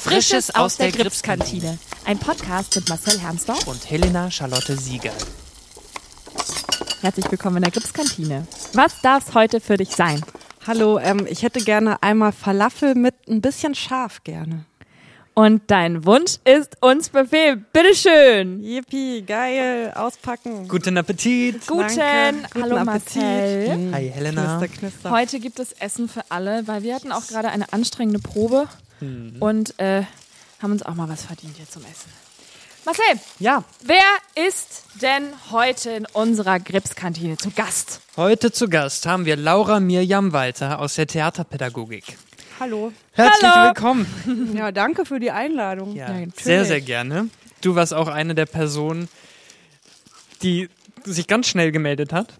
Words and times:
Frisches 0.00 0.54
aus 0.54 0.76
der 0.76 0.92
Gripskantine. 0.92 1.76
Ein 2.04 2.18
Podcast 2.18 2.76
mit 2.76 2.88
Marcel 2.88 3.18
Hermsdorf 3.18 3.66
und 3.66 3.90
Helena 3.90 4.30
Charlotte 4.30 4.76
Sieger. 4.76 5.12
Herzlich 7.00 7.30
willkommen 7.30 7.56
in 7.56 7.62
der 7.64 7.72
Gripskantine. 7.72 8.46
Was 8.74 9.00
darf's 9.02 9.34
heute 9.34 9.60
für 9.60 9.76
dich 9.76 9.90
sein? 9.90 10.22
Hallo, 10.66 10.98
ähm, 10.98 11.26
ich 11.28 11.42
hätte 11.42 11.60
gerne 11.60 12.00
einmal 12.02 12.30
Falafel 12.32 12.94
mit 12.94 13.14
ein 13.28 13.40
bisschen 13.40 13.74
scharf 13.74 14.22
gerne. 14.22 14.64
Und 15.38 15.62
dein 15.70 16.04
Wunsch 16.04 16.38
ist 16.42 16.78
uns 16.82 17.10
Befehl. 17.10 17.54
Bitteschön. 17.58 18.60
Yippie, 18.60 19.22
geil, 19.22 19.92
auspacken. 19.94 20.66
Guten 20.66 20.98
Appetit. 20.98 21.64
Guten. 21.68 21.94
Danke. 21.96 22.48
Hallo 22.60 22.70
Guten 22.74 22.84
Marcel. 22.84 23.70
Appetit. 23.70 23.94
Hi 23.94 24.10
Helena. 24.12 24.58
Knister, 24.58 24.76
knister. 24.80 25.10
Heute 25.12 25.38
gibt 25.38 25.60
es 25.60 25.70
Essen 25.74 26.08
für 26.08 26.22
alle, 26.28 26.66
weil 26.66 26.82
wir 26.82 26.92
hatten 26.92 27.12
auch 27.12 27.24
gerade 27.28 27.50
eine 27.50 27.72
anstrengende 27.72 28.18
Probe 28.18 28.66
Mhm. 29.00 29.36
und 29.38 29.78
äh, 29.78 30.02
haben 30.60 30.72
uns 30.72 30.82
auch 30.82 30.96
mal 30.96 31.08
was 31.08 31.22
verdient 31.22 31.56
hier 31.56 31.70
zum 31.70 31.82
Essen. 31.84 32.10
Marcel, 32.84 33.04
Ja, 33.38 33.62
wer 33.84 34.44
ist 34.48 34.86
denn 35.00 35.22
heute 35.52 35.90
in 35.90 36.04
unserer 36.14 36.58
Gripskantine 36.58 37.36
zu 37.36 37.52
Gast? 37.52 38.00
heute 38.16 38.50
zu 38.50 38.68
Gast 38.68 39.06
haben 39.06 39.24
wir 39.24 39.36
Laura 39.36 39.78
Mirjam 39.78 40.32
Walter 40.32 40.80
aus 40.80 40.96
der 40.96 41.06
Theaterpädagogik. 41.06 42.18
Hallo. 42.60 42.92
Herzlich 43.12 43.50
Hallo. 43.50 43.68
willkommen. 43.68 44.56
Ja, 44.56 44.72
danke 44.72 45.04
für 45.04 45.20
die 45.20 45.30
Einladung. 45.30 45.94
Ja, 45.94 46.08
natürlich. 46.08 46.34
sehr, 46.42 46.64
sehr 46.64 46.80
gerne. 46.80 47.28
Du 47.60 47.74
warst 47.74 47.94
auch 47.94 48.08
eine 48.08 48.34
der 48.34 48.46
Personen, 48.46 49.08
die 50.42 50.68
sich 51.04 51.26
ganz 51.28 51.48
schnell 51.48 51.70
gemeldet 51.72 52.12
hat 52.12 52.34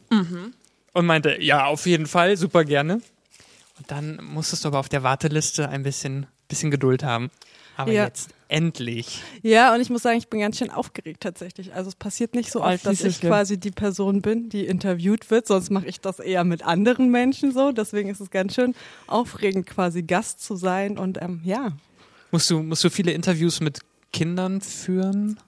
und 0.93 1.07
meinte, 1.07 1.41
ja, 1.41 1.67
auf 1.67 1.87
jeden 1.87 2.07
Fall, 2.07 2.37
super 2.37 2.65
gerne. 2.65 2.95
Und 3.79 3.91
dann 3.91 4.21
musstest 4.23 4.65
du 4.65 4.69
aber 4.69 4.81
auf 4.81 4.89
der 4.89 5.03
Warteliste 5.05 5.69
ein 5.69 5.85
bisschen, 5.85 6.27
bisschen 6.49 6.71
Geduld 6.71 7.05
haben. 7.05 7.31
Aber 7.79 7.93
Ja. 7.93 8.07
jetzt 8.07 8.31
endlich. 8.49 9.23
Ja, 9.43 9.73
und 9.73 9.81
ich 9.81 9.89
muss 9.89 10.03
sagen, 10.03 10.19
ich 10.19 10.27
bin 10.29 10.41
ganz 10.41 10.59
schön 10.59 10.71
aufgeregt 10.71 11.23
tatsächlich. 11.23 11.73
Also 11.75 11.89
es 11.89 11.95
passiert 11.95 12.35
nicht 12.35 12.51
so 12.51 12.61
oft, 12.61 12.85
dass 12.85 13.05
ich 13.05 13.21
quasi 13.21 13.57
die 13.57 13.71
Person 13.71 14.21
bin, 14.21 14.49
die 14.49 14.67
interviewt 14.67 15.31
wird. 15.31 15.47
Sonst 15.47 15.71
mache 15.71 15.87
ich 15.87 16.01
das 16.01 16.19
eher 16.19 16.43
mit 16.43 16.67
anderen 16.67 17.11
Menschen 17.13 17.53
so. 17.53 17.71
Deswegen 17.71 18.09
ist 18.09 18.19
es 18.21 18.31
ganz 18.31 18.55
schön 18.57 18.75
aufregend, 19.07 19.67
quasi 19.67 20.03
Gast 20.03 20.43
zu 20.43 20.57
sein. 20.57 20.99
Und 20.99 21.23
ähm, 21.23 21.41
ja, 21.45 21.73
Musst 22.33 22.51
du, 22.51 22.63
musst 22.63 22.83
du 22.83 22.91
viele 22.91 23.13
Interviews 23.13 23.61
mit 23.61 23.79
Kindern 24.13 24.61
führen? 24.61 25.39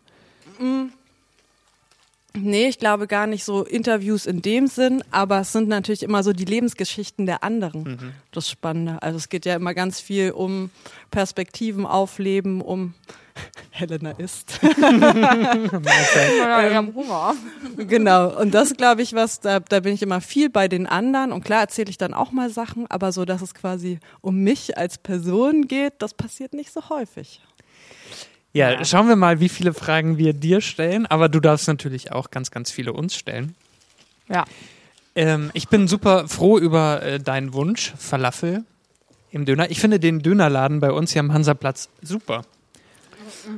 Nee, 2.33 2.69
ich 2.69 2.79
glaube 2.79 3.09
gar 3.09 3.27
nicht 3.27 3.45
so 3.45 3.65
Interviews 3.65 4.27
in 4.27 4.41
dem 4.41 4.69
Sinn, 4.69 5.03
aber 5.11 5.41
es 5.41 5.53
sind 5.53 5.69
natürlich 5.69 6.03
immer 6.03 6.23
so 6.23 6.33
die 6.33 6.45
Lebensgeschichten 6.45 7.27
der 7.27 7.43
anderen. 7.43 8.15
Das 8.31 8.49
Spannende. 8.49 9.03
Also 9.03 9.17
es 9.17 9.29
geht 9.29 9.45
ja 9.45 9.57
immer 9.57 9.75
ganz 9.75 10.01
viel 10.01 10.31
um 10.31 10.71
Perspektiven 11.11 11.87
aufleben, 11.87 12.61
um 12.61 12.95
Helena 13.71 14.11
ist. 14.13 14.63
Wir 14.63 16.75
haben 16.75 16.95
Hunger. 16.95 17.35
genau. 17.77 18.39
Und 18.39 18.55
das 18.55 18.77
glaube 18.77 19.03
ich 19.03 19.15
was, 19.15 19.41
da, 19.41 19.61
da 19.61 19.81
bin 19.81 19.95
ich 19.95 20.03
immer 20.03 20.21
viel 20.21 20.51
bei 20.51 20.69
den 20.69 20.87
anderen. 20.87 21.33
Und 21.33 21.45
klar 21.45 21.61
erzähle 21.61 21.91
ich 21.91 21.99
dann 21.99 22.15
auch 22.15 22.33
mal 22.33 22.51
Sachen, 22.51 22.87
aber 22.89 23.13
so, 23.13 23.25
dass 23.25 23.43
es 23.43 23.55
quasi 23.55 23.99
um 24.21 24.37
mich 24.37 24.79
als 24.79 24.99
Person 24.99 25.69
geht, 25.69 25.95
das 25.99 26.15
passiert 26.15 26.53
nicht 26.53 26.73
so 26.73 26.89
häufig. 26.91 27.41
Ja, 28.53 28.85
schauen 28.85 29.09
wir 29.09 29.17
mal, 29.17 29.41
wie 29.41 29.49
viele 29.49 29.73
Fragen 29.73 30.19
wir 30.19 30.33
dir 30.33 30.61
stellen. 30.61 31.07
Aber 31.07 31.29
du 31.29 31.41
darfst 31.41 31.69
natürlich 31.69 32.13
auch 32.13 32.31
ganz, 32.31 32.51
ganz 32.51 32.71
viele 32.71 32.93
uns 32.93 33.15
stellen. 33.15 33.55
Ja. 34.29 34.45
Ähm, 35.15 35.51
ich 35.55 35.69
bin 35.69 35.89
super 35.89 36.29
froh 36.29 36.59
über 36.59 37.03
äh, 37.03 37.19
deinen 37.19 37.53
Wunsch, 37.53 37.93
Falafel 37.99 38.65
im 39.31 39.45
Döner. 39.45 39.71
Ich 39.71 39.81
finde 39.81 40.01
den 40.01 40.21
Dönerladen 40.21 40.81
bei 40.81 40.93
uns 40.93 41.13
hier 41.13 41.21
am 41.21 41.33
Hansaplatz 41.33 41.89
super. 42.03 42.43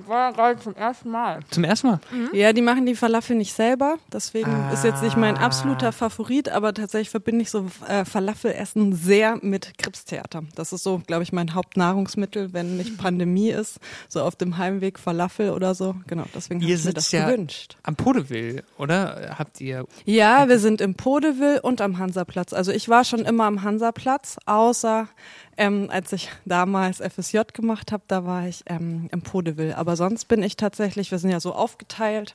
War 0.07 0.33
gerade 0.33 0.61
zum 0.61 0.75
ersten 0.75 1.11
Mal. 1.11 1.41
Zum 1.51 1.65
ersten 1.65 1.87
Mal. 1.89 2.01
Ja, 2.33 2.53
die 2.53 2.63
machen 2.63 2.87
die 2.87 2.95
Falafel 2.95 3.37
nicht 3.37 3.53
selber, 3.55 3.97
deswegen 4.13 4.51
ist 4.73 4.85
jetzt 4.85 5.03
nicht 5.03 5.17
mein 5.17 5.37
Ah. 5.37 5.47
absoluter 5.47 5.93
Favorit, 5.93 6.49
aber 6.49 6.73
tatsächlich 6.75 7.11
verbinde 7.11 7.43
ich 7.43 7.51
so 7.51 7.67
äh, 7.89 8.05
Falafelessen 8.05 8.95
sehr 8.95 9.39
mit 9.43 9.79
Kripstheater. 9.79 10.43
Das 10.55 10.73
ist 10.73 10.83
so, 10.85 11.01
glaube 11.07 11.23
ich, 11.23 11.33
mein 11.33 11.55
Hauptnahrungsmittel, 11.55 12.53
wenn 12.53 12.77
nicht 12.77 12.99
Pandemie 12.99 13.51
ist, 13.51 13.79
so 14.09 14.23
auf 14.23 14.37
dem 14.37 14.59
Heimweg 14.59 14.99
Falafel 14.99 15.51
oder 15.51 15.75
so. 15.75 15.95
Genau, 16.07 16.25
deswegen 16.35 16.63
habe 16.63 16.73
ich 16.73 16.85
mir 16.85 16.93
das 16.93 17.11
ja 17.13 17.27
gewünscht. 17.31 17.77
am 17.83 17.97
Podeville, 17.97 18.63
oder? 18.79 19.37
Habt 19.39 19.61
ihr. 19.61 19.87
Ja, 20.05 20.49
wir 20.49 20.59
sind 20.59 20.81
im 20.81 20.95
Podeville 20.95 21.61
und 21.63 21.81
am 21.81 21.99
Hansaplatz. 21.99 22.53
Also 22.53 22.73
ich 22.73 22.89
war 22.89 23.05
schon 23.05 23.21
immer 23.21 23.45
am 23.45 23.63
Hansaplatz, 23.63 24.37
außer 24.47 25.09
ähm, 25.57 25.89
als 25.91 26.13
ich 26.13 26.29
damals 26.45 26.99
FSJ 26.99 27.41
gemacht 27.53 27.93
habe, 27.93 28.03
da 28.09 28.25
war 28.25 28.47
ich 28.47 28.63
ähm, 28.67 29.09
im 29.13 29.23
Podeville. 29.23 29.77
Aber 29.77 29.97
sonst 29.97 30.27
bin 30.27 30.43
ich 30.43 30.57
tatsächlich, 30.57 31.11
wir 31.11 31.19
sind 31.19 31.31
ja 31.31 31.41
so 31.41 31.53
aufgeteilt. 31.55 32.35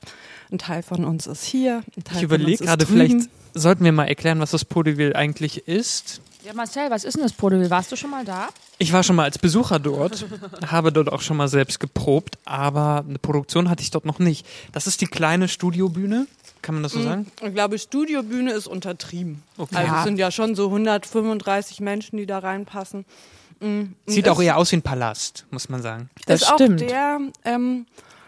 Ein 0.52 0.58
Teil 0.60 0.84
von 0.84 1.06
uns 1.06 1.28
ist 1.28 1.44
hier, 1.44 1.84
ein 1.96 2.04
Teil 2.04 2.18
Ich 2.18 2.24
überlege 2.24 2.58
von 2.58 2.68
uns 2.68 2.70
gerade, 2.70 2.84
ist 2.84 2.90
drüben. 2.90 3.10
vielleicht 3.22 3.30
sollten 3.54 3.84
wir 3.84 3.92
mal 3.92 4.06
erklären, 4.08 4.40
was 4.40 4.52
das 4.52 4.66
Podeville 4.66 5.16
eigentlich 5.16 5.68
ist. 5.68 6.22
Ja, 6.46 6.54
Marcel, 6.54 6.90
was 6.90 7.04
ist 7.04 7.16
denn 7.16 7.24
das 7.24 7.34
Podeville? 7.34 7.70
Warst 7.70 7.92
du 7.92 7.96
schon 7.96 8.10
mal 8.12 8.24
da? 8.24 8.48
Ich 8.78 8.94
war 8.94 9.04
schon 9.04 9.16
mal 9.16 9.24
als 9.24 9.38
Besucher 9.40 9.80
dort, 9.80 10.26
habe 10.68 10.94
dort 10.94 11.12
auch 11.12 11.22
schon 11.22 11.36
mal 11.36 11.48
selbst 11.48 11.80
geprobt, 11.80 12.38
aber 12.46 13.04
eine 13.08 13.20
Produktion 13.20 13.70
hatte 13.70 13.82
ich 13.82 13.92
dort 13.92 14.06
noch 14.06 14.20
nicht. 14.20 14.46
Das 14.72 14.88
ist 14.88 15.02
die 15.02 15.08
kleine 15.08 15.48
Studiobühne, 15.48 16.28
kann 16.68 16.76
man 16.76 16.84
das 16.84 16.92
so 16.92 17.02
sagen? 17.02 17.26
Ich 17.42 17.54
glaube, 17.54 17.80
Studiobühne 17.80 18.52
ist 18.52 18.68
untertrieben. 18.68 19.42
Okay. 19.58 19.74
Also 19.78 19.88
Ja. 19.94 19.98
es 20.00 20.04
sind 20.04 20.20
ja 20.20 20.32
schon 20.32 20.54
so 20.54 20.66
135 20.66 21.80
Menschen, 21.80 22.18
die 22.18 22.26
da 22.26 22.40
reinpassen. 22.40 23.06
Mm, 23.62 23.94
Sieht 24.06 24.28
auch 24.28 24.42
eher 24.42 24.58
aus 24.58 24.74
wie 24.74 24.76
ein 24.76 24.82
Palast, 24.82 25.46
muss 25.50 25.70
man 25.70 25.82
sagen. 25.82 26.10
Das 26.26 26.42
ist 26.42 26.50
stimmt. 26.50 26.84
auch 26.84 26.88
der, 26.88 27.20
ähm, 27.46 27.86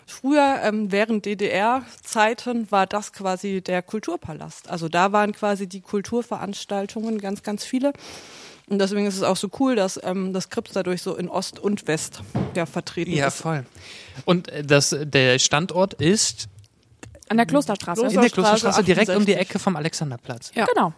früher 0.08 0.62
ähm, 0.64 0.90
während 0.90 1.26
DDR-Zeiten 1.26 2.72
war 2.72 2.88
das 2.88 3.12
quasi 3.12 3.62
der 3.62 3.82
Kulturpalast. 3.82 4.70
Also 4.70 4.88
da 4.88 5.12
waren 5.12 5.34
quasi 5.34 5.68
die 5.68 5.82
Kulturveranstaltungen 5.82 7.20
ganz, 7.20 7.44
ganz 7.44 7.66
viele. 7.66 7.92
Und 8.68 8.80
deswegen 8.80 9.06
ist 9.06 9.18
es 9.18 9.24
auch 9.24 9.36
so 9.38 9.50
cool, 9.60 9.76
dass 9.76 10.00
ähm, 10.02 10.32
das 10.32 10.50
Krips 10.50 10.72
dadurch 10.72 11.02
so 11.02 11.16
in 11.16 11.28
Ost 11.28 11.60
und 11.60 11.88
West 11.88 12.22
ja 12.56 12.66
vertreten 12.66 13.12
Ja, 13.12 13.28
ist. 13.28 13.38
voll. 13.42 13.66
Und 14.26 14.48
äh, 14.48 14.64
das, 14.64 14.96
der 14.98 15.40
Standort 15.40 15.96
ist 15.96 16.48
An 17.30 17.38
der 17.38 17.46
Klosterstraße. 17.46 18.02
Kloster- 18.02 18.16
in 18.16 18.22
der 18.22 18.30
Klosterstraße, 18.30 18.84
direkt 18.84 19.10
um 19.10 19.26
die 19.26 19.34
68. 19.36 19.38
Ecke 19.40 19.60
vom 19.60 19.76
Alexanderplatz. 19.76 20.52
Ja. 20.56 20.66
Genau. 20.66 20.94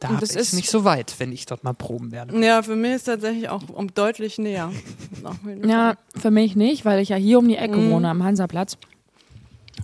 Da 0.00 0.08
Und 0.08 0.20
das 0.20 0.30
ist 0.30 0.36
ist- 0.36 0.52
nicht 0.54 0.68
so 0.70 0.84
weit, 0.84 1.14
wenn 1.18 1.32
ich 1.32 1.46
dort 1.46 1.62
mal 1.62 1.72
proben 1.72 2.10
werde. 2.10 2.36
Ja, 2.44 2.62
für 2.62 2.74
mich 2.76 2.94
ist 2.94 3.04
tatsächlich 3.04 3.48
auch 3.48 3.62
um 3.72 3.94
deutlich 3.94 4.38
näher. 4.38 4.70
Ja, 5.66 5.94
für 6.20 6.30
mich 6.32 6.56
nicht, 6.56 6.84
weil 6.84 7.00
ich 7.00 7.10
ja 7.10 7.16
hier 7.16 7.38
um 7.38 7.48
die 7.48 7.56
Ecke 7.56 7.90
wohne, 7.90 8.10
am 8.10 8.22
Hansaplatz. 8.24 8.76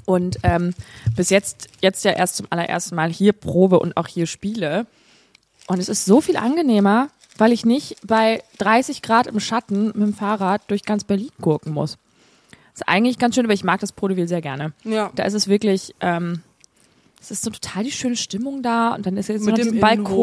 Und 0.05 0.39
ähm, 0.43 0.75
bis 1.17 1.31
jetzt, 1.31 1.69
jetzt 1.81 2.05
ja 2.05 2.11
erst 2.11 2.37
zum 2.37 2.47
allerersten 2.51 2.97
Mal 2.97 3.11
hier 3.11 3.33
probe 3.33 3.79
und 3.79 3.97
auch 3.97 4.09
hier 4.09 4.27
spiele. 4.27 4.87
Und 5.69 5.79
es 5.79 5.89
ist 5.89 6.05
so 6.05 6.21
viel 6.21 6.37
angenehmer, 6.37 7.09
weil 7.39 7.53
ich 7.53 7.65
nicht 7.65 7.97
bei 8.05 8.43
30 8.59 9.03
Grad 9.03 9.27
im 9.29 9.41
Schatten 9.41 9.87
mit 9.87 9.97
dem 9.97 10.15
Fahrrad 10.15 10.63
durch 10.69 10.83
ganz 10.83 11.05
Berlin 11.05 11.31
gurken 11.41 11.73
muss. 11.73 11.97
Ist 12.75 12.89
eigentlich 12.89 13.19
ganz 13.19 13.35
schön, 13.35 13.47
weil 13.49 13.55
ich 13.55 13.65
mag 13.65 13.81
das 13.81 13.93
Podeville 13.93 14.29
sehr 14.29 14.41
gerne. 14.41 14.73
Ja. 14.85 15.11
Da 15.15 15.25
ist 15.25 15.35
es 15.35 15.49
wirklich, 15.49 15.95
ähm, 16.01 16.43
es 17.21 17.31
ist 17.31 17.43
so 17.43 17.51
total 17.51 17.85
die 17.85 17.91
schöne 17.93 18.17
Stimmung 18.17 18.63
da 18.63 18.95
und 18.95 19.05
dann 19.07 19.17
ist 19.17 19.29
jetzt 19.29 19.45
Mit 19.45 19.57
noch 19.59 19.65
dem 19.65 19.81
Balkon 19.81 20.07
und 20.07 20.15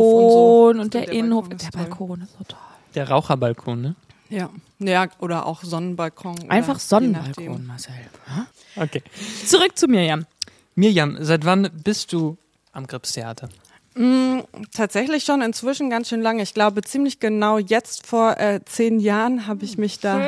so. 0.76 0.82
und, 0.82 0.94
der, 0.94 1.02
Der 1.06 1.14
Innenhof. 1.14 1.50
Balkon 1.50 1.58
der. 1.72 1.78
Balkon 1.78 2.22
ist 2.22 2.32
so 2.38 2.44
toll. 2.48 2.60
Der 2.96 3.10
Raucherbalkon, 3.10 3.82
ne? 3.82 3.96
Ja. 4.30 4.50
ja, 4.80 5.08
oder 5.20 5.46
auch 5.46 5.64
Sonnenbalkon. 5.64 6.50
Einfach 6.50 6.80
Sonnenbalkon. 6.80 7.66
Marcel. 7.66 7.94
Okay. 8.76 9.02
Zurück 9.46 9.78
zu 9.78 9.88
Mirjam. 9.88 10.26
Mirjam, 10.76 11.18
seit 11.22 11.46
wann 11.46 11.70
bist 11.84 12.12
du 12.14 12.38
am 12.74 12.88
Gripstheater? 12.88 13.48
Mm, 13.96 14.40
Tatsächlich 14.76 15.24
schon 15.24 15.42
inzwischen 15.42 15.90
ganz 15.90 16.10
schön 16.10 16.22
lange. 16.22 16.44
Ich 16.44 16.54
glaube, 16.54 16.82
ziemlich 16.82 17.20
genau 17.20 17.58
jetzt 17.58 18.06
vor 18.06 18.38
äh, 18.38 18.60
zehn 18.66 19.00
Jahren 19.00 19.48
habe 19.48 19.64
ich 19.66 19.78
mich 19.78 20.00
da 20.00 20.20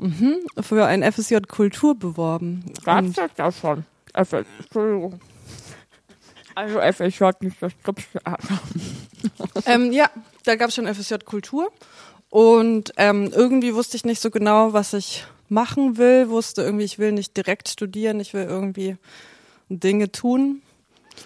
mhm, 0.00 0.38
für 0.60 0.86
ein 0.86 1.02
FSJ 1.02 1.36
Kultur 1.48 1.94
beworben. 1.94 2.64
Und, 2.86 3.18
das 3.18 3.30
da 3.36 3.52
schon? 3.52 3.84
FS, 4.14 4.46
Entschuldigung. 4.58 5.20
Also 6.54 6.80
FSJ, 6.80 7.24
nicht 7.40 7.62
das 7.62 7.72
ähm, 9.66 9.92
ja, 9.92 10.10
da 10.44 10.56
gab 10.56 10.68
es 10.68 10.74
schon 10.74 10.92
FSJ 10.92 11.16
Kultur. 11.24 11.70
Und 12.28 12.92
ähm, 12.96 13.30
irgendwie 13.34 13.74
wusste 13.74 13.96
ich 13.96 14.04
nicht 14.04 14.20
so 14.20 14.30
genau, 14.30 14.72
was 14.72 14.92
ich 14.92 15.24
machen 15.48 15.96
will. 15.96 16.28
Wusste 16.28 16.62
irgendwie, 16.62 16.84
ich 16.84 16.98
will 16.98 17.12
nicht 17.12 17.36
direkt 17.36 17.68
studieren, 17.68 18.20
ich 18.20 18.34
will 18.34 18.44
irgendwie 18.44 18.96
Dinge 19.68 20.12
tun. 20.12 20.62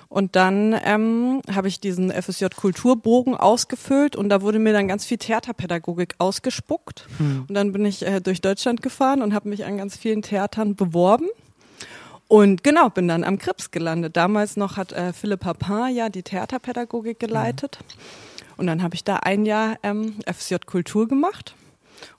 Und 0.08 0.36
dann 0.36 0.74
ähm, 0.84 1.40
habe 1.52 1.68
ich 1.68 1.80
diesen 1.80 2.10
FSJ 2.10 2.46
Kulturbogen 2.56 3.34
ausgefüllt 3.34 4.16
und 4.16 4.28
da 4.28 4.42
wurde 4.42 4.58
mir 4.58 4.72
dann 4.72 4.88
ganz 4.88 5.04
viel 5.04 5.18
Theaterpädagogik 5.18 6.14
ausgespuckt. 6.18 7.06
Und 7.48 7.54
dann 7.54 7.72
bin 7.72 7.84
ich 7.84 8.04
äh, 8.04 8.20
durch 8.20 8.40
Deutschland 8.40 8.82
gefahren 8.82 9.22
und 9.22 9.34
habe 9.34 9.48
mich 9.48 9.64
an 9.64 9.76
ganz 9.76 9.96
vielen 9.96 10.22
Theatern 10.22 10.74
beworben. 10.74 11.28
Und 12.28 12.64
genau, 12.64 12.88
bin 12.90 13.06
dann 13.06 13.22
am 13.22 13.38
Krips 13.38 13.70
gelandet. 13.70 14.16
Damals 14.16 14.56
noch 14.56 14.76
hat 14.76 14.92
äh, 14.92 15.12
Philipp 15.12 15.40
Papin 15.40 15.94
ja 15.94 16.08
die 16.08 16.22
Theaterpädagogik 16.22 17.20
geleitet. 17.20 17.78
Und 18.56 18.66
dann 18.66 18.82
habe 18.82 18.94
ich 18.94 19.04
da 19.04 19.16
ein 19.16 19.46
Jahr 19.46 19.76
ähm, 19.82 20.14
FSJ 20.26 20.56
Kultur 20.66 21.06
gemacht. 21.06 21.54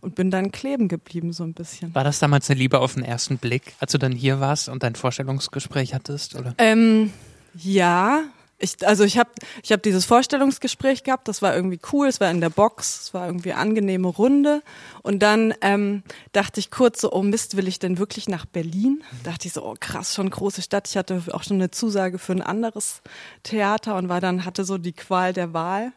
und 0.01 0.15
bin 0.15 0.31
dann 0.31 0.51
kleben 0.51 0.88
geblieben 0.88 1.33
so 1.33 1.44
ein 1.44 1.53
bisschen. 1.53 1.94
War 1.94 2.03
das 2.03 2.19
damals 2.19 2.50
eine 2.50 2.59
Liebe 2.59 2.79
auf 2.79 2.94
den 2.94 3.03
ersten 3.03 3.38
Blick, 3.38 3.73
als 3.79 3.91
du 3.91 3.97
dann 3.97 4.12
hier 4.12 4.39
warst 4.39 4.69
und 4.69 4.83
dein 4.83 4.95
Vorstellungsgespräch 4.95 5.94
hattest? 5.94 6.35
Oder? 6.35 6.56
Ähm, 6.57 7.12
ja, 7.57 8.24
ich, 8.57 8.88
also 8.88 9.04
ich 9.04 9.18
habe 9.18 9.31
ich 9.63 9.72
hab 9.74 9.84
dieses 9.84 10.06
Vorstellungsgespräch 10.06 11.04
gehabt, 11.04 11.28
das 11.28 11.42
war 11.42 11.54
irgendwie 11.54 11.80
cool, 11.92 12.07
es 12.07 12.22
war 12.22 12.31
in 12.31 12.40
der 12.40 12.50
Box, 12.50 13.02
es 13.02 13.13
war 13.13 13.28
irgendwie 13.28 13.52
eine 13.52 13.62
angenehme 13.62 14.07
Runde. 14.07 14.63
Und 15.04 15.19
dann 15.19 15.54
ähm, 15.62 16.04
dachte 16.31 16.62
ich 16.62 16.72
kurz 16.72 17.02
so, 17.02 17.12
oh 17.12 17.22
Mist, 17.22 17.57
will 17.57 17.68
ich 17.68 17.80
denn 17.80 17.98
wirklich 17.98 18.30
nach 18.30 18.46
Berlin? 18.46 19.04
Dachte 19.24 19.48
ich 19.48 19.54
so, 19.54 19.66
oh 19.66 19.75
krass, 19.78 20.16
schon 20.16 20.30
große 20.30 20.62
Stadt. 20.62 20.88
Ich 20.88 20.96
hatte 20.96 21.22
auch 21.31 21.44
schon 21.44 21.57
eine 21.57 21.72
Zusage 21.72 22.18
für 22.18 22.31
ein 22.31 22.42
anderes 22.42 23.02
Theater 23.44 23.96
und 23.96 24.08
war 24.08 24.22
dann, 24.22 24.46
hatte 24.46 24.63
so 24.63 24.78
die 24.78 24.94
Qual 24.94 25.34
der 25.34 25.54
Wahl 25.54 25.92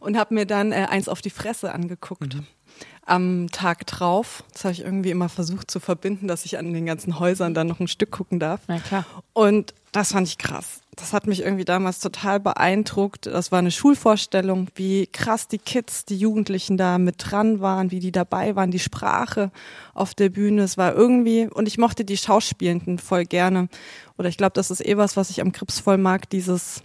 und 0.00 0.16
habe 0.16 0.34
mir 0.34 0.46
dann 0.46 0.72
äh, 0.72 0.86
eins 0.88 1.08
auf 1.08 1.20
die 1.20 1.30
Fresse 1.30 1.72
angeguckt. 1.72 2.34
Mhm 2.34 2.46
am 3.08 3.48
Tag 3.50 3.86
drauf. 3.86 4.44
Das 4.52 4.64
habe 4.64 4.72
ich 4.72 4.80
irgendwie 4.80 5.10
immer 5.10 5.28
versucht 5.28 5.70
zu 5.70 5.80
verbinden, 5.80 6.28
dass 6.28 6.44
ich 6.44 6.58
an 6.58 6.72
den 6.72 6.86
ganzen 6.86 7.18
Häusern 7.18 7.54
dann 7.54 7.66
noch 7.66 7.80
ein 7.80 7.88
Stück 7.88 8.10
gucken 8.10 8.38
darf. 8.38 8.60
Na 8.68 8.78
klar. 8.78 9.04
Und 9.32 9.74
das 9.92 10.12
fand 10.12 10.28
ich 10.28 10.38
krass. 10.38 10.80
Das 10.96 11.12
hat 11.12 11.26
mich 11.26 11.42
irgendwie 11.42 11.64
damals 11.64 12.00
total 12.00 12.40
beeindruckt. 12.40 13.26
Das 13.26 13.52
war 13.52 13.60
eine 13.60 13.70
Schulvorstellung, 13.70 14.68
wie 14.74 15.06
krass 15.06 15.46
die 15.46 15.58
Kids, 15.58 16.04
die 16.04 16.16
Jugendlichen 16.16 16.76
da 16.76 16.98
mit 16.98 17.16
dran 17.18 17.60
waren, 17.60 17.92
wie 17.92 18.00
die 18.00 18.10
dabei 18.10 18.56
waren, 18.56 18.72
die 18.72 18.80
Sprache 18.80 19.52
auf 19.94 20.14
der 20.14 20.28
Bühne. 20.28 20.62
Es 20.62 20.76
war 20.76 20.94
irgendwie, 20.94 21.46
und 21.46 21.68
ich 21.68 21.78
mochte 21.78 22.04
die 22.04 22.16
Schauspielenden 22.16 22.98
voll 22.98 23.24
gerne. 23.24 23.68
Oder 24.18 24.28
ich 24.28 24.36
glaube, 24.36 24.54
das 24.54 24.72
ist 24.72 24.84
eh 24.84 24.96
was, 24.96 25.16
was 25.16 25.30
ich 25.30 25.40
am 25.40 25.52
Krips 25.52 25.78
voll 25.78 25.98
mag, 25.98 26.28
dieses 26.30 26.82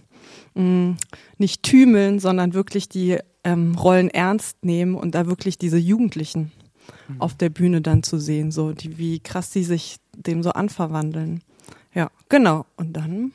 mh, 0.54 0.62
mm, 0.62 0.96
nicht 1.38 1.62
tümeln, 1.62 2.18
sondern 2.18 2.54
wirklich 2.54 2.88
die 2.88 3.18
ähm, 3.44 3.74
Rollen 3.74 4.10
ernst 4.10 4.64
nehmen 4.64 4.94
und 4.94 5.14
da 5.14 5.26
wirklich 5.26 5.58
diese 5.58 5.78
Jugendlichen 5.78 6.52
mhm. 7.08 7.20
auf 7.20 7.34
der 7.34 7.50
Bühne 7.50 7.80
dann 7.80 8.02
zu 8.02 8.18
sehen, 8.18 8.50
so 8.50 8.72
die, 8.72 8.98
wie 8.98 9.20
krass 9.20 9.50
die 9.50 9.64
sich 9.64 9.96
dem 10.16 10.42
so 10.42 10.50
anverwandeln. 10.50 11.42
Ja, 11.94 12.10
genau. 12.28 12.66
Und 12.76 12.94
dann 12.94 13.32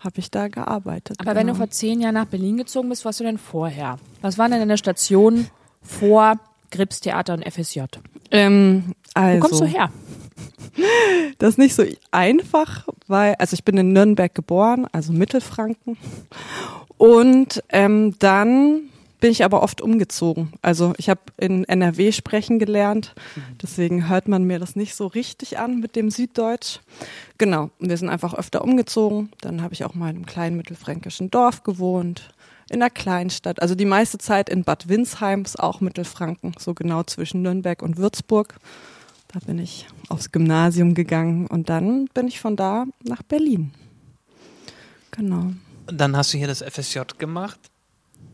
habe 0.00 0.18
ich 0.18 0.30
da 0.30 0.48
gearbeitet. 0.48 1.18
Aber 1.20 1.30
genau. 1.30 1.40
wenn 1.40 1.46
du 1.48 1.54
vor 1.54 1.70
zehn 1.70 2.00
Jahren 2.00 2.14
nach 2.14 2.26
Berlin 2.26 2.58
gezogen 2.58 2.88
bist, 2.88 3.04
was 3.04 3.18
du 3.18 3.24
denn 3.24 3.38
vorher? 3.38 3.98
Was 4.20 4.36
waren 4.38 4.50
denn 4.50 4.60
deine 4.60 4.78
Stationen 4.78 5.48
vor 5.80 6.38
Grips 6.70 7.00
Theater 7.00 7.34
und 7.34 7.44
FSJ? 7.44 7.82
Ähm, 8.30 8.94
also, 9.14 9.42
Wo 9.42 9.48
kommst 9.48 9.60
du 9.60 9.66
her? 9.66 9.90
Das 11.38 11.50
ist 11.50 11.58
nicht 11.58 11.74
so 11.74 11.84
einfach, 12.10 12.86
weil, 13.06 13.34
also 13.38 13.54
ich 13.54 13.64
bin 13.64 13.76
in 13.76 13.92
Nürnberg 13.92 14.34
geboren, 14.34 14.86
also 14.92 15.12
Mittelfranken. 15.12 15.96
Und 16.96 17.62
ähm, 17.70 18.16
dann 18.18 18.90
bin 19.24 19.30
ich 19.30 19.42
aber 19.42 19.62
oft 19.62 19.80
umgezogen. 19.80 20.52
Also 20.60 20.92
ich 20.98 21.08
habe 21.08 21.20
in 21.38 21.64
NRW 21.64 22.12
sprechen 22.12 22.58
gelernt, 22.58 23.14
deswegen 23.62 24.08
hört 24.08 24.28
man 24.28 24.44
mir 24.44 24.58
das 24.58 24.76
nicht 24.76 24.94
so 24.94 25.06
richtig 25.06 25.58
an 25.58 25.80
mit 25.80 25.96
dem 25.96 26.10
Süddeutsch. 26.10 26.80
Genau, 27.38 27.70
wir 27.78 27.96
sind 27.96 28.10
einfach 28.10 28.34
öfter 28.34 28.62
umgezogen. 28.62 29.30
Dann 29.40 29.62
habe 29.62 29.72
ich 29.72 29.84
auch 29.84 29.94
mal 29.94 30.10
in 30.10 30.16
einem 30.16 30.26
kleinen 30.26 30.58
mittelfränkischen 30.58 31.30
Dorf 31.30 31.62
gewohnt, 31.62 32.34
in 32.68 32.82
einer 32.82 32.90
Kleinstadt. 32.90 33.62
Also 33.62 33.74
die 33.74 33.86
meiste 33.86 34.18
Zeit 34.18 34.50
in 34.50 34.62
Bad 34.62 34.90
Windsheim, 34.90 35.40
ist 35.42 35.58
auch 35.58 35.80
Mittelfranken, 35.80 36.54
so 36.58 36.74
genau 36.74 37.02
zwischen 37.04 37.40
Nürnberg 37.40 37.80
und 37.80 37.96
Würzburg. 37.96 38.56
Da 39.34 39.40
bin 39.44 39.58
ich 39.58 39.86
aufs 40.08 40.30
Gymnasium 40.30 40.94
gegangen 40.94 41.48
und 41.48 41.68
dann 41.68 42.06
bin 42.14 42.28
ich 42.28 42.38
von 42.38 42.54
da 42.54 42.84
nach 43.02 43.24
Berlin. 43.24 43.72
Genau. 45.10 45.52
Und 45.88 46.00
dann 46.00 46.16
hast 46.16 46.32
du 46.32 46.38
hier 46.38 46.46
das 46.46 46.62
FSJ 46.62 47.00
gemacht 47.18 47.58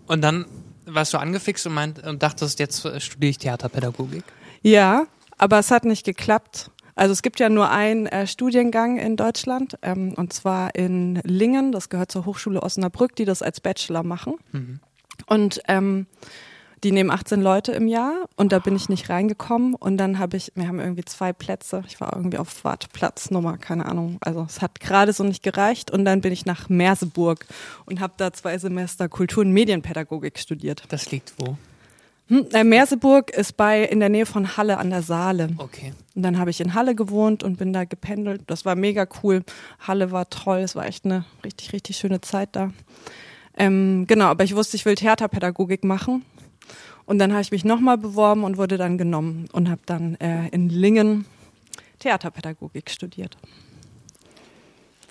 und 0.07 0.21
dann 0.21 0.45
warst 0.85 1.15
du 1.15 1.19
angefixt 1.19 1.67
und, 1.67 1.73
meint, 1.73 2.07
und 2.07 2.23
dachtest, 2.23 2.59
jetzt 2.59 2.81
studiere 3.03 3.31
ich 3.31 3.39
Theaterpädagogik? 3.39 4.25
Ja, 4.61 5.07
aber 5.39 5.59
es 5.59 5.71
hat 5.71 5.87
nicht 5.87 6.05
geklappt. 6.05 6.71
Also 6.95 7.13
es 7.13 7.23
gibt 7.23 7.41
ja 7.41 7.49
nur 7.49 7.71
einen 7.71 8.05
äh, 8.07 8.27
Studiengang 8.27 8.99
in 8.99 9.17
Deutschland 9.17 9.79
ähm, 9.81 10.13
und 10.19 10.35
zwar 10.35 10.75
in 10.75 11.15
Lingen, 11.25 11.73
das 11.73 11.89
gehört 11.89 12.13
zur 12.13 12.27
Hochschule 12.27 12.63
Osnabrück, 12.63 13.17
die 13.17 13.25
das 13.25 13.41
als 13.41 13.63
Bachelor 13.63 14.03
machen. 14.03 14.35
Mhm. 14.53 14.81
Und 15.27 15.63
ähm, 15.67 16.07
die 16.83 16.93
nehmen 16.93 17.11
18 17.11 17.41
Leute 17.43 17.73
im 17.73 17.87
Jahr 17.89 18.27
und 18.37 18.53
da 18.53 18.59
bin 18.59 18.75
ich 18.75 18.89
nicht 18.89 19.11
reingekommen 19.11 19.75
und 19.75 19.97
dann 19.99 20.19
habe 20.19 20.37
ich, 20.37 20.53
wir 20.55 20.67
haben 20.67 20.81
irgendwie 20.81 21.05
zwei 21.05 21.33
Plätze, 21.33 21.83
ich 21.87 22.01
war 22.01 22.15
irgendwie 22.15 22.39
auf 22.39 22.65
Warteplatz 22.65 23.31
Nummer, 23.31 23.59
keine 23.59 23.87
Ahnung, 23.87 24.19
also 24.21 24.47
es 24.49 24.63
hat 24.63 24.81
gerade 24.81 25.13
so 25.13 25.25
nicht 25.25 25.43
gereicht 25.43 25.91
und 25.91 26.05
dann 26.05 26.21
bin 26.21 26.33
ich 26.33 26.47
nach 26.47 26.69
Merseburg 26.69 27.47
und 27.87 28.01
habe 28.01 28.15
da 28.17 28.33
zwei 28.33 28.57
Semester 28.59 29.09
Kultur- 29.09 29.45
und 29.45 29.53
Medienpädagogik 29.53 30.39
studiert. 30.39 30.85
Das 30.89 31.11
liegt 31.11 31.35
wo? 31.39 31.57
Hm, 32.29 32.47
äh, 32.53 32.63
Merseburg 32.63 33.31
ist 33.31 33.57
bei 33.57 33.83
in 33.83 33.99
der 33.99 34.09
Nähe 34.09 34.25
von 34.25 34.57
Halle 34.57 34.79
an 34.79 34.91
der 34.91 35.03
Saale. 35.03 35.51
Okay. 35.59 35.93
Und 36.15 36.23
dann 36.23 36.39
habe 36.39 36.51
ich 36.51 36.61
in 36.61 36.75
Halle 36.75 36.95
gewohnt 36.95 37.43
und 37.43 37.59
bin 37.59 37.73
da 37.73 37.85
gependelt. 37.85 38.43
Das 38.47 38.65
war 38.65 38.77
mega 38.77 39.07
cool. 39.23 39.43
Halle 39.81 40.13
war 40.13 40.31
toll. 40.31 40.61
Es 40.61 40.77
war 40.77 40.87
echt 40.87 41.05
eine 41.05 41.25
richtig, 41.45 41.73
richtig 41.73 41.97
schöne 41.97 42.21
Zeit 42.21 42.51
da. 42.53 42.71
Ähm, 43.57 44.07
genau, 44.07 44.27
aber 44.27 44.45
ich 44.45 44.55
wusste, 44.55 44.77
ich 44.77 44.85
will 44.85 44.95
Theaterpädagogik 44.95 45.83
machen 45.83 46.25
und 47.11 47.19
dann 47.19 47.33
habe 47.33 47.43
ich 47.43 47.51
mich 47.51 47.65
nochmal 47.65 47.99
beworben 47.99 48.45
und 48.45 48.57
wurde 48.57 48.79
dann 48.79 48.97
genommen 48.97 49.49
und 49.51 49.69
habe 49.69 49.81
dann 49.85 50.15
äh, 50.21 50.47
in 50.51 50.69
Lingen 50.69 51.25
Theaterpädagogik 51.99 52.89
studiert. 52.89 53.37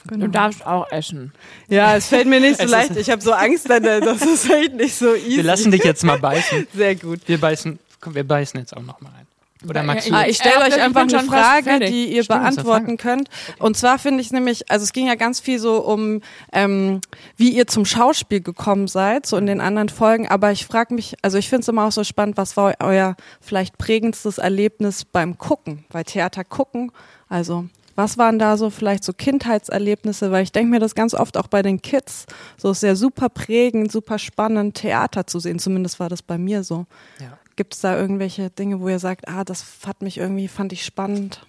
Genau. 0.07 0.27
Du 0.27 0.31
darfst 0.31 0.65
auch 0.65 0.89
essen. 0.91 1.33
Ja, 1.67 1.97
es 1.97 2.07
fällt 2.07 2.25
mir 2.27 2.39
nicht 2.39 2.57
so 2.61 2.67
leicht. 2.67 2.95
Ich 2.95 3.09
habe 3.09 3.21
so 3.21 3.33
Angst, 3.33 3.69
dass 3.69 4.21
es 4.21 4.45
fällt 4.45 4.75
nicht 4.75 4.95
so 4.95 5.13
easy. 5.13 5.35
Wir 5.35 5.43
lassen 5.43 5.71
dich 5.71 5.83
jetzt 5.83 6.05
mal 6.05 6.17
beißen. 6.17 6.67
Sehr 6.73 6.95
gut. 6.95 7.19
Wir 7.25 7.37
beißen, 7.37 7.77
komm, 7.99 8.15
wir 8.15 8.25
beißen 8.25 8.57
jetzt 8.61 8.77
auch 8.77 8.81
noch 8.81 9.01
mal 9.01 9.09
rein. 9.09 9.27
Oder 9.67 9.83
magst 9.83 10.09
du? 10.09 10.13
Ah, 10.13 10.25
ich 10.25 10.37
stelle 10.37 10.63
euch 10.63 10.81
einfach 10.81 11.01
eine 11.01 11.19
Frage, 11.19 11.79
die 11.79 12.15
ihr 12.15 12.23
Stimmt, 12.23 12.39
beantworten 12.39 12.97
könnt. 12.97 13.29
Und 13.59 13.75
zwar 13.75 13.99
finde 13.99 14.21
ich 14.21 14.31
nämlich, 14.31 14.71
also 14.71 14.83
es 14.83 14.93
ging 14.93 15.07
ja 15.07 15.15
ganz 15.15 15.41
viel 15.41 15.59
so 15.59 15.83
um, 15.83 16.21
ähm, 16.53 17.01
wie 17.35 17.49
ihr 17.49 17.67
zum 17.67 17.83
Schauspiel 17.83 18.39
gekommen 18.39 18.87
seid, 18.87 19.25
so 19.25 19.35
in 19.35 19.47
den 19.47 19.59
anderen 19.59 19.89
Folgen. 19.89 20.29
Aber 20.29 20.51
ich 20.53 20.65
frage 20.65 20.93
mich, 20.93 21.15
also 21.21 21.37
ich 21.37 21.49
finde 21.49 21.63
es 21.63 21.67
immer 21.67 21.85
auch 21.85 21.91
so 21.91 22.05
spannend, 22.05 22.37
was 22.37 22.55
war 22.55 22.73
euer 22.79 23.17
vielleicht 23.41 23.77
prägendstes 23.77 24.37
Erlebnis 24.37 25.03
beim 25.03 25.37
Gucken, 25.37 25.83
bei 25.89 26.03
Theater 26.03 26.45
gucken? 26.45 26.93
Also 27.27 27.65
was 27.99 28.17
waren 28.17 28.39
da 28.39 28.55
so 28.55 28.69
vielleicht 28.69 29.03
so 29.03 29.11
Kindheitserlebnisse? 29.11 30.31
Weil 30.31 30.43
ich 30.43 30.53
denke 30.53 30.71
mir 30.71 30.79
das 30.79 30.95
ganz 30.95 31.13
oft 31.13 31.35
auch 31.35 31.47
bei 31.47 31.61
den 31.61 31.81
Kids. 31.81 32.27
So 32.55 32.71
ist 32.71 32.81
ja 32.81 32.95
super 32.95 33.27
prägend, 33.27 33.91
super 33.91 34.19
spannend, 34.19 34.75
Theater 34.75 35.27
zu 35.27 35.41
sehen. 35.41 35.59
Zumindest 35.59 35.99
war 35.99 36.07
das 36.07 36.21
bei 36.21 36.37
mir 36.37 36.63
so. 36.63 36.85
Ja. 37.19 37.37
Gibt 37.59 37.73
es 37.73 37.81
da 37.81 37.97
irgendwelche 37.99 38.49
Dinge, 38.49 38.79
wo 38.79 38.87
ihr 38.87 38.99
sagt, 38.99 39.27
ah, 39.27 39.43
das 39.43 39.85
hat 39.85 40.01
mich 40.01 40.17
irgendwie, 40.17 40.47
fand 40.47 40.71
ich 40.71 40.85
spannend? 40.85 41.45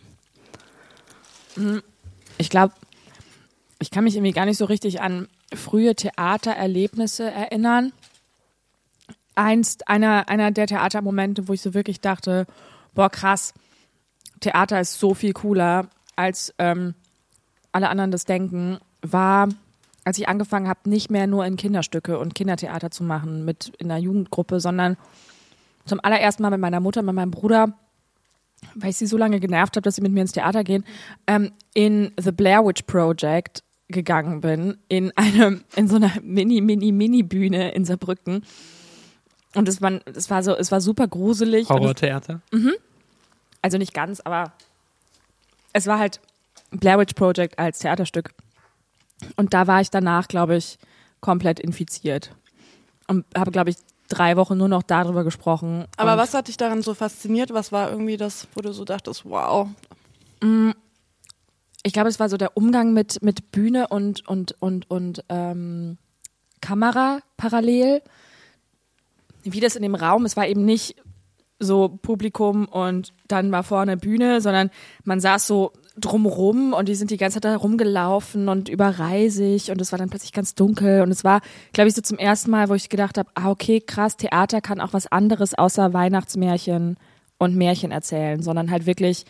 Hm, 1.55 1.85
ich 2.37 2.51
glaube, 2.51 2.75
ich 3.79 3.93
kann 3.93 4.03
mich 4.03 4.17
irgendwie 4.17 4.33
gar 4.33 4.45
nicht 4.45 4.57
so 4.57 4.65
richtig 4.65 5.01
an 5.01 5.29
frühe 5.55 5.95
Theatererlebnisse 5.95 7.31
erinnern. 7.31 7.93
Einst 9.37 9.87
einer, 9.87 10.29
einer 10.29 10.51
der 10.51 10.67
Theatermomente, 10.67 11.47
wo 11.47 11.53
ich 11.53 11.63
so 11.63 11.75
wirklich 11.75 12.01
dachte, 12.01 12.49
boah, 12.93 13.09
krass, 13.09 13.55
Theater 14.41 14.81
ist 14.81 14.99
so 14.99 15.15
viel 15.15 15.33
cooler, 15.33 15.91
als 16.17 16.53
ähm, 16.59 16.95
alle 17.71 17.89
anderen 17.89 18.11
das 18.11 18.25
denken, 18.25 18.81
war, 19.01 19.49
als 20.05 20.19
ich 20.19 20.29
angefangen 20.29 20.67
habe, 20.67 20.91
nicht 20.91 21.09
mehr 21.09 21.29
nur 21.29 21.47
in 21.47 21.55
Kinderstücke 21.55 22.19
und 22.19 22.35
Kindertheater 22.35 22.91
zu 22.91 23.05
machen 23.05 23.45
mit 23.45 23.69
in 23.79 23.93
einer 23.93 24.01
Jugendgruppe, 24.01 24.59
sondern 24.59 24.97
zum 25.91 26.01
allerersten 26.03 26.43
Mal 26.43 26.51
mit 26.51 26.61
meiner 26.61 26.81
Mutter, 26.81 27.03
mit 27.03 27.15
meinem 27.15 27.33
Bruder, 27.33 27.75
weil 28.77 28.91
ich 28.91 28.97
sie 28.97 29.07
so 29.07 29.17
lange 29.17 29.41
genervt 29.41 29.77
habe, 29.77 29.83
dass 29.83 29.97
sie 29.97 30.03
mit 30.03 30.13
mir 30.13 30.23
ins 30.23 30.33
Theater 30.33 30.65
gehen, 30.65 30.85
ähm, 31.27 31.53
in 31.75 32.13
The 32.19 32.31
Blair 32.31 32.65
Witch 32.65 32.83
Project 32.83 33.65
gegangen 33.89 34.41
bin, 34.41 34.79
in 34.89 35.13
eine, 35.17 35.61
in 35.75 35.89
so 35.89 35.97
einer 35.97 36.13
Mini, 36.23 36.61
Mini, 36.61 36.93
Mini-Bühne 36.93 37.73
in 37.73 37.85
Saarbrücken. 37.85 38.45
Und 39.55 39.69
es 39.69 39.83
war, 39.83 40.01
es 40.07 40.31
war 40.31 40.45
so, 40.45 40.57
es 40.57 40.71
war 40.71 40.81
super 40.81 41.09
gruselig. 41.09 41.69
Horrortheater? 41.69 42.41
Mhm. 42.53 42.75
Also 43.61 43.77
nicht 43.77 43.93
ganz, 43.93 44.21
aber 44.21 44.53
es 45.73 45.89
war 45.89 45.99
halt 45.99 46.21
Blair 46.71 47.01
Witch 47.01 47.15
Project 47.15 47.59
als 47.59 47.81
Theaterstück. 47.81 48.33
Und 49.35 49.53
da 49.55 49.67
war 49.67 49.81
ich 49.81 49.91
danach, 49.91 50.29
glaube 50.29 50.57
ich, 50.57 50.79
komplett 51.21 51.59
infiziert. 51.59 52.31
Und 53.09 53.27
habe, 53.37 53.51
glaube 53.51 53.71
ich, 53.71 53.77
drei 54.11 54.37
Wochen 54.37 54.59
nur 54.59 54.69
noch 54.69 54.83
darüber 54.83 55.25
gesprochen. 55.25 55.87
Aber 55.97 56.19
was 56.19 56.35
hat 56.35 56.49
dich 56.49 56.59
daran 56.59 56.83
so 56.83 56.93
fasziniert? 56.93 57.55
Was 57.55 57.73
war 57.73 57.91
irgendwie 57.91 58.19
das, 58.19 58.47
wo 58.55 58.61
du 58.61 58.73
so 58.73 58.85
dachtest, 58.85 59.25
wow? 59.25 59.69
Mm, 60.43 60.73
ich 61.83 61.93
glaube, 61.93 62.11
es 62.11 62.21
war 62.21 62.29
so 62.29 62.37
der 62.37 62.57
Umgang 62.57 62.93
mit, 62.93 63.23
mit 63.23 63.53
Bühne 63.53 63.89
und, 63.89 64.29
und, 64.29 64.55
und, 64.61 64.91
und 64.91 65.25
ähm, 65.29 65.97
Kamera 66.61 67.21
parallel. 67.37 68.03
Wie 69.43 69.61
das 69.61 69.77
in 69.77 69.83
dem 69.83 69.95
Raum, 69.95 70.27
es 70.27 70.37
war 70.37 70.47
eben 70.47 70.65
nicht 70.67 70.97
so 71.59 71.89
Publikum 71.89 72.67
und 72.67 73.13
dann 73.29 73.53
war 73.53 73.63
vorne 73.63 73.97
Bühne, 73.97 74.41
sondern 74.41 74.71
man 75.05 75.21
saß 75.21 75.47
so 75.47 75.73
drumrum 75.97 76.73
und 76.73 76.89
die 76.89 76.95
sind 76.95 77.11
die 77.11 77.17
ganze 77.17 77.37
Zeit 77.37 77.45
da 77.45 77.57
rumgelaufen 77.57 78.49
und 78.49 78.69
überreisig 78.69 79.71
und 79.71 79.81
es 79.81 79.93
war 79.93 79.99
dann 79.99 80.09
plötzlich 80.09 80.33
ganz 80.33 80.55
dunkel 80.55 81.03
und 81.03 81.11
es 81.11 81.25
war, 81.25 81.41
glaube 81.73 81.89
ich, 81.89 81.95
so 81.95 82.01
zum 82.01 82.19
ersten 82.19 82.51
Mal, 82.51 82.69
wo 82.69 82.75
ich 82.75 82.89
gedacht 82.89 83.19
habe, 83.19 83.29
ah 83.35 83.51
okay, 83.51 83.81
krass, 83.81 84.17
Theater 84.17 84.61
kann 84.61 84.81
auch 84.81 84.93
was 84.93 85.11
anderes 85.11 85.55
außer 85.55 85.93
Weihnachtsmärchen 85.93 86.97
und 87.39 87.57
Märchen 87.57 87.91
erzählen, 87.91 88.43
sondern 88.43 88.71
halt 88.71 88.87
wirklich 88.87 89.25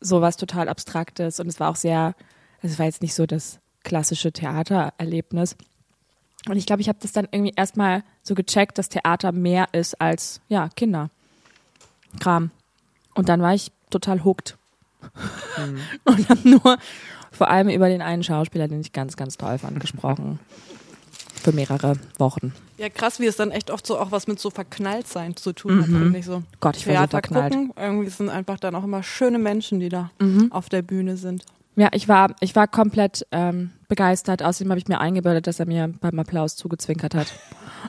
sowas 0.00 0.36
total 0.36 0.68
Abstraktes. 0.68 1.38
Und 1.40 1.48
es 1.48 1.60
war 1.60 1.70
auch 1.70 1.76
sehr, 1.76 2.14
es 2.62 2.78
war 2.78 2.86
jetzt 2.86 3.02
nicht 3.02 3.14
so 3.14 3.26
das 3.26 3.60
klassische 3.84 4.32
Theatererlebnis. 4.32 5.56
Und 6.48 6.56
ich 6.56 6.66
glaube, 6.66 6.82
ich 6.82 6.88
habe 6.88 6.98
das 7.00 7.12
dann 7.12 7.28
irgendwie 7.30 7.52
erstmal 7.56 8.04
so 8.22 8.34
gecheckt, 8.34 8.78
dass 8.78 8.88
Theater 8.88 9.32
mehr 9.32 9.68
ist 9.72 10.00
als, 10.00 10.40
ja, 10.48 10.68
Kinderkram. 10.76 12.50
Und 13.14 13.28
dann 13.28 13.42
war 13.42 13.54
ich 13.54 13.72
total 13.90 14.24
hooked. 14.24 14.56
Mhm. 15.58 15.80
Und 16.04 16.28
habe 16.28 16.48
nur 16.48 16.78
vor 17.32 17.48
allem 17.50 17.68
über 17.68 17.88
den 17.88 18.02
einen 18.02 18.22
Schauspieler, 18.22 18.68
den 18.68 18.80
ich 18.80 18.92
ganz, 18.92 19.16
ganz 19.16 19.36
toll 19.36 19.58
fand, 19.58 19.80
gesprochen. 19.80 20.38
Für 21.42 21.52
mehrere 21.52 21.94
Wochen. 22.18 22.52
Ja, 22.78 22.88
krass, 22.88 23.20
wie 23.20 23.26
es 23.26 23.36
dann 23.36 23.50
echt 23.52 23.70
oft 23.70 23.86
so 23.86 23.98
auch 23.98 24.10
was 24.10 24.26
mit 24.26 24.40
so 24.40 24.50
Verknalltsein 24.50 25.36
zu 25.36 25.52
tun 25.52 25.80
hat. 25.82 25.88
Mhm. 25.88 26.20
So 26.22 26.42
Gott, 26.60 26.76
ich 26.76 26.86
war 26.86 26.94
so 26.94 26.98
Theater 26.98 27.10
verknallt. 27.10 27.52
gucken, 27.52 27.72
irgendwie 27.76 28.08
sind 28.08 28.30
einfach 28.30 28.58
dann 28.58 28.74
auch 28.74 28.82
immer 28.84 29.02
schöne 29.02 29.38
Menschen, 29.38 29.78
die 29.78 29.88
da 29.88 30.10
Mhm. 30.18 30.50
auf 30.50 30.68
der 30.68 30.82
Bühne 30.82 31.16
sind. 31.16 31.44
Ja, 31.76 31.90
ich 31.92 32.08
war, 32.08 32.34
ich 32.40 32.56
war 32.56 32.66
komplett 32.66 33.26
ähm, 33.32 33.70
begeistert. 33.86 34.42
Außerdem 34.42 34.70
habe 34.70 34.78
ich 34.80 34.88
mir 34.88 34.98
eingebildet, 34.98 35.46
dass 35.46 35.60
er 35.60 35.66
mir 35.66 35.92
beim 36.00 36.18
Applaus 36.18 36.56
zugezwinkert 36.56 37.14
hat. 37.14 37.28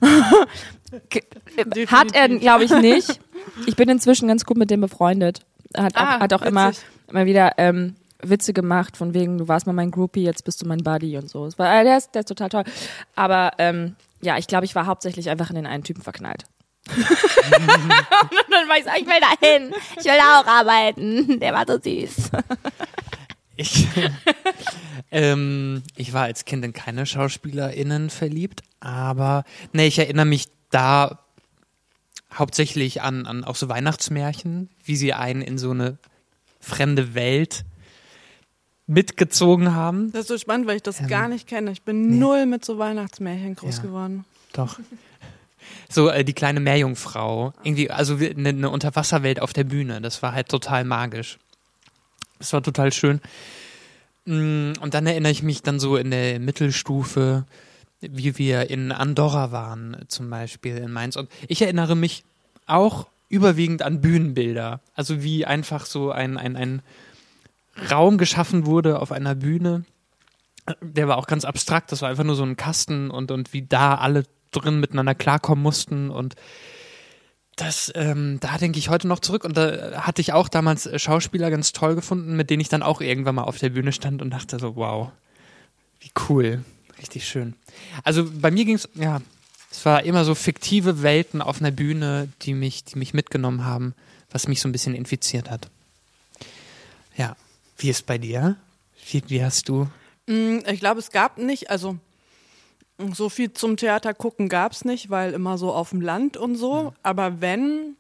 Hat 1.88 2.16
er, 2.16 2.30
glaube 2.30 2.64
ich, 2.66 2.72
nicht. 2.72 3.20
Ich 3.66 3.76
bin 3.76 3.90
inzwischen 3.90 4.28
ganz 4.28 4.46
gut 4.46 4.58
mit 4.58 4.70
dem 4.70 4.82
befreundet. 4.82 5.42
Er 5.74 5.84
Hat 5.84 5.96
auch, 5.98 6.02
Ah, 6.02 6.20
hat 6.20 6.34
auch 6.34 6.42
immer, 6.42 6.70
witzig. 6.70 6.86
immer 7.10 7.26
wieder 7.26 7.52
ähm, 7.58 7.96
Witze 8.22 8.54
gemacht, 8.54 8.98
von 8.98 9.14
wegen, 9.14 9.38
du 9.38 9.48
warst 9.48 9.68
mal 9.68 9.74
mein 9.74 9.92
Groupie, 9.92 10.24
jetzt 10.24 10.44
bist 10.44 10.62
du 10.62 10.68
mein 10.68 10.80
Buddy 10.84 11.18
und 11.18 11.30
so. 11.30 11.46
Es 11.46 11.58
war, 11.60 11.80
äh, 11.80 11.84
der, 11.84 11.98
ist, 11.98 12.12
der 12.16 12.22
ist 12.22 12.28
total 12.28 12.50
toll. 12.50 12.64
Aber 13.16 13.52
ähm, 13.60 13.96
ja, 14.22 14.38
ich 14.38 14.48
glaube, 14.48 14.66
ich 14.66 14.74
war 14.76 14.86
hauptsächlich 14.88 15.30
einfach 15.30 15.50
in 15.50 15.56
den 15.56 15.68
einen 15.68 15.84
Typen 15.84 16.02
verknallt. 16.02 16.46
und 16.96 16.96
dann 18.50 18.70
war 18.70 18.78
ich 18.78 18.86
so, 18.86 18.92
ich 18.98 19.06
will 19.06 19.20
da 19.20 19.46
hin. 19.48 19.74
Ich 20.00 20.06
will 20.06 20.18
da 20.18 20.40
auch 20.40 20.48
arbeiten. 20.48 21.40
Der 21.40 21.54
war 21.54 21.66
so 21.68 21.80
süß. 21.80 22.32
Ich, 23.60 23.88
ähm, 25.10 25.82
ich 25.96 26.14
war 26.14 26.26
als 26.26 26.46
Kind 26.46 26.64
in 26.64 26.74
keine 26.74 27.08
SchauspielerInnen 27.08 28.12
verliebt, 28.12 28.62
aber 28.80 29.46
nee, 29.74 29.88
ich 29.88 29.98
erinnere 29.98 30.28
mich 30.28 30.46
da 30.70 31.18
hauptsächlich 32.38 33.02
an, 33.02 33.26
an 33.26 33.44
auch 33.44 33.56
so 33.56 33.68
Weihnachtsmärchen, 33.70 34.70
wie 34.84 34.96
sie 34.96 35.14
einen 35.14 35.42
in 35.42 35.58
so 35.58 35.72
eine 35.72 35.98
fremde 36.60 37.14
Welt 37.16 37.66
mitgezogen 38.86 39.74
haben. 39.76 40.12
Das 40.12 40.22
ist 40.22 40.28
so 40.28 40.38
spannend, 40.38 40.68
weil 40.68 40.78
ich 40.78 40.84
das 40.84 41.02
Ähm, 41.02 41.08
gar 41.08 41.28
nicht 41.28 41.48
kenne. 41.48 41.72
Ich 41.72 41.82
bin 41.82 42.08
nee. 42.10 42.16
null 42.18 42.46
mit 42.46 42.64
so 42.64 42.78
Weihnachtsmärchen 42.78 43.56
groß 43.56 43.78
Ja. 43.78 43.84
geworden. 43.84 44.26
Doch. 44.54 44.80
So, 45.90 46.10
äh, 46.10 46.24
die 46.24 46.34
kleine 46.34 46.60
Meerjungfrau. 46.62 47.54
Irgendwie, 47.64 47.92
also 47.92 48.16
eine, 48.16 48.50
eine 48.50 48.70
Unterwasserwelt 48.70 49.42
auf 49.42 49.52
der 49.52 49.66
Bühne. 49.66 50.00
Das 50.02 50.22
war 50.24 50.32
halt 50.34 50.48
total 50.48 50.86
magisch. 50.86 51.38
Das 52.40 52.54
war 52.54 52.64
total 52.64 52.94
schön. 52.94 53.20
Mm, 54.26 54.74
Und 54.80 54.94
dann 54.94 55.06
erinnere 55.06 55.32
ich 55.32 55.44
mich 55.44 55.64
dann 55.64 55.80
so 55.80 55.98
in 55.98 56.12
der 56.12 56.40
Mittelstufe, 56.40 57.46
wie 58.02 58.38
wir 58.38 58.70
in 58.70 58.92
Andorra 58.92 59.52
waren, 59.52 60.06
zum 60.08 60.30
Beispiel 60.30 60.78
in 60.78 60.92
Mainz. 60.92 61.16
Und 61.16 61.30
ich 61.48 61.62
erinnere 61.62 61.96
mich 61.96 62.24
auch 62.66 63.08
überwiegend 63.30 63.82
an 63.82 64.02
Bühnenbilder. 64.02 64.82
Also 64.96 65.24
wie 65.24 65.46
einfach 65.46 65.86
so 65.86 66.12
ein, 66.12 66.38
ein, 66.38 66.56
ein 66.56 66.82
Raum 67.92 68.18
geschaffen 68.18 68.66
wurde 68.66 69.00
auf 69.02 69.12
einer 69.12 69.36
Bühne. 69.36 69.84
Der 70.82 71.08
war 71.08 71.18
auch 71.18 71.28
ganz 71.28 71.46
abstrakt. 71.46 71.92
Das 71.92 72.02
war 72.02 72.10
einfach 72.10 72.24
nur 72.24 72.36
so 72.36 72.44
ein 72.44 72.58
Kasten 72.58 73.10
und, 73.10 73.32
und 73.32 73.54
wie 73.54 73.64
da 73.64 73.96
alle 73.96 74.24
drin 74.52 74.80
miteinander 74.80 75.16
klarkommen 75.16 75.64
mussten. 75.64 76.10
Und 76.10 76.36
das, 77.56 77.92
ähm, 77.96 78.40
da 78.40 78.58
denke 78.58 78.80
ich 78.80 78.90
heute 78.90 79.08
noch 79.08 79.20
zurück. 79.20 79.44
Und 79.44 79.58
da 79.58 80.04
hatte 80.04 80.22
ich 80.22 80.34
auch 80.34 80.48
damals 80.48 80.90
Schauspieler 81.02 81.50
ganz 81.50 81.74
toll 81.74 81.96
gefunden, 81.96 82.36
mit 82.36 82.50
denen 82.50 82.62
ich 82.62 82.70
dann 82.70 82.84
auch 82.84 83.02
irgendwann 83.02 83.36
mal 83.36 83.44
auf 83.44 83.58
der 83.58 83.70
Bühne 83.70 83.92
stand 83.92 84.22
und 84.22 84.30
dachte 84.30 84.60
so, 84.60 84.76
wow, 84.76 85.12
wie 86.00 86.12
cool. 86.30 86.64
Richtig 87.00 87.28
schön. 87.28 87.54
Also 88.04 88.28
bei 88.30 88.52
mir 88.52 88.66
ging 88.66 88.76
es, 88.76 88.90
ja, 88.96 89.22
es 89.72 89.86
war 89.86 90.04
immer 90.04 90.26
so 90.26 90.34
fiktive 90.36 91.04
Welten 91.04 91.42
auf 91.42 91.60
einer 91.60 91.72
Bühne, 91.72 92.30
die 92.42 92.54
mich, 92.54 92.84
die 92.84 92.98
mich 92.98 93.14
mitgenommen 93.14 93.66
haben, 93.66 93.94
was 94.32 94.48
mich 94.48 94.62
so 94.62 94.68
ein 94.68 94.72
bisschen 94.72 94.96
infiziert 94.96 95.50
hat. 95.50 95.70
Ja. 97.16 97.36
Wie 97.78 97.90
ist 97.90 98.06
bei 98.06 98.18
dir? 98.18 98.56
Wie, 99.12 99.24
wie 99.28 99.44
hast 99.44 99.70
du? 99.70 99.88
Mm, 100.28 100.60
Ich 100.68 100.80
glaube, 100.80 101.00
es 101.00 101.12
gab 101.12 101.38
nicht, 101.38 101.70
also 101.70 101.98
so 103.14 103.30
viel 103.30 103.54
zum 103.54 103.78
Theater 103.78 104.14
gucken 104.16 104.50
gab 104.50 104.72
es 104.72 104.84
nicht, 104.84 105.10
weil 105.12 105.34
immer 105.34 105.58
so 105.60 105.72
auf 105.74 105.92
dem 105.92 106.02
Land 106.02 106.38
und 106.38 106.56
so. 106.56 106.94
Aber 107.04 107.42
wenn, 107.42 107.96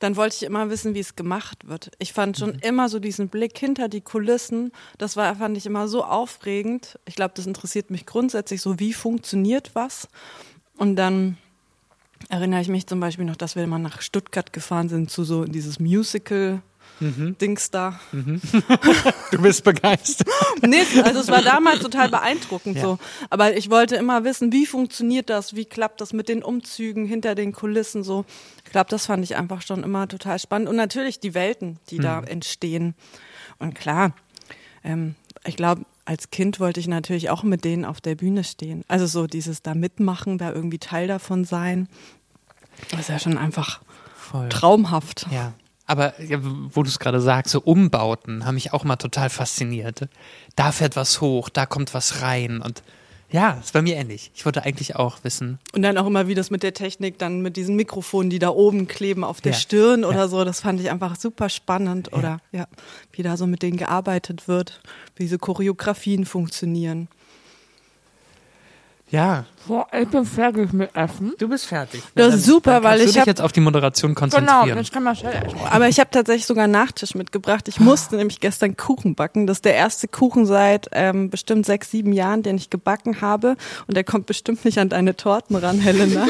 dann 0.00 0.16
wollte 0.16 0.36
ich 0.36 0.42
immer 0.42 0.70
wissen, 0.70 0.94
wie 0.94 1.00
es 1.00 1.14
gemacht 1.14 1.68
wird. 1.68 1.90
Ich 1.98 2.12
fand 2.12 2.38
schon 2.38 2.54
immer 2.56 2.88
so 2.88 2.98
diesen 2.98 3.28
Blick 3.28 3.56
hinter 3.56 3.88
die 3.88 4.00
Kulissen, 4.00 4.72
das 4.98 5.16
war, 5.16 5.36
fand 5.36 5.56
ich 5.56 5.66
immer 5.66 5.86
so 5.86 6.04
aufregend. 6.04 6.98
Ich 7.06 7.14
glaube, 7.14 7.34
das 7.36 7.46
interessiert 7.46 7.90
mich 7.90 8.06
grundsätzlich 8.06 8.62
so, 8.62 8.80
wie 8.80 8.92
funktioniert 8.92 9.70
was. 9.74 10.08
Und 10.76 10.96
dann 10.96 11.36
erinnere 12.28 12.62
ich 12.62 12.68
mich 12.68 12.86
zum 12.86 12.98
Beispiel 12.98 13.26
noch, 13.26 13.36
dass 13.36 13.56
wir 13.56 13.66
mal 13.66 13.78
nach 13.78 14.00
Stuttgart 14.00 14.52
gefahren 14.52 14.88
sind 14.88 15.10
zu 15.10 15.22
so 15.22 15.44
dieses 15.44 15.78
Musical. 15.78 16.62
Dings 17.00 17.70
da. 17.70 17.98
Du 19.30 19.40
bist 19.40 19.64
begeistert. 19.64 20.28
Nee, 20.62 20.82
also 21.02 21.20
es 21.20 21.28
war 21.28 21.40
damals 21.42 21.80
total 21.80 22.08
beeindruckend 22.08 22.76
Ja. 22.76 22.82
so. 22.82 22.98
Aber 23.30 23.56
ich 23.56 23.70
wollte 23.70 23.96
immer 23.96 24.24
wissen, 24.24 24.52
wie 24.52 24.66
funktioniert 24.66 25.30
das, 25.30 25.54
wie 25.54 25.64
klappt 25.64 26.00
das 26.00 26.12
mit 26.12 26.28
den 26.28 26.42
Umzügen 26.42 27.06
hinter 27.06 27.34
den 27.34 27.52
Kulissen 27.52 28.02
so. 28.02 28.24
Ich 28.64 28.72
glaube, 28.72 28.90
das 28.90 29.06
fand 29.06 29.24
ich 29.24 29.36
einfach 29.36 29.62
schon 29.62 29.82
immer 29.82 30.08
total 30.08 30.38
spannend. 30.38 30.68
Und 30.68 30.76
natürlich 30.76 31.20
die 31.20 31.34
Welten, 31.34 31.78
die 31.90 31.98
da 31.98 32.20
entstehen. 32.20 32.94
Und 33.58 33.74
klar, 33.74 34.12
ähm, 34.84 35.14
ich 35.44 35.56
glaube, 35.56 35.82
als 36.04 36.30
Kind 36.30 36.58
wollte 36.60 36.80
ich 36.80 36.88
natürlich 36.88 37.30
auch 37.30 37.42
mit 37.44 37.64
denen 37.64 37.84
auf 37.84 38.00
der 38.00 38.16
Bühne 38.16 38.42
stehen. 38.44 38.84
Also 38.88 39.06
so 39.06 39.26
dieses 39.26 39.62
da 39.62 39.74
mitmachen, 39.74 40.38
da 40.38 40.52
irgendwie 40.52 40.78
Teil 40.78 41.06
davon 41.06 41.44
sein. 41.44 41.88
Das 42.90 43.00
ist 43.00 43.08
ja 43.10 43.18
schon 43.18 43.38
einfach 43.38 43.80
Voll. 44.16 44.48
traumhaft. 44.48 45.26
Ja. 45.30 45.52
Aber 45.90 46.20
ja, 46.22 46.38
wo 46.40 46.82
du 46.84 46.88
es 46.88 46.98
gerade 47.00 47.20
sagst, 47.20 47.50
so 47.52 47.60
Umbauten 47.60 48.46
haben 48.46 48.54
mich 48.54 48.72
auch 48.72 48.84
mal 48.84 48.96
total 48.96 49.28
fasziniert. 49.28 50.08
Da 50.54 50.70
fährt 50.72 50.94
was 50.94 51.20
hoch, 51.20 51.48
da 51.48 51.66
kommt 51.66 51.94
was 51.94 52.22
rein 52.22 52.60
und 52.62 52.82
ja, 53.32 53.52
ist 53.60 53.72
bei 53.72 53.82
mir 53.82 53.94
ähnlich. 53.96 54.32
Ich 54.34 54.44
wollte 54.44 54.64
eigentlich 54.64 54.96
auch 54.96 55.18
wissen. 55.22 55.60
Und 55.72 55.82
dann 55.82 55.96
auch 55.98 56.06
immer, 56.06 56.26
wie 56.26 56.34
das 56.34 56.50
mit 56.50 56.64
der 56.64 56.74
Technik, 56.74 57.16
dann 57.18 57.42
mit 57.42 57.56
diesen 57.56 57.76
Mikrofonen, 57.76 58.28
die 58.28 58.40
da 58.40 58.48
oben 58.50 58.88
kleben 58.88 59.22
auf 59.22 59.40
der 59.40 59.52
Ja. 59.52 59.58
Stirn 59.58 60.04
oder 60.04 60.18
Ja. 60.20 60.28
so, 60.28 60.44
das 60.44 60.60
fand 60.62 60.80
ich 60.80 60.90
einfach 60.90 61.14
super 61.14 61.48
spannend. 61.48 62.12
Oder 62.12 62.40
ja, 62.50 62.66
wie 63.12 63.22
da 63.22 63.36
so 63.36 63.46
mit 63.46 63.62
denen 63.62 63.76
gearbeitet 63.76 64.48
wird, 64.48 64.80
wie 65.14 65.22
diese 65.24 65.38
Choreografien 65.38 66.24
funktionieren. 66.24 67.06
Ja, 69.10 69.44
Boah, 69.66 69.86
ich 69.92 70.08
bin 70.08 70.24
fertig 70.24 70.72
mit 70.72 70.90
Essen. 70.96 71.32
du 71.38 71.48
bist 71.48 71.66
fertig. 71.66 72.02
Das 72.14 72.34
ist 72.34 72.44
super, 72.46 72.74
Dann 72.74 72.84
weil 72.84 72.98
ich 73.00 73.06
du 73.06 73.10
dich 73.12 73.20
hab- 73.20 73.26
jetzt 73.26 73.40
auf 73.42 73.50
die 73.52 73.60
Moderation 73.60 74.14
Genau, 74.14 74.20
konzentrieren. 74.20 74.78
jetzt 74.78 74.92
kann 74.92 75.02
man 75.02 75.14
schnell 75.16 75.34
essen. 75.34 75.58
Aber 75.68 75.88
ich 75.88 75.98
habe 76.00 76.10
tatsächlich 76.10 76.46
sogar 76.46 76.64
einen 76.64 76.72
Nachtisch 76.72 77.14
mitgebracht. 77.14 77.66
Ich 77.68 77.78
musste 77.80 78.16
nämlich 78.16 78.40
gestern 78.40 78.76
Kuchen 78.76 79.14
backen. 79.16 79.46
Das 79.46 79.58
ist 79.58 79.64
der 79.64 79.74
erste 79.74 80.08
Kuchen 80.08 80.46
seit 80.46 80.88
ähm, 80.92 81.28
bestimmt 81.28 81.66
sechs, 81.66 81.90
sieben 81.90 82.12
Jahren, 82.12 82.42
den 82.42 82.56
ich 82.56 82.70
gebacken 82.70 83.20
habe. 83.20 83.56
Und 83.86 83.96
der 83.96 84.04
kommt 84.04 84.26
bestimmt 84.26 84.64
nicht 84.64 84.78
an 84.78 84.88
deine 84.88 85.16
Torten 85.16 85.56
ran, 85.56 85.78
Helena. 85.80 86.26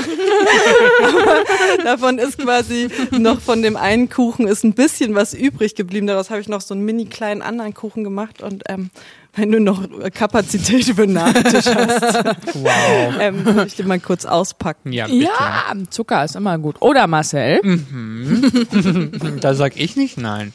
Aber 1.02 1.84
davon 1.84 2.18
ist 2.18 2.38
quasi 2.38 2.88
noch 3.12 3.40
von 3.40 3.62
dem 3.62 3.76
einen 3.76 4.08
Kuchen 4.08 4.48
ist 4.48 4.64
ein 4.64 4.72
bisschen 4.74 5.14
was 5.14 5.34
übrig 5.34 5.74
geblieben. 5.74 6.06
Daraus 6.06 6.30
habe 6.30 6.40
ich 6.40 6.48
noch 6.48 6.60
so 6.62 6.74
einen 6.74 6.84
mini 6.84 7.04
kleinen 7.06 7.42
anderen 7.42 7.74
Kuchen 7.74 8.04
gemacht. 8.04 8.42
Und 8.42 8.64
ähm, 8.68 8.90
wenn 9.34 9.52
du 9.52 9.60
noch 9.60 9.86
Kapazität 10.12 10.84
für 10.86 11.02
einen 11.04 11.12
Nachtisch 11.14 11.66
hast, 11.66 12.24
wow. 12.54 13.14
ähm, 13.20 13.44
würde 13.44 13.66
ich 13.66 13.76
den 13.76 13.86
mal 13.86 14.00
kurz 14.00 14.24
auspacken. 14.24 14.92
Ja, 14.92 15.06
bitte. 15.06 15.24
Ja, 15.24 15.72
Zucker 15.90 16.24
ist 16.24 16.36
immer 16.36 16.58
gut. 16.58 16.76
Oder 16.80 17.06
Marcel? 17.06 17.60
Da 19.40 19.54
sag 19.54 19.76
ich 19.76 19.96
nicht 19.96 20.16
nein. 20.18 20.52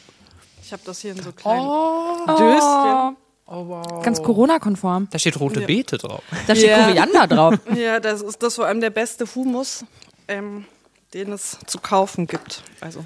Ich 0.63 0.72
habe 0.74 0.82
das 0.86 1.00
hier 1.00 1.12
in 1.12 1.22
so 1.22 1.32
kleinen 1.32 1.65
Oh. 1.67 2.25
Döschen. 2.38 4.01
Ganz 4.03 4.22
Corona-konform. 4.24 5.08
Da 5.12 5.20
steht 5.20 5.39
rote 5.39 5.62
Ja. 5.62 5.67
Beete 5.67 5.98
drauf. 5.98 6.22
Da 6.48 6.55
steht 6.55 6.70
Ja. 6.70 6.86
Koriander 6.86 7.27
drauf. 7.27 7.53
Ja, 7.75 8.00
das 8.00 8.22
ist 8.22 8.41
das 8.41 8.55
vor 8.55 8.65
allem 8.65 8.82
der 8.82 8.89
beste 8.89 9.25
Humus, 9.36 9.86
ähm, 10.27 10.65
den 11.13 11.32
es 11.32 11.58
zu 11.67 11.79
kaufen 11.79 12.25
gibt. 12.27 12.63
Also 12.82 13.05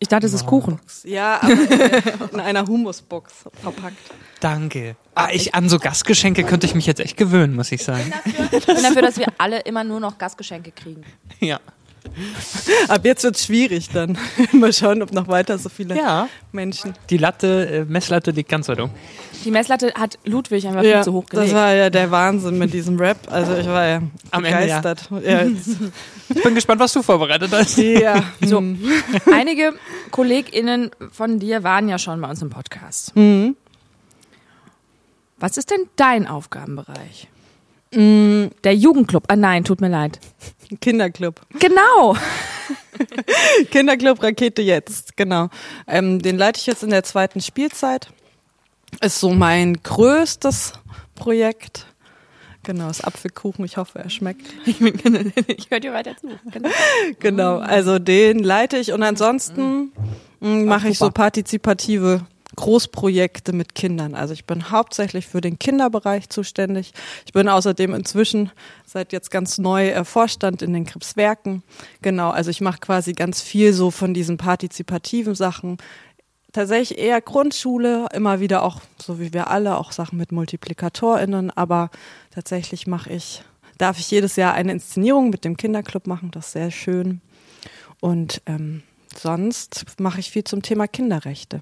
Ich 0.00 0.08
dachte, 0.08 0.26
es 0.26 0.32
ist 0.32 0.46
Kuchen. 0.46 0.78
ja, 1.04 1.40
aber 1.42 1.50
in, 1.52 2.32
in 2.32 2.40
einer 2.40 2.66
Humusbox 2.66 3.32
verpackt. 3.60 3.96
Danke. 4.40 4.96
Ah, 5.14 5.28
ich, 5.32 5.54
an 5.54 5.68
so 5.68 5.78
Gastgeschenke 5.78 6.44
könnte 6.44 6.66
ich 6.66 6.74
mich 6.76 6.86
jetzt 6.86 7.00
echt 7.00 7.16
gewöhnen, 7.16 7.56
muss 7.56 7.72
ich 7.72 7.82
sagen. 7.82 8.12
Ich 8.52 8.66
bin 8.66 8.82
dafür, 8.82 9.02
dass 9.02 9.18
wir 9.18 9.26
alle 9.38 9.60
immer 9.60 9.82
nur 9.82 9.98
noch 9.98 10.16
Gastgeschenke 10.16 10.70
kriegen. 10.70 11.02
Ja. 11.40 11.58
Ab 12.88 13.04
jetzt 13.04 13.24
wird 13.24 13.36
es 13.36 13.44
schwierig 13.46 13.88
dann. 13.90 14.16
Mal 14.52 14.72
schauen, 14.72 15.02
ob 15.02 15.12
noch 15.12 15.28
weiter 15.28 15.58
so 15.58 15.68
viele 15.68 15.96
Ja. 15.96 16.28
Menschen. 16.52 16.94
Die 17.10 17.18
Latte, 17.18 17.68
äh, 17.68 17.84
Messlatte 17.84 18.30
liegt 18.30 18.48
ganz 18.48 18.68
weit 18.68 18.80
oben. 18.80 18.92
Die 19.44 19.50
Messlatte 19.52 19.92
hat 19.94 20.18
Ludwig 20.24 20.66
einfach 20.66 20.82
viel 20.82 21.02
zu 21.02 21.12
hoch 21.12 21.24
das 21.30 21.40
gelegt. 21.40 21.54
war 21.54 21.72
ja 21.74 21.90
der 21.90 22.10
Wahnsinn 22.10 22.58
mit 22.58 22.72
diesem 22.72 22.98
Rap. 22.98 23.18
Also 23.30 23.54
ich 23.56 23.66
war 23.66 23.86
ja 23.86 24.02
Am 24.32 24.44
Ende, 24.44 24.66
ja. 24.66 24.80
begeistert. 24.80 25.08
Ja. 25.24 25.42
Ich 26.34 26.42
bin 26.42 26.54
gespannt, 26.54 26.80
was 26.80 26.92
du 26.92 27.02
vorbereitet 27.02 27.50
hast. 27.52 27.78
ja. 27.78 28.22
So, 28.44 28.58
einige 29.32 29.74
KollegInnen 30.10 30.90
von 31.12 31.38
dir 31.38 31.62
waren 31.62 31.88
ja 31.88 31.98
schon 31.98 32.20
bei 32.20 32.28
uns 32.28 32.42
im 32.42 32.50
Podcast. 32.50 33.14
Mhm. 33.16 33.56
Was 35.38 35.56
ist 35.56 35.70
denn 35.70 35.86
dein 35.96 36.26
Aufgabenbereich? 36.26 37.28
Der 37.92 38.74
Jugendclub. 38.74 39.24
Ah 39.28 39.36
nein, 39.36 39.64
tut 39.64 39.80
mir 39.80 39.88
leid. 39.88 40.20
Kinderclub. 40.80 41.40
Genau. 41.58 42.16
Kinderclub 43.70 44.22
Rakete 44.22 44.62
jetzt, 44.62 45.16
genau. 45.16 45.48
Ähm, 45.86 46.20
den 46.20 46.36
leite 46.36 46.60
ich 46.60 46.66
jetzt 46.66 46.82
in 46.82 46.90
der 46.90 47.04
zweiten 47.04 47.40
Spielzeit. 47.40 48.08
Ist 49.00 49.20
so 49.20 49.30
mein 49.30 49.74
größtes 49.82 50.74
Projekt. 51.14 51.86
Genau, 52.62 52.88
das 52.88 53.02
Apfelkuchen. 53.02 53.64
Ich 53.64 53.76
hoffe, 53.76 53.98
er 53.98 54.10
schmeckt. 54.10 54.42
Ich, 54.66 54.80
ich 54.80 55.70
höre 55.70 55.80
dir 55.80 55.92
weiter 55.92 56.16
zu. 56.16 56.28
Genau. 56.50 56.68
Genau, 57.18 57.58
also 57.58 57.98
den 57.98 58.40
leite 58.40 58.76
ich 58.76 58.92
und 58.92 59.02
ansonsten 59.02 59.92
mm, 60.40 60.64
mache 60.64 60.88
ich 60.88 60.98
so 60.98 61.10
partizipative 61.10 62.26
Großprojekte 62.56 63.52
mit 63.52 63.74
Kindern. 63.74 64.14
Also 64.14 64.32
ich 64.32 64.46
bin 64.46 64.70
hauptsächlich 64.70 65.26
für 65.26 65.40
den 65.40 65.58
Kinderbereich 65.58 66.28
zuständig. 66.28 66.92
Ich 67.26 67.32
bin 67.32 67.48
außerdem 67.48 67.94
inzwischen 67.94 68.50
seit 68.86 69.12
jetzt 69.12 69.30
ganz 69.30 69.58
neu 69.58 69.90
äh, 69.90 70.04
Vorstand 70.04 70.62
in 70.62 70.72
den 70.72 70.86
Krebswerken. 70.86 71.62
Genau, 72.00 72.30
also 72.30 72.50
ich 72.50 72.60
mache 72.60 72.80
quasi 72.80 73.12
ganz 73.12 73.42
viel 73.42 73.72
so 73.72 73.90
von 73.90 74.14
diesen 74.14 74.38
partizipativen 74.38 75.34
Sachen. 75.34 75.76
Tatsächlich 76.52 76.98
eher 76.98 77.20
Grundschule, 77.20 78.06
immer 78.14 78.40
wieder 78.40 78.62
auch, 78.62 78.80
so 78.98 79.20
wie 79.20 79.34
wir 79.34 79.50
alle, 79.50 79.76
auch 79.76 79.92
Sachen 79.92 80.16
mit 80.16 80.32
MultiplikatorInnen, 80.32 81.50
aber 81.50 81.90
tatsächlich 82.30 82.86
mache 82.86 83.10
ich, 83.10 83.42
darf 83.76 83.98
ich 83.98 84.10
jedes 84.10 84.36
Jahr 84.36 84.54
eine 84.54 84.72
Inszenierung 84.72 85.28
mit 85.28 85.44
dem 85.44 85.58
Kinderclub 85.58 86.06
machen, 86.06 86.30
das 86.30 86.46
ist 86.46 86.52
sehr 86.52 86.70
schön. 86.70 87.20
Und 88.00 88.40
ähm, 88.46 88.82
sonst 89.14 89.84
mache 90.00 90.20
ich 90.20 90.30
viel 90.30 90.44
zum 90.44 90.62
Thema 90.62 90.88
Kinderrechte. 90.88 91.60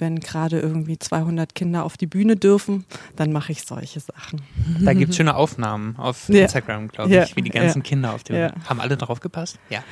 Wenn 0.00 0.18
gerade 0.18 0.58
irgendwie 0.58 0.98
200 0.98 1.54
Kinder 1.54 1.84
auf 1.84 1.96
die 1.96 2.06
Bühne 2.06 2.34
dürfen, 2.36 2.84
dann 3.16 3.30
mache 3.32 3.52
ich 3.52 3.62
solche 3.62 4.00
Sachen. 4.00 4.40
Da 4.80 4.92
gibt 4.94 5.10
es 5.10 5.16
schöne 5.16 5.36
Aufnahmen 5.36 5.94
auf 5.98 6.28
Ja. 6.28 6.42
Instagram, 6.42 6.88
glaube 6.88 7.10
ich, 7.10 7.16
Ja. 7.16 7.36
wie 7.36 7.42
die 7.42 7.50
ganzen 7.50 7.78
Ja. 7.78 7.84
Kinder 7.84 8.14
auf 8.14 8.24
dem. 8.24 8.36
Ja. 8.36 8.52
Haben 8.68 8.80
alle 8.80 8.96
drauf 8.96 9.20
gepasst? 9.20 9.58
Ja. 9.68 9.84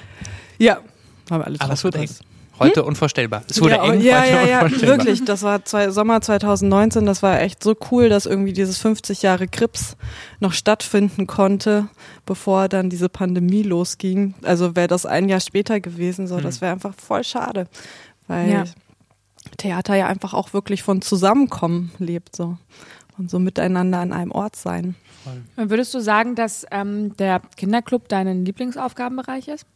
Ja, 0.58 0.78
haben 1.30 1.40
wir 1.42 1.46
alles 1.46 1.60
Aber 1.60 1.74
es 1.74 1.84
wird 1.84 1.94
eng. 1.96 2.02
aufgepasst. 2.04 2.24
Heute 2.58 2.82
unvorstellbar. 2.84 3.44
Es 3.48 3.60
wurde 3.60 3.80
Hm? 3.80 3.84
ja, 3.84 3.92
eng, 3.92 4.00
ja, 4.00 4.20
heute 4.20 4.30
ja, 4.32 4.42
ja, 4.46 4.62
unvorstellbar. 4.62 4.98
wirklich. 4.98 5.24
Das 5.26 5.42
war 5.44 5.64
zwei, 5.64 5.90
Sommer 5.90 6.20
2019. 6.20 7.06
Das 7.06 7.22
war 7.22 7.40
echt 7.40 7.62
so 7.62 7.76
cool, 7.92 8.08
dass 8.08 8.26
irgendwie 8.26 8.52
dieses 8.52 8.78
50 8.78 9.22
Jahre 9.22 9.46
Krips 9.46 9.96
noch 10.40 10.52
stattfinden 10.52 11.28
konnte, 11.28 11.86
bevor 12.26 12.68
dann 12.68 12.90
diese 12.90 13.08
Pandemie 13.08 13.62
losging. 13.62 14.34
Also 14.42 14.74
wäre 14.74 14.88
das 14.88 15.06
ein 15.06 15.28
Jahr 15.28 15.38
später 15.38 15.78
gewesen, 15.78 16.26
so, 16.26 16.40
das 16.40 16.60
wäre 16.60 16.72
einfach 16.72 16.94
voll 16.94 17.22
schade, 17.22 17.68
weil 18.26 18.50
Ja. 18.50 18.64
Theater 19.57 19.95
ja 19.95 20.07
einfach 20.07 20.35
auch 20.35 20.52
wirklich 20.52 20.83
von 20.83 21.02
Zusammenkommen 21.02 21.93
lebt, 21.99 22.37
so. 22.37 22.57
Und 23.17 23.31
so 23.31 23.40
miteinander 23.40 23.99
an 23.99 24.12
einem 24.12 24.31
Ort 24.31 24.55
sein. 24.55 24.95
Würdest 25.57 25.93
du 25.93 26.00
sagen, 26.00 26.37
dass 26.37 26.64
ähm, 26.71 27.17
der 27.17 27.40
Kinderclub 27.57 28.09
dein 28.09 28.45
Lieblingsaufgabenbereich 28.45 29.49
ist? 29.49 29.67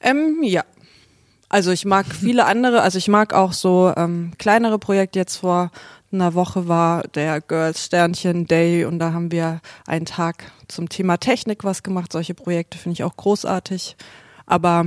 Ähm, 0.00 0.42
ja. 0.42 0.64
Also 1.48 1.70
ich 1.70 1.84
mag 1.84 2.06
viele 2.06 2.44
andere, 2.46 2.82
also 2.82 2.98
ich 2.98 3.08
mag 3.08 3.32
auch 3.32 3.52
so 3.52 3.92
ähm, 3.96 4.32
kleinere 4.38 4.78
Projekte. 4.78 5.18
Jetzt 5.18 5.36
vor 5.36 5.70
einer 6.12 6.34
Woche 6.34 6.68
war 6.68 7.04
der 7.14 7.40
Girls 7.40 7.84
Sternchen 7.84 8.46
Day 8.46 8.84
und 8.84 8.98
da 8.98 9.12
haben 9.12 9.30
wir 9.30 9.60
einen 9.86 10.06
Tag 10.06 10.52
zum 10.68 10.88
Thema 10.88 11.16
Technik 11.16 11.64
was 11.64 11.82
gemacht. 11.82 12.12
Solche 12.12 12.34
Projekte 12.34 12.76
finde 12.76 12.94
ich 12.94 13.04
auch 13.04 13.16
großartig. 13.16 13.96
Aber 14.46 14.86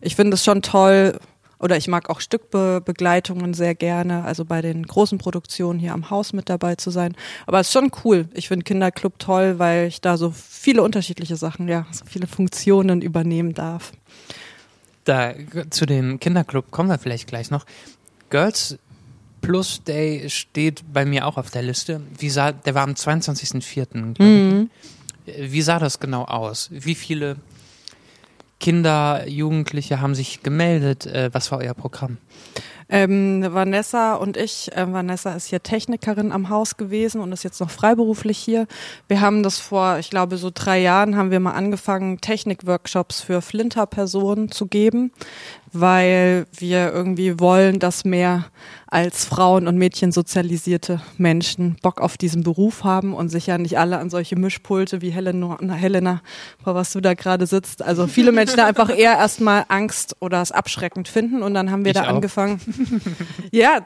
ich 0.00 0.16
finde 0.16 0.34
es 0.34 0.44
schon 0.44 0.62
toll, 0.62 1.18
oder 1.64 1.78
ich 1.78 1.88
mag 1.88 2.10
auch 2.10 2.20
Stückbegleitungen 2.20 3.54
sehr 3.54 3.74
gerne, 3.74 4.22
also 4.24 4.44
bei 4.44 4.60
den 4.60 4.86
großen 4.86 5.16
Produktionen 5.16 5.78
hier 5.78 5.94
am 5.94 6.10
Haus 6.10 6.34
mit 6.34 6.50
dabei 6.50 6.74
zu 6.74 6.90
sein. 6.90 7.16
Aber 7.46 7.58
es 7.58 7.68
ist 7.68 7.72
schon 7.72 7.90
cool. 8.04 8.28
Ich 8.34 8.48
finde 8.48 8.64
Kinderclub 8.64 9.18
toll, 9.18 9.58
weil 9.58 9.86
ich 9.86 10.02
da 10.02 10.18
so 10.18 10.30
viele 10.30 10.82
unterschiedliche 10.82 11.36
Sachen, 11.36 11.66
ja, 11.66 11.86
so 11.90 12.04
viele 12.04 12.26
Funktionen 12.26 13.00
übernehmen 13.00 13.54
darf. 13.54 13.92
Da, 15.04 15.32
zu 15.70 15.86
dem 15.86 16.20
Kinderclub 16.20 16.70
kommen 16.70 16.90
wir 16.90 16.98
vielleicht 16.98 17.28
gleich 17.28 17.50
noch. 17.50 17.64
Girls 18.28 18.78
Plus 19.40 19.82
Day 19.84 20.28
steht 20.28 20.82
bei 20.92 21.06
mir 21.06 21.26
auch 21.26 21.38
auf 21.38 21.50
der 21.50 21.62
Liste. 21.62 22.02
Wie 22.18 22.28
sah, 22.28 22.52
der 22.52 22.74
war 22.74 22.82
am 22.82 22.92
22.04. 22.92 24.12
glaub 24.12 24.18
Mhm. 24.18 24.68
Wie 25.24 25.62
sah 25.62 25.78
das 25.78 25.98
genau 25.98 26.24
aus? 26.24 26.68
Wie 26.70 26.94
viele 26.94 27.36
Kinder, 28.64 29.28
Jugendliche 29.28 30.00
haben 30.00 30.14
sich 30.14 30.42
gemeldet? 30.42 31.04
Äh, 31.04 31.28
Was 31.34 31.52
war 31.52 31.58
euer 31.58 31.74
Programm? 31.74 32.16
Ähm, 32.88 33.44
Vanessa 33.46 34.14
und 34.14 34.38
ich, 34.38 34.74
äh, 34.74 34.90
Vanessa 34.90 35.34
ist 35.34 35.48
hier 35.48 35.62
Technikerin 35.62 36.32
am 36.32 36.48
Haus 36.48 36.78
gewesen 36.78 37.20
und 37.20 37.30
ist 37.32 37.42
jetzt 37.42 37.60
noch 37.60 37.68
freiberuflich 37.68 38.38
hier. 38.38 38.66
Wir 39.06 39.20
haben 39.20 39.42
das 39.42 39.58
vor, 39.58 39.98
ich 39.98 40.08
glaube, 40.08 40.38
so 40.38 40.50
drei 40.52 40.80
Jahren 40.80 41.14
haben 41.14 41.30
wir 41.30 41.40
mal 41.40 41.52
angefangen, 41.52 42.22
Technikworkshops 42.22 43.20
für 43.20 43.42
Flinter-Personen 43.42 44.50
zu 44.50 44.64
geben, 44.64 45.12
weil 45.74 46.46
wir 46.56 46.92
irgendwie 46.92 47.38
wollen, 47.40 47.78
dass 47.78 48.04
mehr 48.04 48.46
als 48.86 49.24
Frauen 49.24 49.66
und 49.66 49.76
Mädchen 49.76 50.12
sozialisierte 50.12 51.00
Menschen 51.18 51.76
Bock 51.82 52.00
auf 52.00 52.16
diesen 52.16 52.44
Beruf 52.44 52.84
haben 52.84 53.12
und 53.12 53.28
sich 53.28 53.48
ja 53.48 53.58
nicht 53.58 53.76
alle 53.76 53.98
an 53.98 54.08
solche 54.08 54.36
Mischpulte 54.36 55.02
wie 55.02 55.10
Helena, 55.10 55.56
na, 55.60 55.74
Helena 55.74 56.20
vor 56.62 56.76
was 56.76 56.92
du 56.92 57.00
da 57.00 57.14
gerade 57.14 57.46
sitzt. 57.46 57.82
Also 57.82 58.06
viele 58.06 58.30
Menschen 58.30 58.56
da 58.56 58.66
einfach 58.66 58.90
eher 58.96 59.14
erstmal 59.16 59.64
Angst 59.66 60.14
oder 60.20 60.40
es 60.40 60.52
abschreckend 60.52 61.08
finden 61.08 61.42
und 61.42 61.54
dann 61.54 61.72
haben 61.72 61.84
wir 61.84 61.90
Ich 61.90 61.96
da 61.96 62.04
auch. 62.04 62.08
angefangen. 62.14 62.60
ja, 63.50 63.84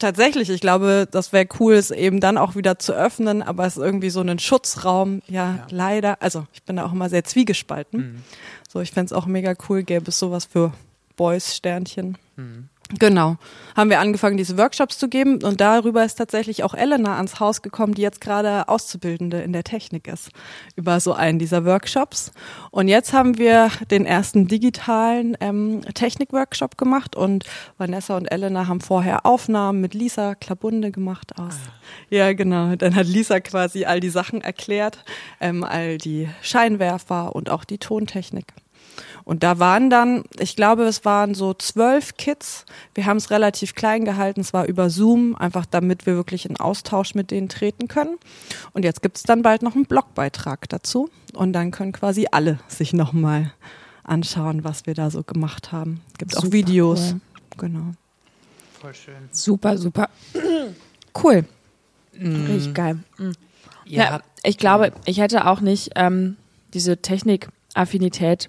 tatsächlich. 0.00 0.50
Ich 0.50 0.60
glaube, 0.60 1.06
das 1.08 1.32
wäre 1.32 1.46
cool, 1.60 1.74
es 1.74 1.92
eben 1.92 2.18
dann 2.18 2.36
auch 2.36 2.56
wieder 2.56 2.80
zu 2.80 2.92
öffnen, 2.94 3.42
aber 3.42 3.64
es 3.64 3.76
ist 3.76 3.82
irgendwie 3.84 4.10
so 4.10 4.20
ein 4.22 4.38
Schutzraum. 4.40 5.22
Ja, 5.28 5.38
Ja. 5.38 5.66
leider. 5.70 6.20
Also 6.20 6.46
ich 6.52 6.64
bin 6.64 6.76
da 6.76 6.84
auch 6.86 6.92
immer 6.92 7.08
sehr 7.08 7.22
zwiegespalten. 7.22 8.00
Mhm. 8.00 8.22
So, 8.68 8.80
ich 8.80 8.90
fände 8.90 9.06
es 9.06 9.12
auch 9.12 9.26
mega 9.26 9.54
cool, 9.68 9.84
gäbe 9.84 10.08
es 10.08 10.18
sowas 10.18 10.44
für 10.44 10.72
Boys-Sternchen. 11.18 12.16
Mhm. 12.36 12.70
Genau. 12.98 13.36
Haben 13.76 13.90
wir 13.90 14.00
angefangen, 14.00 14.38
diese 14.38 14.56
Workshops 14.56 14.98
zu 14.98 15.08
geben 15.08 15.42
und 15.42 15.60
darüber 15.60 16.04
ist 16.04 16.14
tatsächlich 16.14 16.64
auch 16.64 16.72
Elena 16.72 17.16
ans 17.16 17.38
Haus 17.38 17.60
gekommen, 17.60 17.92
die 17.92 18.00
jetzt 18.00 18.22
gerade 18.22 18.66
Auszubildende 18.66 19.42
in 19.42 19.52
der 19.52 19.62
Technik 19.62 20.08
ist, 20.08 20.30
über 20.74 20.98
so 20.98 21.12
einen 21.12 21.38
dieser 21.38 21.66
Workshops. 21.66 22.32
Und 22.70 22.88
jetzt 22.88 23.12
haben 23.12 23.36
wir 23.36 23.70
den 23.90 24.06
ersten 24.06 24.48
digitalen 24.48 25.36
ähm, 25.40 25.82
Technik-Workshop 25.92 26.78
gemacht 26.78 27.14
und 27.14 27.44
Vanessa 27.76 28.16
und 28.16 28.24
Elena 28.32 28.68
haben 28.68 28.80
vorher 28.80 29.26
Aufnahmen 29.26 29.82
mit 29.82 29.92
Lisa 29.92 30.34
Klabunde 30.34 30.90
gemacht 30.90 31.38
aus. 31.38 31.56
Ja, 32.08 32.32
genau. 32.32 32.74
Dann 32.74 32.94
hat 32.94 33.06
Lisa 33.06 33.40
quasi 33.40 33.84
all 33.84 34.00
die 34.00 34.08
Sachen 34.08 34.40
erklärt, 34.40 35.04
ähm, 35.40 35.62
all 35.62 35.98
die 35.98 36.26
Scheinwerfer 36.40 37.36
und 37.36 37.50
auch 37.50 37.64
die 37.64 37.78
Tontechnik. 37.78 38.46
Und 39.24 39.42
da 39.42 39.58
waren 39.58 39.90
dann, 39.90 40.24
ich 40.38 40.56
glaube, 40.56 40.84
es 40.84 41.04
waren 41.04 41.34
so 41.34 41.54
zwölf 41.54 42.16
Kids. 42.16 42.64
Wir 42.94 43.06
haben 43.06 43.16
es 43.18 43.30
relativ 43.30 43.74
klein 43.74 44.04
gehalten, 44.04 44.40
es 44.40 44.52
war 44.52 44.66
über 44.66 44.90
Zoom, 44.90 45.34
einfach 45.36 45.66
damit 45.66 46.06
wir 46.06 46.14
wirklich 46.14 46.48
in 46.48 46.56
Austausch 46.58 47.14
mit 47.14 47.30
denen 47.30 47.48
treten 47.48 47.88
können. 47.88 48.16
Und 48.72 48.84
jetzt 48.84 49.02
gibt 49.02 49.16
es 49.18 49.22
dann 49.22 49.42
bald 49.42 49.62
noch 49.62 49.74
einen 49.74 49.86
Blogbeitrag 49.86 50.68
dazu. 50.68 51.10
Und 51.34 51.52
dann 51.52 51.70
können 51.70 51.92
quasi 51.92 52.26
alle 52.30 52.58
sich 52.68 52.92
nochmal 52.92 53.52
anschauen, 54.04 54.64
was 54.64 54.86
wir 54.86 54.94
da 54.94 55.10
so 55.10 55.22
gemacht 55.22 55.72
haben. 55.72 56.00
Gibt 56.18 56.36
auch 56.36 56.50
Videos. 56.50 57.12
cool. 57.12 57.20
Genau. 57.58 57.92
Voll 58.80 58.94
schön. 58.94 59.28
Super, 59.30 59.76
super. 59.76 60.08
Cool. 61.22 61.44
Mhm. 62.16 62.46
Richtig 62.46 62.74
geil. 62.74 62.98
Mhm. 63.18 63.32
Ja, 63.84 64.04
Ja, 64.04 64.20
ich 64.42 64.58
glaube, 64.58 64.92
ich 65.04 65.18
hätte 65.18 65.46
auch 65.46 65.60
nicht 65.60 65.90
ähm, 65.96 66.36
diese 66.74 66.98
Technik-Affinität. 66.98 68.48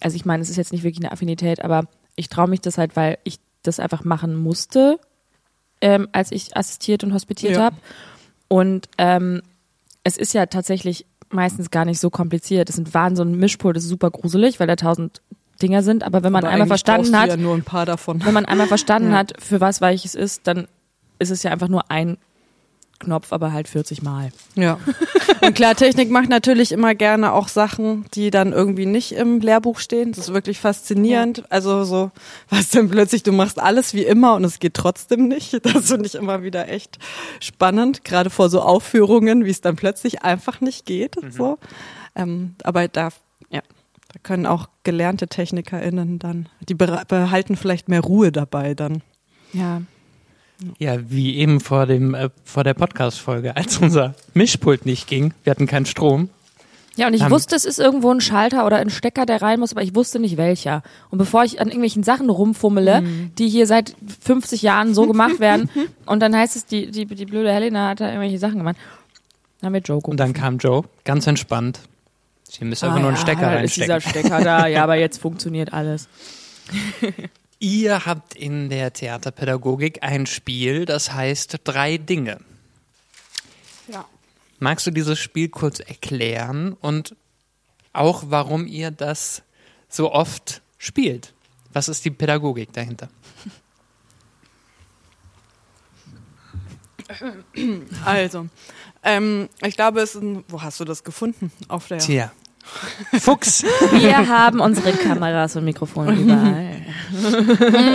Also 0.00 0.16
ich 0.16 0.24
meine, 0.24 0.42
es 0.42 0.50
ist 0.50 0.56
jetzt 0.56 0.72
nicht 0.72 0.82
wirklich 0.82 1.04
eine 1.04 1.12
Affinität, 1.12 1.62
aber 1.64 1.84
ich 2.16 2.28
traue 2.28 2.48
mich 2.48 2.60
das 2.60 2.78
halt, 2.78 2.96
weil 2.96 3.18
ich 3.24 3.38
das 3.62 3.80
einfach 3.80 4.04
machen 4.04 4.34
musste, 4.36 4.98
ähm, 5.80 6.08
als 6.12 6.32
ich 6.32 6.56
assistiert 6.56 7.04
und 7.04 7.12
hospitiert 7.12 7.56
Ja. 7.56 7.64
habe. 7.64 7.76
Und 8.48 8.88
ähm, 8.98 9.42
es 10.04 10.16
ist 10.16 10.32
ja 10.34 10.46
tatsächlich 10.46 11.06
meistens 11.30 11.70
gar 11.70 11.84
nicht 11.84 12.00
so 12.00 12.10
kompliziert. 12.10 12.68
Es 12.68 12.76
sind 12.76 12.92
waren 12.94 13.14
so 13.16 13.22
ein 13.22 13.36
Mischpult, 13.36 13.76
das 13.76 13.84
ist 13.84 13.90
super 13.90 14.10
gruselig, 14.10 14.58
weil 14.58 14.66
da 14.66 14.76
tausend 14.76 15.20
Dinger 15.62 15.82
sind. 15.82 16.02
Aber 16.02 16.22
wenn 16.22 16.32
man 16.32 16.44
Aber 16.44 16.52
einmal 16.52 16.66
verstanden 16.66 17.16
hat, 17.18 17.28
Ja 17.28 17.34
ein 17.34 17.44
wenn 18.24 18.34
man 18.34 18.46
einmal 18.46 18.66
verstanden 18.66 19.12
Ja. 19.12 19.18
hat, 19.18 19.34
für 19.40 19.60
was 19.60 19.80
welches 19.80 20.14
ist, 20.14 20.46
dann 20.46 20.66
ist 21.18 21.30
es 21.30 21.42
ja 21.42 21.50
einfach 21.52 21.68
nur 21.68 21.90
ein 21.90 22.16
Knopf, 23.00 23.32
aber 23.32 23.52
halt 23.52 23.66
40 23.66 24.02
Mal. 24.02 24.30
Ja. 24.54 24.78
Und 25.40 25.54
klar, 25.54 25.74
Technik 25.74 26.10
macht 26.10 26.28
natürlich 26.28 26.70
immer 26.70 26.94
gerne 26.94 27.32
auch 27.32 27.48
Sachen, 27.48 28.04
die 28.14 28.30
dann 28.30 28.52
irgendwie 28.52 28.86
nicht 28.86 29.12
im 29.12 29.40
Lehrbuch 29.40 29.80
stehen. 29.80 30.12
Das 30.12 30.28
ist 30.28 30.34
wirklich 30.34 30.60
faszinierend. 30.60 31.44
Also 31.50 31.84
so, 31.84 32.10
was 32.48 32.68
denn 32.68 32.88
plötzlich, 32.90 33.22
du 33.22 33.32
machst 33.32 33.58
alles 33.58 33.94
wie 33.94 34.04
immer 34.04 34.34
und 34.34 34.44
es 34.44 34.58
geht 34.60 34.74
trotzdem 34.74 35.26
nicht. 35.28 35.50
Das 35.70 35.88
finde 35.88 36.06
ich 36.06 36.14
immer 36.14 36.42
wieder 36.42 36.68
echt 36.68 36.98
spannend, 37.38 38.04
gerade 38.04 38.28
vor 38.28 38.50
so 38.50 38.60
Aufführungen, 38.60 39.44
wie 39.44 39.50
es 39.50 39.60
dann 39.60 39.76
plötzlich 39.76 40.22
einfach 40.22 40.60
nicht 40.60 40.84
geht. 40.84 41.16
So. 41.30 41.58
Ähm, 42.14 42.54
aber 42.64 42.88
da, 42.88 43.10
ja, 43.50 43.62
da 44.12 44.18
können 44.22 44.46
auch 44.46 44.68
gelernte 44.82 45.28
TechnikerInnen 45.28 46.18
dann, 46.18 46.48
die 46.68 46.74
behalten 46.74 47.56
vielleicht 47.56 47.88
mehr 47.88 48.00
Ruhe 48.00 48.32
dabei 48.32 48.74
dann. 48.74 49.02
Ja. 49.52 49.82
Ja, 50.78 50.96
wie 51.10 51.36
eben 51.36 51.60
vor 51.60 51.86
dem 51.86 52.14
äh, 52.14 52.28
vor 52.44 52.64
der 52.64 52.74
Podcast-Folge, 52.74 53.56
als 53.56 53.78
unser 53.78 54.14
Mischpult 54.34 54.84
nicht 54.86 55.06
ging, 55.06 55.32
wir 55.44 55.50
hatten 55.52 55.66
keinen 55.66 55.86
Strom. 55.86 56.28
Ja, 56.96 57.06
und 57.06 57.14
ich 57.14 57.22
Ähm. 57.22 57.30
wusste, 57.30 57.54
es 57.56 57.64
ist 57.64 57.78
irgendwo 57.78 58.10
ein 58.12 58.20
Schalter 58.20 58.66
oder 58.66 58.76
ein 58.76 58.90
Stecker, 58.90 59.24
der 59.24 59.40
rein 59.40 59.60
muss, 59.60 59.72
aber 59.72 59.82
ich 59.82 59.94
wusste 59.94 60.18
nicht 60.18 60.36
welcher. 60.36 60.82
Und 61.10 61.18
bevor 61.18 61.44
ich 61.44 61.60
an 61.60 61.68
irgendwelchen 61.68 62.02
Sachen 62.02 62.28
rumfummele, 62.28 63.00
Mhm. 63.00 63.30
die 63.38 63.48
hier 63.48 63.66
seit 63.66 63.94
50 64.22 64.60
Jahren 64.62 64.92
so 64.92 65.06
gemacht 65.06 65.38
werden, 65.40 65.70
und 66.04 66.20
dann 66.20 66.36
heißt 66.36 66.56
es, 66.56 66.66
die, 66.66 66.90
die, 66.90 67.06
die 67.06 67.24
blöde 67.26 67.52
Helena 67.52 67.88
hat 67.90 68.00
da 68.00 68.06
irgendwelche 68.08 68.38
Sachen 68.38 68.58
gemacht, 68.58 68.76
dann 69.60 69.68
haben 69.68 69.74
wir 69.74 69.80
Joe 69.80 70.00
Und 70.02 70.18
dann 70.18 70.32
kam 70.34 70.58
Joe, 70.58 70.82
ganz 71.04 71.26
entspannt. 71.26 71.80
Hier 72.50 72.66
müsst 72.66 72.82
ihr 72.82 72.88
einfach 72.88 73.00
nur 73.00 73.08
einen 73.10 73.16
Stecker 73.18 73.46
Ah, 73.48 73.60
ist 73.60 73.76
dieser 73.76 73.94
reinstecken. 73.94 74.26
Stecker 74.28 74.44
da, 74.44 74.66
ja, 74.66 74.82
aber 74.82 74.96
jetzt 74.96 75.18
funktioniert 75.22 75.72
alles. 75.72 76.08
Ihr 77.62 78.06
habt 78.06 78.34
in 78.34 78.70
der 78.70 78.90
Theaterpädagogik 78.94 80.02
ein 80.02 80.24
Spiel, 80.24 80.86
das 80.86 81.12
heißt 81.12 81.60
drei 81.64 81.98
Dinge. 81.98 82.40
Ja. 83.86 84.06
Magst 84.58 84.86
du 84.86 84.90
dieses 84.90 85.18
Spiel 85.18 85.50
kurz 85.50 85.78
erklären 85.78 86.72
und 86.72 87.14
auch 87.92 88.24
warum 88.28 88.66
ihr 88.66 88.90
das 88.90 89.42
so 89.90 90.10
oft 90.10 90.62
spielt? 90.78 91.34
Was 91.74 91.90
ist 91.90 92.02
die 92.06 92.10
Pädagogik 92.10 92.72
dahinter? 92.72 93.10
Also, 98.04 98.48
ähm, 99.02 99.48
ich 99.62 99.74
glaube, 99.74 100.00
es 100.00 100.14
ist 100.14 100.22
ein, 100.22 100.44
wo 100.48 100.62
hast 100.62 100.80
du 100.80 100.84
das 100.84 101.04
gefunden? 101.04 101.52
Auf 101.68 101.88
der. 101.88 101.98
Tja. 101.98 102.32
Fuchs. 103.18 103.64
Wir 103.92 104.28
haben 104.28 104.60
unsere 104.60 104.92
Kameras 104.92 105.56
und 105.56 105.64
Mikrofone 105.64 106.14
überall. 106.14 106.76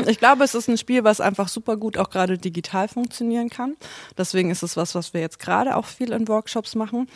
Ich 0.07 0.19
glaube, 0.19 0.43
es 0.43 0.55
ist 0.55 0.67
ein 0.67 0.77
Spiel, 0.77 1.03
was 1.03 1.21
einfach 1.21 1.47
super 1.47 1.77
gut 1.77 1.97
auch 1.97 2.09
gerade 2.09 2.37
digital 2.37 2.87
funktionieren 2.87 3.49
kann. 3.49 3.75
Deswegen 4.17 4.51
ist 4.51 4.63
es 4.63 4.75
was, 4.75 4.95
was 4.95 5.13
wir 5.13 5.21
jetzt 5.21 5.39
gerade 5.39 5.75
auch 5.75 5.85
viel 5.85 6.11
in 6.11 6.27
Workshops 6.27 6.75
machen. 6.75 7.07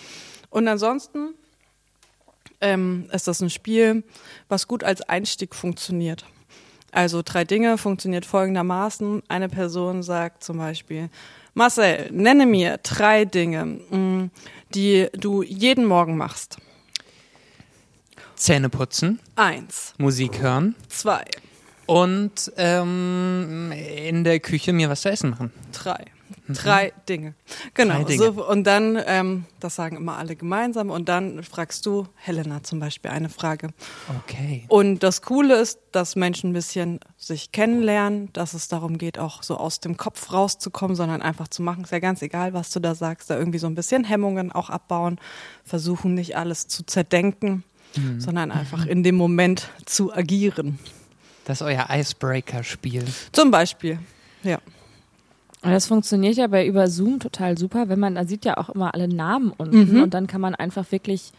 Und 0.49 0.67
ansonsten 0.67 1.33
ähm, 2.61 3.09
ist 3.11 3.27
das 3.27 3.41
ein 3.41 3.49
Spiel, 3.49 4.03
was 4.47 4.67
gut 4.67 4.83
als 4.83 5.01
Einstieg 5.01 5.55
funktioniert. 5.55 6.25
Also 6.91 7.21
drei 7.23 7.43
Dinge 7.43 7.77
funktioniert 7.77 8.25
folgendermaßen. 8.25 9.23
Eine 9.27 9.49
Person 9.49 10.01
sagt 10.01 10.43
zum 10.43 10.57
Beispiel, 10.57 11.09
Marcel, 11.53 12.09
nenne 12.11 12.45
mir 12.45 12.77
drei 12.77 13.25
Dinge, 13.25 13.79
mh, 13.89 14.29
die 14.73 15.07
du 15.13 15.43
jeden 15.43 15.85
Morgen 15.85 16.17
machst. 16.17 16.57
Zähne 18.39 18.69
putzen, 18.69 19.19
Eins, 19.35 19.93
Musik 19.97 20.41
hören 20.41 20.75
zwei, 20.87 21.25
und 21.85 22.51
ähm, 22.55 23.73
in 23.73 24.23
der 24.23 24.39
Küche 24.39 24.73
mir 24.73 24.89
was 24.89 25.01
zu 25.01 25.09
essen 25.11 25.31
machen. 25.31 25.51
Drei. 25.73 26.05
Drei 26.47 26.93
Dinge. 27.07 27.35
Genau. 27.73 27.95
Mhm. 27.95 27.97
Drei 27.97 28.03
Dinge. 28.05 28.33
So, 28.33 28.47
und 28.47 28.63
dann, 28.63 28.99
ähm, 29.05 29.45
das 29.59 29.75
sagen 29.75 29.97
immer 29.97 30.17
alle 30.17 30.35
gemeinsam, 30.35 30.89
und 30.89 31.09
dann 31.09 31.43
fragst 31.43 31.85
du 31.85 32.07
Helena 32.15 32.63
zum 32.63 32.79
Beispiel 32.79 33.11
eine 33.11 33.29
Frage. 33.29 33.69
Okay. 34.23 34.65
Und 34.67 35.03
das 35.03 35.21
Coole 35.21 35.59
ist, 35.59 35.79
dass 35.91 36.15
Menschen 36.15 36.51
ein 36.51 36.53
bisschen 36.53 36.99
sich 37.17 37.51
kennenlernen, 37.51 38.31
dass 38.33 38.53
es 38.53 38.67
darum 38.67 38.97
geht, 38.97 39.19
auch 39.19 39.43
so 39.43 39.57
aus 39.57 39.79
dem 39.79 39.97
Kopf 39.97 40.31
rauszukommen, 40.31 40.95
sondern 40.95 41.21
einfach 41.21 41.49
zu 41.49 41.61
machen. 41.61 41.83
Ist 41.83 41.91
ja 41.91 41.99
ganz 41.99 42.21
egal, 42.21 42.53
was 42.53 42.71
du 42.71 42.79
da 42.79 42.95
sagst, 42.95 43.29
da 43.29 43.37
irgendwie 43.37 43.59
so 43.59 43.67
ein 43.67 43.75
bisschen 43.75 44.03
Hemmungen 44.03 44.51
auch 44.51 44.69
abbauen, 44.69 45.19
versuchen 45.65 46.13
nicht 46.13 46.37
alles 46.37 46.67
zu 46.67 46.83
zerdenken, 46.83 47.63
Mhm. 47.95 48.19
sondern 48.19 48.51
einfach 48.51 48.85
in 48.85 49.03
dem 49.03 49.15
Moment 49.15 49.69
zu 49.85 50.13
agieren. 50.13 50.77
Das 51.45 51.61
ist 51.61 51.67
euer 51.67 51.87
Icebreaker-Spiel. 51.89 53.03
Zum 53.31 53.49
Beispiel. 53.51 53.97
Ja. 54.43 54.59
Und 55.61 55.71
das 55.71 55.87
funktioniert 55.87 56.35
ja 56.37 56.47
bei 56.47 56.65
über 56.65 56.87
Zoom 56.87 57.19
total 57.19 57.57
super, 57.57 57.89
wenn 57.89 57.99
man, 57.99 58.15
da 58.15 58.25
sieht 58.25 58.45
ja 58.45 58.57
auch 58.57 58.69
immer 58.69 58.93
alle 58.93 59.07
Namen 59.07 59.51
unten 59.57 59.95
Mhm. 59.95 60.03
und 60.03 60.13
dann 60.13 60.27
kann 60.27 60.39
man 60.41 60.55
einfach 60.55 60.91
wirklich 60.91 61.31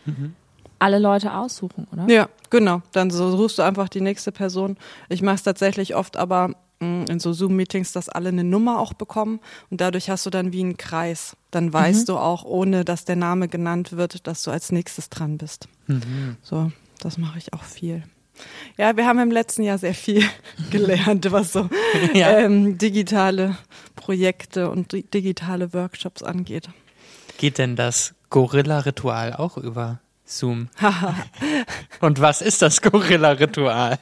alle 0.79 0.99
Leute 0.99 1.35
aussuchen, 1.35 1.87
oder? 1.93 2.07
Ja, 2.09 2.29
genau. 2.51 2.83
Dann 2.93 3.11
so 3.11 3.35
rufst 3.37 3.59
du 3.59 3.63
einfach 3.63 3.89
die 3.89 4.01
nächste 4.01 4.33
Person. 4.33 4.77
Ich 5.09 5.23
mache 5.23 5.37
es 5.37 5.43
tatsächlich 5.43 5.95
oft 5.95 6.17
aber 6.17 6.55
in 6.81 7.21
so 7.21 7.33
Zoom-Meetings, 7.35 7.93
dass 7.93 8.09
alle 8.09 8.31
eine 8.31 8.43
Nummer 8.45 8.79
auch 8.81 8.95
bekommen 8.95 9.41
und 9.69 9.81
dadurch 9.83 10.09
hast 10.09 10.25
du 10.25 10.31
dann 10.31 10.53
wie 10.53 10.61
einen 10.61 10.77
Kreis. 10.79 11.37
Dann 11.51 11.73
weißt 11.73 12.09
du 12.09 12.17
auch, 12.17 12.45
ohne 12.45 12.85
dass 12.87 13.05
der 13.05 13.17
Name 13.17 13.49
genannt 13.49 13.93
wird, 13.93 14.27
dass 14.27 14.43
du 14.45 14.51
als 14.51 14.73
nächstes 14.73 15.11
dran 15.11 15.37
bist. 15.37 15.69
So, 16.43 16.73
das 17.01 17.19
mache 17.19 17.39
ich 17.39 17.53
auch 17.53 17.65
viel. 17.65 18.03
Ja, 18.79 18.97
wir 18.97 19.07
haben 19.07 19.19
im 19.19 19.31
letzten 19.31 19.63
Jahr 19.63 19.77
sehr 19.77 19.93
viel 19.93 20.23
gelernt, 20.71 21.31
was 21.31 21.53
so 21.53 21.69
Ja. 22.15 22.39
ähm, 22.39 22.79
digitale 22.79 23.59
Projekte 23.97 24.71
und 24.71 24.93
di- 24.93 25.03
digitale 25.03 25.75
Workshops 25.75 26.23
angeht. 26.23 26.71
Geht 27.37 27.59
denn 27.59 27.77
das 27.77 28.15
Gorilla-Ritual 28.31 29.35
auch 29.35 29.59
über 29.59 30.01
Zoom? 30.31 30.69
Und 32.01 32.21
was 32.21 32.41
ist 32.43 32.63
das 32.63 32.81
Gorilla-Ritual? 32.81 33.99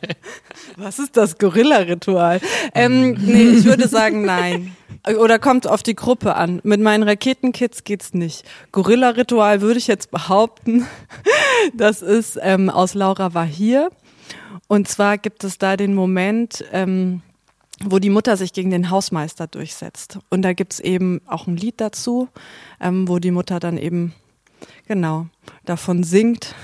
Was 0.76 0.98
ist 0.98 1.16
das 1.16 1.38
Gorilla-Ritual? 1.38 2.40
Ähm, 2.74 3.12
nee, 3.12 3.48
ich 3.50 3.64
würde 3.64 3.88
sagen 3.88 4.24
nein. 4.24 4.76
Oder 5.06 5.38
kommt 5.38 5.66
auf 5.66 5.82
die 5.82 5.94
Gruppe 5.94 6.34
an. 6.34 6.60
Mit 6.64 6.80
meinen 6.80 7.02
Raketenkids 7.02 7.84
geht's 7.84 8.14
nicht. 8.14 8.44
Gorilla-Ritual 8.72 9.60
würde 9.60 9.78
ich 9.78 9.86
jetzt 9.86 10.10
behaupten, 10.10 10.86
das 11.74 12.02
ist 12.02 12.38
ähm, 12.42 12.68
aus 12.70 12.94
Laura 12.94 13.34
war 13.34 13.46
hier. 13.46 13.90
Und 14.66 14.88
zwar 14.88 15.18
gibt 15.18 15.44
es 15.44 15.58
da 15.58 15.76
den 15.76 15.94
Moment, 15.94 16.64
ähm, 16.72 17.22
wo 17.84 17.98
die 17.98 18.10
Mutter 18.10 18.36
sich 18.36 18.52
gegen 18.52 18.70
den 18.70 18.90
Hausmeister 18.90 19.46
durchsetzt. 19.46 20.18
Und 20.30 20.42
da 20.42 20.52
gibt's 20.52 20.80
eben 20.80 21.20
auch 21.26 21.46
ein 21.46 21.56
Lied 21.56 21.80
dazu, 21.80 22.28
ähm, 22.80 23.08
wo 23.08 23.18
die 23.18 23.30
Mutter 23.30 23.60
dann 23.60 23.78
eben 23.78 24.14
genau 24.86 25.26
davon 25.64 26.02
singt, 26.02 26.54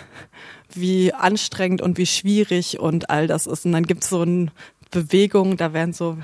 wie 0.73 1.13
anstrengend 1.13 1.83
und 1.83 1.99
wie 1.99 2.07
schwierig 2.07 2.81
und 2.81 3.11
all 3.11 3.27
das 3.27 3.47
ist. 3.47 3.65
Und 3.65 3.73
dann 3.73 3.85
gibt's 3.85 4.09
so 4.09 4.23
eine 4.23 4.51
Bewegung, 4.91 5.57
da 5.57 5.73
werden 5.73 5.93
so, 5.93 6.19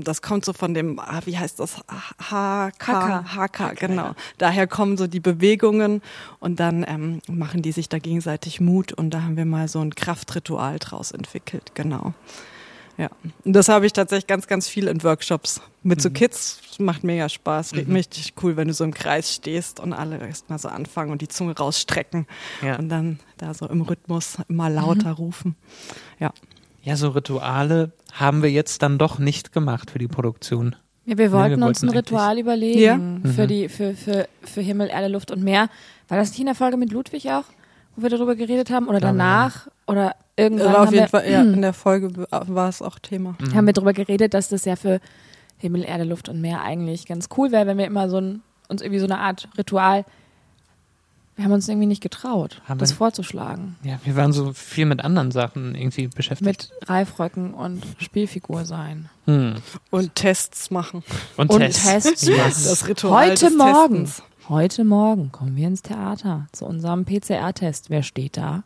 das 0.00 0.22
kommt 0.22 0.46
so 0.46 0.54
von 0.54 0.72
dem, 0.72 0.98
ah, 0.98 1.20
wie 1.26 1.36
heißt 1.36 1.60
das? 1.60 1.76
HK. 2.18 3.24
HK, 3.36 3.74
genau. 3.78 4.14
Daher 4.38 4.66
kommen 4.66 4.96
so 4.96 5.06
die 5.06 5.20
Bewegungen 5.20 6.00
und 6.40 6.58
dann 6.58 6.86
ähm, 6.88 7.20
machen 7.28 7.60
die 7.60 7.72
sich 7.72 7.90
da 7.90 7.98
gegenseitig 7.98 8.60
Mut 8.62 8.92
und 8.92 9.10
da 9.10 9.22
haben 9.22 9.36
wir 9.36 9.44
mal 9.44 9.68
so 9.68 9.80
ein 9.80 9.94
Kraftritual 9.94 10.78
draus 10.78 11.12
entwickelt, 11.12 11.72
genau. 11.74 12.14
Ja, 12.96 13.10
und 13.44 13.52
das 13.54 13.68
habe 13.68 13.86
ich 13.86 13.92
tatsächlich 13.92 14.26
ganz, 14.28 14.46
ganz 14.46 14.68
viel 14.68 14.86
in 14.86 15.02
Workshops 15.02 15.60
mit 15.82 16.00
so 16.00 16.10
Kids. 16.10 16.60
Macht 16.78 17.02
mega 17.04 17.28
Spaß, 17.28 17.74
richtig 17.74 18.34
cool, 18.42 18.56
wenn 18.56 18.68
du 18.68 18.74
so 18.74 18.84
im 18.84 18.94
Kreis 18.94 19.32
stehst 19.32 19.80
und 19.80 19.92
alle 19.92 20.18
erstmal 20.18 20.58
so 20.58 20.68
anfangen 20.68 21.10
und 21.12 21.20
die 21.22 21.28
Zunge 21.28 21.56
rausstrecken 21.56 22.26
Ja. 22.62 22.76
und 22.76 22.88
dann 22.88 23.18
da 23.36 23.52
so 23.54 23.66
im 23.68 23.80
Rhythmus 23.82 24.38
immer 24.48 24.70
lauter 24.70 25.12
rufen. 25.12 25.56
Ja. 26.18 26.32
Ja, 26.82 26.96
so 26.96 27.08
Rituale 27.08 27.92
haben 28.12 28.42
wir 28.42 28.50
jetzt 28.50 28.82
dann 28.82 28.98
doch 28.98 29.18
nicht 29.18 29.52
gemacht 29.52 29.90
für 29.90 29.98
die 29.98 30.08
Produktion. 30.08 30.76
Ja, 31.06 31.16
wir 31.18 31.32
wollten 31.32 31.60
wir 31.60 31.66
uns 31.66 31.82
ein 31.82 31.88
wollten 31.88 31.98
Ritual 31.98 32.38
überlegen 32.38 33.22
Ja. 33.24 33.30
für 33.32 33.46
die 33.46 33.68
für, 33.68 33.94
für, 33.94 34.28
für 34.42 34.60
Himmel, 34.60 34.88
Erde, 34.88 35.08
Luft 35.08 35.30
und 35.30 35.42
Meer. 35.42 35.68
War 36.08 36.18
das 36.18 36.30
nicht 36.30 36.40
in 36.40 36.46
der 36.46 36.54
Folge 36.54 36.76
mit 36.76 36.92
Ludwig 36.92 37.30
auch, 37.30 37.44
wo 37.96 38.02
wir 38.02 38.10
darüber 38.10 38.34
geredet 38.36 38.70
haben? 38.70 38.88
Oder 38.88 39.00
danach? 39.00 39.68
Oder 39.86 40.16
irgendwann 40.36 40.68
Aber 40.68 40.80
auf 40.80 40.86
haben, 40.86 40.94
jeden 40.94 41.04
wir, 41.04 41.08
Fall, 41.08 41.30
ja, 41.30 41.42
in 41.42 41.62
der 41.62 41.72
Folge 41.72 42.26
war 42.30 42.68
es 42.68 42.82
auch 42.82 42.98
Thema. 42.98 43.36
haben 43.54 43.66
wir 43.66 43.72
darüber 43.72 43.92
geredet, 43.92 44.34
dass 44.34 44.48
das 44.48 44.64
ja 44.64 44.76
für 44.76 45.00
Himmel, 45.58 45.84
Erde, 45.84 46.04
Luft 46.04 46.28
und 46.28 46.40
Meer 46.40 46.62
eigentlich 46.62 47.06
ganz 47.06 47.28
cool 47.36 47.52
wäre, 47.52 47.66
wenn 47.66 47.78
wir 47.78 47.86
immer 47.86 48.08
so 48.08 48.18
ein, 48.18 48.42
uns 48.68 48.82
irgendwie 48.82 48.98
so 49.00 49.06
eine 49.06 49.18
Art 49.18 49.48
Ritual. 49.56 50.04
Wir 51.36 51.44
haben 51.44 51.52
uns 51.52 51.68
irgendwie 51.68 51.86
nicht 51.88 52.00
getraut, 52.02 52.62
Haben 52.68 52.78
das 52.78 52.90
wir- 52.90 52.96
vorzuschlagen. 52.96 53.74
Ja, 53.82 53.98
wir 54.04 54.14
waren 54.14 54.32
so 54.32 54.52
viel 54.52 54.86
mit 54.86 55.02
anderen 55.04 55.32
Sachen 55.32 55.74
irgendwie 55.74 56.06
beschäftigt. 56.06 56.70
Mit 56.80 56.88
Reifröcken 56.88 57.54
und 57.54 57.82
Spielfigur 57.98 58.64
sein. 58.64 59.08
hm. 59.24 59.54
Und 59.90 60.14
Tests 60.14 60.70
machen. 60.70 61.02
Und, 61.36 61.50
Und 61.50 61.58
Tests. 61.60 62.20
Tests. 62.24 62.68
Das 62.68 62.86
Ritual 62.86 63.30
Heute 63.30 63.46
des 63.46 63.56
Morgen. 63.56 64.04
Testens. 64.04 64.22
Heute 64.48 64.84
Morgen 64.84 65.32
kommen 65.32 65.56
wir 65.56 65.66
ins 65.68 65.82
Theater 65.82 66.46
zu 66.52 66.66
unserem 66.66 67.04
PCR-Test. 67.04 67.88
Wer 67.88 68.02
steht 68.02 68.36
da? 68.36 68.64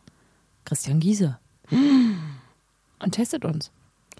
Christian 0.65 0.99
Giese. 0.99 1.37
Und 3.01 3.11
testet 3.13 3.45
uns. 3.45 3.71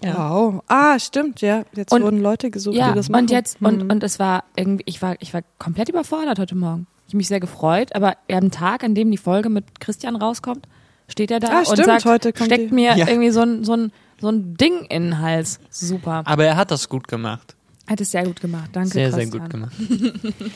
Ja. 0.02 0.16
Wow. 0.30 0.62
Ah, 0.68 0.98
stimmt, 0.98 1.42
ja. 1.42 1.64
Jetzt 1.74 1.92
Und- 1.92 2.02
wurden 2.02 2.22
Leute 2.22 2.50
gesucht, 2.50 2.74
Ja, 2.76 2.88
die 2.88 2.94
das 2.94 3.10
machen. 3.10 3.24
und 3.24 3.30
jetzt, 3.30 3.60
und, 3.60 3.82
Hm. 3.82 3.90
und 3.90 4.02
es 4.02 4.18
war 4.18 4.44
irgendwie, 4.56 4.84
ich 4.86 5.02
war, 5.02 5.16
ich 5.20 5.34
war 5.34 5.42
komplett 5.58 5.90
überfordert 5.90 6.38
heute 6.38 6.54
Morgen. 6.54 6.86
Ich 7.06 7.10
habe 7.12 7.18
mich 7.18 7.28
sehr 7.28 7.40
gefreut, 7.40 7.94
aber 7.94 8.16
am 8.32 8.50
Tag, 8.50 8.82
an 8.82 8.94
dem 8.94 9.10
die 9.10 9.18
Folge 9.18 9.50
mit 9.50 9.78
Christian 9.80 10.16
rauskommt, 10.16 10.66
steht 11.08 11.30
er 11.30 11.40
da 11.40 11.48
Ah, 11.48 11.58
und 11.58 11.66
stimmt, 11.66 11.84
sagt, 11.84 12.04
heute 12.06 12.32
kommt 12.32 12.46
steckt 12.46 12.70
die- 12.70 12.74
mir 12.74 12.96
Ja. 12.96 13.06
irgendwie 13.08 13.28
so 13.30 13.40
ein, 13.42 13.62
so, 13.64 13.74
ein, 13.74 13.92
so 14.18 14.30
ein 14.30 14.54
Ding 14.56 14.86
in 14.88 15.02
den 15.02 15.18
Hals. 15.18 15.60
Super. 15.68 16.22
Aber 16.24 16.46
er 16.46 16.56
hat 16.56 16.70
das 16.70 16.88
gut 16.88 17.06
gemacht. 17.06 17.54
Hat 17.86 18.00
es 18.00 18.12
sehr 18.12 18.24
gut 18.24 18.40
gemacht. 18.40 18.70
Danke, 18.72 18.88
Sehr, 18.90 19.12
sehr 19.12 19.28
Christian. 19.28 19.42
gut 19.42 19.50
gemacht. 19.50 19.74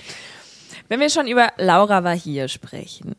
Wenn 0.89 1.01
wir 1.01 1.11
schon 1.11 1.27
über 1.27 1.53
Laura 1.57 2.05
war 2.05 2.17
hier 2.17 2.49
sprechen, 2.49 3.17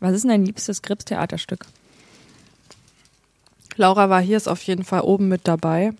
was 0.00 0.14
ist 0.14 0.22
denn 0.22 0.30
dein 0.30 0.44
liebstes 0.44 0.82
Grips-Theaterstück? 0.82 1.66
Laura 3.76 4.08
war 4.10 4.20
hier, 4.20 4.36
ist 4.36 4.48
auf 4.48 4.62
jeden 4.62 4.84
Fall 4.84 5.00
oben 5.00 5.28
mit 5.28 5.48
dabei. 5.48 5.92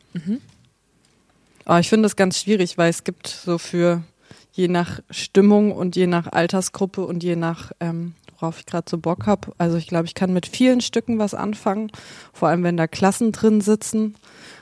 Aber 1.64 1.80
ich 1.80 1.88
finde 1.88 2.04
das 2.04 2.16
ganz 2.16 2.38
schwierig, 2.38 2.78
weil 2.78 2.90
es 2.90 3.04
gibt 3.04 3.26
so 3.26 3.58
für 3.58 4.02
je 4.52 4.68
nach 4.68 5.00
Stimmung 5.10 5.72
und 5.72 5.96
je 5.96 6.06
nach 6.06 6.32
Altersgruppe 6.32 7.04
und 7.04 7.22
je 7.22 7.36
nach, 7.36 7.72
ähm, 7.80 8.14
worauf 8.38 8.60
ich 8.60 8.66
gerade 8.66 8.88
so 8.88 8.98
Bock 8.98 9.26
habe. 9.26 9.52
Also 9.58 9.76
ich 9.76 9.86
glaube, 9.86 10.06
ich 10.06 10.14
kann 10.14 10.32
mit 10.32 10.46
vielen 10.46 10.80
Stücken 10.80 11.18
was 11.18 11.34
anfangen, 11.34 11.90
vor 12.32 12.48
allem 12.48 12.62
wenn 12.62 12.76
da 12.76 12.86
Klassen 12.86 13.32
drin 13.32 13.60
sitzen. 13.60 14.14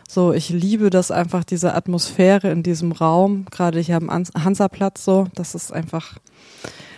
So, 0.07 0.33
ich 0.33 0.51
liebe 0.51 0.91
das 0.91 1.11
einfach, 1.11 1.45
diese 1.45 1.75
Atmosphäre 1.75 2.51
in 2.51 2.63
diesem 2.63 2.93
Raum, 2.93 3.47
gerade 3.51 3.81
hier 3.81 3.97
am 3.97 4.11
Ans- 4.11 4.33
Hansaplatz 4.35 5.05
so, 5.05 5.27
das 5.35 5.55
ist 5.55 5.73
einfach, 5.73 6.19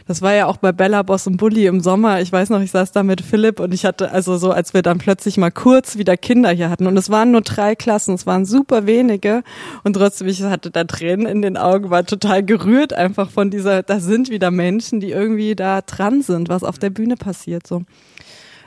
das 0.07 0.23
war 0.23 0.35
ja 0.35 0.47
auch 0.47 0.59
bei 0.59 0.73
Bella 0.73 1.03
Boss 1.03 1.27
und 1.27 1.37
Bully 1.37 1.67
im 1.67 1.81
Sommer. 1.81 2.21
Ich 2.21 2.31
weiß 2.31 2.51
noch, 2.51 2.61
ich 2.61 2.71
saß 2.71 2.93
da 2.93 3.03
mit 3.03 3.23
Philipp 3.23 3.59
und 3.59 3.73
ich 3.73 3.85
hatte 3.85 4.13
also 4.13 4.37
so, 4.37 4.51
als 4.53 4.75
wir 4.75 4.83
dann 4.83 4.99
plötzlich 4.99 5.37
mal 5.37 5.51
kurz 5.51 5.97
wieder 5.97 6.17
Kinder 6.17 6.51
hier 6.51 6.69
hatten. 6.69 6.87
Und 6.87 6.97
es 6.97 7.11
waren 7.11 7.33
nur 7.33 7.41
drei 7.41 7.75
Klassen, 7.75 8.15
es 8.15 8.27
waren 8.27 8.45
super 8.45 8.87
wenige. 8.87 9.43
Und 9.83 9.95
trotzdem, 9.95 10.29
ich 10.29 10.43
hatte 10.43 10.71
da 10.71 10.85
Tränen 10.85 11.27
in 11.27 11.43
den 11.43 11.57
Augen, 11.57 11.91
war 11.91 12.05
total 12.05 12.45
gerührt 12.45 12.93
einfach 12.93 13.31
von 13.31 13.51
dieser, 13.51 13.83
da 13.83 13.99
sind 13.99 14.31
wieder 14.31 14.51
Menschen, 14.51 15.01
die 15.01 15.11
irgendwie 15.11 15.57
da 15.57 15.81
dran 15.81 16.23
sind, 16.23 16.49
was 16.49 16.63
auf 16.63 16.79
der 16.79 16.91
Bühne 16.91 17.17
passiert. 17.17 17.67
So. 17.67 17.83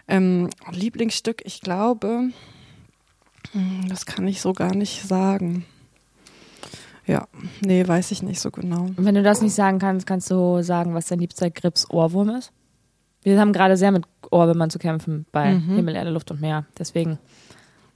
Ähm, 0.10 0.49
Lieblingsstück, 0.71 1.41
ich 1.45 1.62
glaube, 1.62 2.32
das 3.88 4.05
kann 4.05 4.27
ich 4.27 4.41
so 4.41 4.53
gar 4.53 4.75
nicht 4.75 5.03
sagen. 5.07 5.65
Ja, 7.07 7.27
nee, 7.62 7.88
weiß 7.88 8.12
ich 8.12 8.21
nicht 8.21 8.39
so 8.39 8.51
genau. 8.51 8.83
Und 8.83 9.03
wenn 9.05 9.15
du 9.15 9.23
das 9.23 9.41
nicht 9.41 9.55
sagen 9.55 9.79
kannst, 9.79 10.05
kannst 10.05 10.29
du 10.29 10.62
sagen, 10.62 10.93
was 10.93 11.07
dein 11.07 11.19
liebster 11.19 11.49
Grips-Ohrwurm 11.49 12.29
ist? 12.29 12.51
Wir 13.23 13.39
haben 13.39 13.51
gerade 13.51 13.77
sehr 13.77 13.91
mit 13.91 14.05
Ohrwürmern 14.31 14.69
zu 14.69 14.77
kämpfen 14.79 15.25
bei 15.31 15.55
Mhm. 15.55 15.75
Himmel, 15.75 15.95
Erde, 15.95 16.12
Luft 16.12 16.29
und 16.31 16.39
Meer. 16.39 16.65
Deswegen. 16.77 17.17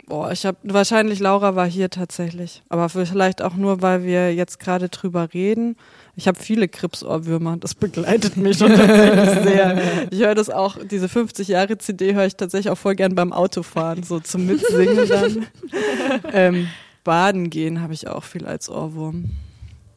Boah, 0.07 0.31
ich 0.31 0.45
habe 0.45 0.57
wahrscheinlich 0.63 1.19
Laura 1.19 1.55
war 1.55 1.65
hier 1.65 1.89
tatsächlich, 1.89 2.61
aber 2.67 2.89
vielleicht 2.89 3.41
auch 3.41 3.55
nur, 3.55 3.81
weil 3.81 4.03
wir 4.03 4.33
jetzt 4.33 4.59
gerade 4.59 4.89
drüber 4.89 5.29
reden. 5.33 5.77
Ich 6.15 6.27
habe 6.27 6.37
viele 6.37 6.67
Krebsohrwürmer, 6.67 7.55
das 7.57 7.73
begleitet 7.73 8.35
mich 8.35 8.57
schon 8.57 8.75
tatsächlich 8.75 9.43
sehr. 9.43 10.07
Ich 10.11 10.19
höre 10.19 10.35
das 10.35 10.49
auch, 10.49 10.77
diese 10.83 11.07
50 11.07 11.47
Jahre 11.47 11.77
CD 11.77 12.13
höre 12.13 12.25
ich 12.25 12.35
tatsächlich 12.35 12.69
auch 12.69 12.77
voll 12.77 12.95
gern 12.95 13.15
beim 13.15 13.31
Autofahren, 13.31 14.03
so 14.03 14.19
zum 14.19 14.45
Mitsingen 14.45 15.07
dann. 15.07 15.47
ähm, 16.33 16.67
Baden 17.05 17.49
gehen 17.49 17.81
habe 17.81 17.93
ich 17.93 18.07
auch 18.07 18.23
viel 18.23 18.45
als 18.45 18.69
Ohrwurm. 18.69 19.31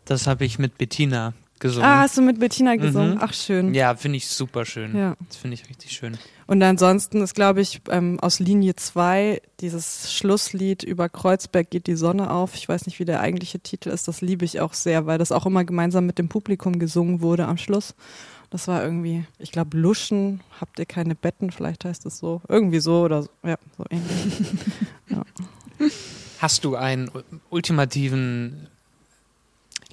Das 0.05 0.29
habe 0.29 0.45
ich 0.45 0.59
mit 0.61 0.79
Bettina 0.79 1.35
gesungen. 1.61 1.89
Ah, 1.89 2.01
hast 2.01 2.17
du 2.17 2.23
mit 2.23 2.39
Bettina 2.39 2.77
gesungen? 2.77 3.15
Mhm. 3.15 3.21
Ach 3.21 3.33
schön. 3.33 3.75
ja, 3.75 3.95
finde 3.95 4.19
ich 4.19 4.29
super 4.29 4.65
schön. 4.65 4.97
Ja. 4.97 5.17
Das 5.27 5.37
finde 5.37 5.55
ich 5.55 5.69
richtig 5.69 5.93
schön. 5.93 6.19
Und 6.47 6.63
ansonsten 6.63 7.23
ist, 7.23 7.35
glaube 7.35 7.61
ich, 7.61 7.81
ähm, 7.91 8.21
aus 8.21 8.39
Linie 8.39 8.77
2 8.77 9.41
dieses 9.61 10.13
Schlusslied 10.13 10.83
über 10.83 11.09
Kreuzberg 11.09 11.71
geht 11.71 11.87
die 11.87 11.97
Sonne 11.97 12.31
auf. 12.31 12.55
Ich 12.55 12.69
weiß 12.69 12.87
nicht, 12.87 13.01
wie 13.01 13.05
der 13.05 13.21
eigentliche 13.21 13.59
Titel 13.59 13.89
ist. 13.89 14.07
Das 14.07 14.21
liebe 14.21 14.45
ich 14.45 14.61
auch 14.61 14.75
sehr, 14.75 15.07
weil 15.07 15.19
das 15.19 15.33
auch 15.33 15.47
immer 15.47 15.65
gemeinsam 15.65 16.07
mit 16.07 16.19
dem 16.19 16.29
Publikum 16.29 16.79
gesungen 16.79 17.21
wurde 17.21 17.47
am 17.47 17.59
Schluss. 17.59 17.95
Das 18.51 18.69
war 18.69 18.83
irgendwie, 18.83 19.25
ich 19.39 19.51
glaube, 19.51 19.77
Luschen, 19.77 20.41
habt 20.61 20.79
ihr 20.79 20.87
keine 20.87 21.17
Betten, 21.17 21.51
vielleicht 21.51 21.85
heißt 21.85 22.07
es 22.07 22.19
so. 22.19 22.43
Irgendwie 22.49 22.79
so 22.79 23.03
oder 23.03 23.23
so. 23.23 23.29
Ja, 23.45 23.57
so 23.77 23.85
ähnlich. 23.91 24.47
Hast 26.39 26.65
du 26.65 26.77
einen 26.77 27.11
ultimativen 27.51 28.69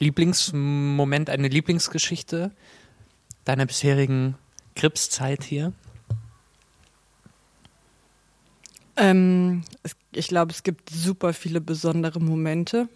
Lieblingsmoment, 0.04 1.30
eine 1.30 1.48
Lieblingsgeschichte 1.48 2.52
deiner 3.46 3.66
bisherigen 3.66 4.36
Gripszeit 4.76 5.44
hier? 5.44 5.74
Ähm, 8.96 9.64
ich 10.12 10.28
glaube, 10.28 10.52
es 10.52 10.64
gibt 10.64 10.90
super 10.90 11.34
viele 11.34 11.62
besondere 11.62 12.20
Momente. 12.20 12.88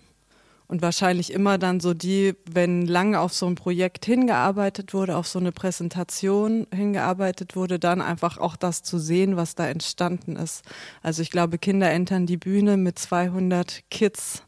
Und 0.70 0.82
wahrscheinlich 0.82 1.32
immer 1.32 1.58
dann 1.58 1.80
so 1.80 1.94
die, 1.94 2.36
wenn 2.52 2.86
lange 2.86 3.22
auf 3.22 3.34
so 3.34 3.48
ein 3.48 3.56
Projekt 3.56 4.06
hingearbeitet 4.06 4.94
wurde, 4.94 5.16
auf 5.16 5.26
so 5.26 5.40
eine 5.40 5.54
Präsentation 5.54 6.68
hingearbeitet 6.76 7.56
wurde, 7.56 7.80
dann 7.80 8.02
einfach 8.02 8.38
auch 8.38 8.58
das 8.58 8.84
zu 8.84 9.00
sehen, 9.00 9.38
was 9.38 9.56
da 9.56 9.66
entstanden 9.66 10.36
ist. 10.36 10.66
Also 11.02 11.22
ich 11.22 11.32
glaube, 11.32 11.58
Kinder 11.58 11.90
entern 11.90 12.26
die 12.26 12.36
Bühne 12.36 12.76
mit 12.76 13.00
200 13.00 13.84
Kids, 13.90 14.44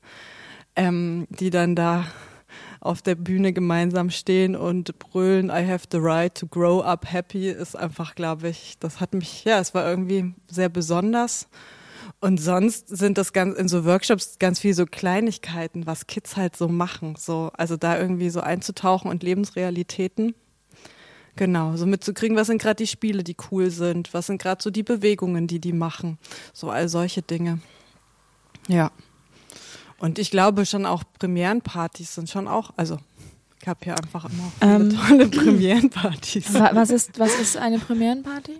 ähm, 0.76 1.26
die 1.30 1.52
dann 1.52 1.78
da 1.78 2.06
auf 2.82 3.02
der 3.02 3.16
Bühne 3.16 3.54
gemeinsam 3.54 4.10
stehen 4.10 4.56
und 4.56 4.98
brüllen, 5.00 5.50
I 5.50 5.68
have 5.68 5.88
the 5.92 5.98
right 6.00 6.34
to 6.34 6.48
grow 6.48 6.82
up 6.82 7.12
happy, 7.12 7.50
ist 7.50 7.76
einfach, 7.76 8.16
glaube 8.16 8.50
ich, 8.50 8.78
das 8.80 9.00
hat 9.00 9.14
mich, 9.14 9.44
ja, 9.44 9.60
es 9.60 9.74
war 9.74 9.88
irgendwie 9.90 10.34
sehr 10.48 10.70
besonders. 10.70 11.48
Und 12.22 12.40
sonst 12.40 12.90
sind 12.90 13.18
das 13.18 13.32
ganz 13.32 13.58
in 13.58 13.68
so 13.70 13.86
Workshops 13.86 14.38
ganz 14.40 14.60
viel 14.60 14.74
so 14.74 14.86
Kleinigkeiten, 14.86 15.86
was 15.86 16.08
Kids 16.08 16.36
halt 16.36 16.56
so 16.56 16.68
machen. 16.68 17.16
So, 17.18 17.52
also 17.56 17.78
da 17.78 17.98
irgendwie 17.98 18.30
so 18.30 18.42
einzutauchen 18.42 19.10
und 19.10 19.24
Lebensrealitäten. 19.24 20.36
Genau, 21.38 21.78
so 21.78 21.86
mitzukriegen, 21.86 22.36
was 22.36 22.48
sind 22.48 22.62
gerade 22.62 22.76
die 22.76 22.88
Spiele, 22.88 23.24
die 23.24 23.38
cool 23.50 23.70
sind, 23.70 24.14
was 24.14 24.28
sind 24.28 24.42
gerade 24.42 24.62
so 24.62 24.70
die 24.70 24.84
Bewegungen, 24.84 25.48
die 25.48 25.60
die 25.60 25.72
machen. 25.72 26.18
So 26.52 26.70
all 26.70 26.90
solche 26.90 27.22
Dinge. 27.22 27.60
Ja. 28.68 28.92
Und 30.00 30.18
ich 30.20 30.32
glaube 30.32 30.66
schon 30.66 30.86
auch 30.86 31.04
Premierenpartys 31.20 32.16
sind 32.16 32.30
schon 32.30 32.48
auch, 32.48 32.72
also 32.78 32.98
ich 33.62 33.68
habe 33.68 33.80
hier 33.84 33.98
einfach 33.98 34.26
immer 34.26 34.52
Ähm. 34.62 34.98
tolle 35.08 35.28
Premierenpartys. 35.28 36.54
Wa- 36.54 36.72
Was 36.74 36.90
ist, 36.90 37.20
was 37.20 37.36
ist 37.40 37.58
eine 37.58 37.80
Premierenparty? 37.80 38.54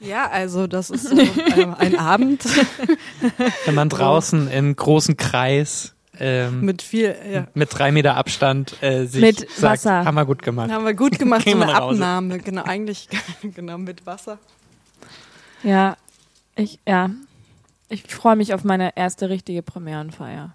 Ja, 0.00 0.28
also 0.28 0.66
das 0.66 0.90
ist 0.90 1.04
so 1.08 1.16
ähm, 1.18 1.74
ein 1.78 1.98
Abend 1.98 2.44
Wenn 3.64 3.74
man 3.74 3.88
draußen 3.88 4.50
im 4.50 4.76
großen 4.76 5.16
Kreis 5.16 5.94
ähm, 6.18 6.56
mit, 6.56 6.64
mit 6.66 6.82
viel, 6.82 7.14
ja, 7.32 7.46
drei 7.66 7.92
Meter 7.92 8.16
Abstand 8.16 8.82
äh, 8.82 9.06
sich 9.06 9.20
Mit 9.22 9.38
sagt, 9.50 9.62
Wasser. 9.84 10.04
haben 10.04 10.14
wir 10.16 10.24
gut 10.26 10.42
gemacht. 10.42 10.70
haben 10.70 10.84
wir 10.84 10.92
gut 10.94 11.18
gemacht, 11.18 11.48
so 11.48 11.56
eine. 11.58 11.74
Abnahme, 11.74 12.38
genau, 12.40 12.64
eigentlich 12.64 13.08
genau 13.54 13.78
mit 13.78 14.04
Wasser. 14.06 14.38
Ja, 15.62 15.96
ich, 16.56 16.78
ja. 16.86 17.10
Ich 17.88 18.02
freue 18.02 18.36
mich 18.36 18.52
auf 18.52 18.64
meine 18.64 18.96
erste 18.96 19.28
richtige 19.28 19.62
Premierenfeier. 19.62 20.54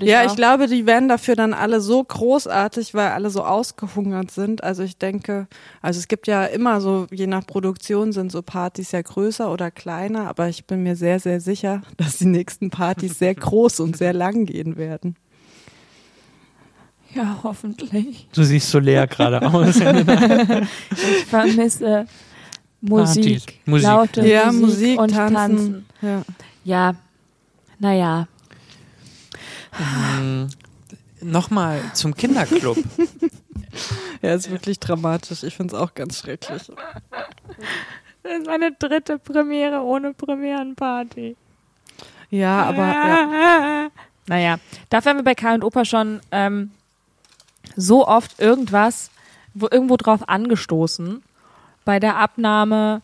Ja, 0.00 0.22
auch? 0.22 0.26
ich 0.26 0.36
glaube, 0.36 0.68
die 0.68 0.86
werden 0.86 1.08
dafür 1.08 1.34
dann 1.34 1.54
alle 1.54 1.80
so 1.80 2.04
großartig, 2.04 2.94
weil 2.94 3.08
alle 3.08 3.30
so 3.30 3.42
ausgehungert 3.44 4.30
sind. 4.30 4.62
Also 4.62 4.84
ich 4.84 4.96
denke, 4.96 5.48
also 5.80 5.98
es 5.98 6.06
gibt 6.06 6.28
ja 6.28 6.44
immer 6.44 6.80
so, 6.80 7.06
je 7.10 7.26
nach 7.26 7.44
Produktion 7.44 8.12
sind 8.12 8.30
so 8.30 8.42
Partys 8.42 8.92
ja 8.92 9.02
größer 9.02 9.50
oder 9.50 9.70
kleiner, 9.72 10.28
aber 10.28 10.48
ich 10.48 10.66
bin 10.66 10.84
mir 10.84 10.94
sehr, 10.94 11.18
sehr 11.18 11.40
sicher, 11.40 11.82
dass 11.96 12.18
die 12.18 12.26
nächsten 12.26 12.70
Partys 12.70 13.18
sehr 13.18 13.34
groß 13.34 13.80
und 13.80 13.96
sehr 13.96 14.12
lang 14.12 14.46
gehen 14.46 14.76
werden. 14.76 15.16
Ja, 17.14 17.40
hoffentlich. 17.42 18.28
Du 18.32 18.42
siehst 18.42 18.70
so 18.70 18.78
leer 18.78 19.06
gerade 19.06 19.42
aus. 19.52 19.76
Ich 19.76 21.24
vermisse 21.26 22.06
Musik, 22.80 23.60
Musik. 23.66 23.86
laute 23.86 24.26
Ja, 24.26 24.46
Musik, 24.46 24.60
Musik, 24.62 25.00
und 25.00 25.10
tanzen. 25.10 25.36
tanzen. 25.36 25.86
Ja. 26.02 26.22
Ja, 26.64 26.94
naja. 27.78 28.26
ähm, 29.80 30.48
Nochmal 31.20 31.80
zum 31.94 32.14
Kinderclub. 32.14 32.76
Ja, 34.20 34.34
ist 34.34 34.50
wirklich 34.50 34.78
dramatisch. 34.78 35.42
Ich 35.42 35.56
finde 35.56 35.74
es 35.74 35.80
auch 35.80 35.94
ganz 35.94 36.18
schrecklich. 36.20 36.70
Das 38.22 38.38
ist 38.38 38.46
meine 38.46 38.70
dritte 38.70 39.18
Premiere 39.18 39.80
ohne 39.80 40.14
Premierenparty. 40.14 41.36
Ja, 42.30 42.62
aber 42.62 42.86
ja. 42.86 43.90
Naja, 44.28 44.58
dafür 44.90 45.10
haben 45.10 45.18
wir 45.18 45.24
bei 45.24 45.34
K 45.34 45.54
und 45.54 45.64
Opa 45.64 45.84
schon 45.84 46.20
ähm, 46.30 46.70
so 47.74 48.06
oft 48.06 48.38
irgendwas, 48.38 49.10
wo 49.54 49.66
irgendwo 49.68 49.96
drauf 49.96 50.28
angestoßen. 50.28 51.22
Bei 51.84 51.98
der 51.98 52.16
Abnahme, 52.18 53.02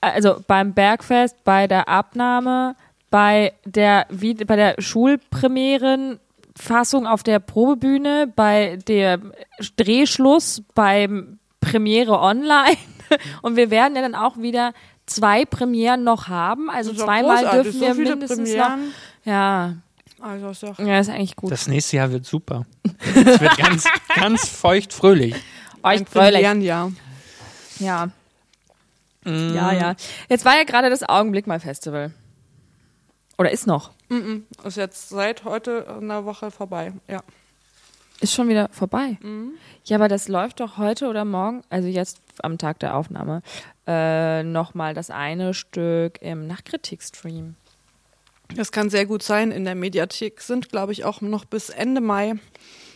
also 0.00 0.42
beim 0.46 0.74
Bergfest, 0.74 1.42
bei 1.44 1.66
der 1.66 1.88
Abnahme, 1.88 2.76
bei 3.10 3.52
der, 3.64 4.06
wie, 4.10 4.34
bei 4.34 4.56
der 4.56 4.76
Schulpremieren, 4.78 6.20
Fassung 6.56 7.06
auf 7.06 7.22
der 7.22 7.38
Probebühne, 7.38 8.30
bei 8.34 8.78
der 8.86 9.20
Drehschluss, 9.76 10.62
beim 10.74 11.38
Premiere 11.60 12.20
online. 12.20 12.76
Und 13.42 13.56
wir 13.56 13.70
werden 13.70 13.96
ja 13.96 14.02
dann 14.02 14.14
auch 14.14 14.36
wieder 14.36 14.72
zwei 15.06 15.44
Premieren 15.44 16.04
noch 16.04 16.28
haben. 16.28 16.68
Also 16.70 16.92
zweimal 16.92 17.44
großartig. 17.44 17.62
dürfen 17.62 17.80
so 17.80 17.86
wir 17.86 17.94
mindestens 17.94 18.50
Premieren. 18.50 18.88
noch. 19.24 19.32
Ja, 19.32 19.74
Also 20.20 20.48
ist 20.50 20.62
doch 20.62 20.78
ja, 20.78 20.98
ist 20.98 21.08
eigentlich 21.08 21.36
gut. 21.36 21.50
Das 21.50 21.68
nächste 21.68 21.96
Jahr 21.96 22.10
wird 22.10 22.26
super. 22.26 22.66
Es 23.14 23.40
wird 23.40 23.56
ganz, 23.56 23.84
ganz 24.14 24.48
feucht 24.48 24.92
fröhlich. 24.92 25.34
Euch 25.82 26.04
fröhlich. 26.08 26.42
Ja. 27.78 28.08
Ja, 29.54 29.72
ja. 29.72 29.94
Jetzt 30.28 30.44
war 30.44 30.56
ja 30.56 30.64
gerade 30.64 30.90
das 30.90 31.02
Augenblick 31.02 31.46
mal 31.46 31.60
Festival. 31.60 32.12
Oder 33.38 33.50
ist 33.52 33.66
noch? 33.66 33.92
Mhm. 34.08 34.44
Ist 34.64 34.76
jetzt 34.76 35.10
seit 35.10 35.44
heute 35.44 35.86
einer 36.00 36.24
Woche 36.24 36.50
vorbei. 36.50 36.92
Ja. 37.08 37.22
Ist 38.20 38.34
schon 38.34 38.48
wieder 38.48 38.68
vorbei. 38.72 39.16
Mhm. 39.20 39.52
Ja, 39.84 39.96
aber 39.96 40.08
das 40.08 40.28
läuft 40.28 40.60
doch 40.60 40.76
heute 40.76 41.06
oder 41.08 41.24
morgen, 41.24 41.62
also 41.70 41.88
jetzt 41.88 42.18
am 42.42 42.58
Tag 42.58 42.80
der 42.80 42.96
Aufnahme, 42.96 43.42
äh, 43.86 44.42
nochmal 44.42 44.92
das 44.92 45.10
eine 45.10 45.54
Stück 45.54 46.20
im 46.20 46.46
Nachkritik-Stream. 46.46 47.54
Das 48.54 48.72
kann 48.72 48.90
sehr 48.90 49.06
gut 49.06 49.22
sein. 49.22 49.52
In 49.52 49.64
der 49.64 49.74
Mediathek 49.74 50.40
sind, 50.40 50.70
glaube 50.70 50.92
ich, 50.92 51.04
auch 51.04 51.20
noch 51.20 51.44
bis 51.44 51.68
Ende 51.68 52.00
Mai 52.00 52.34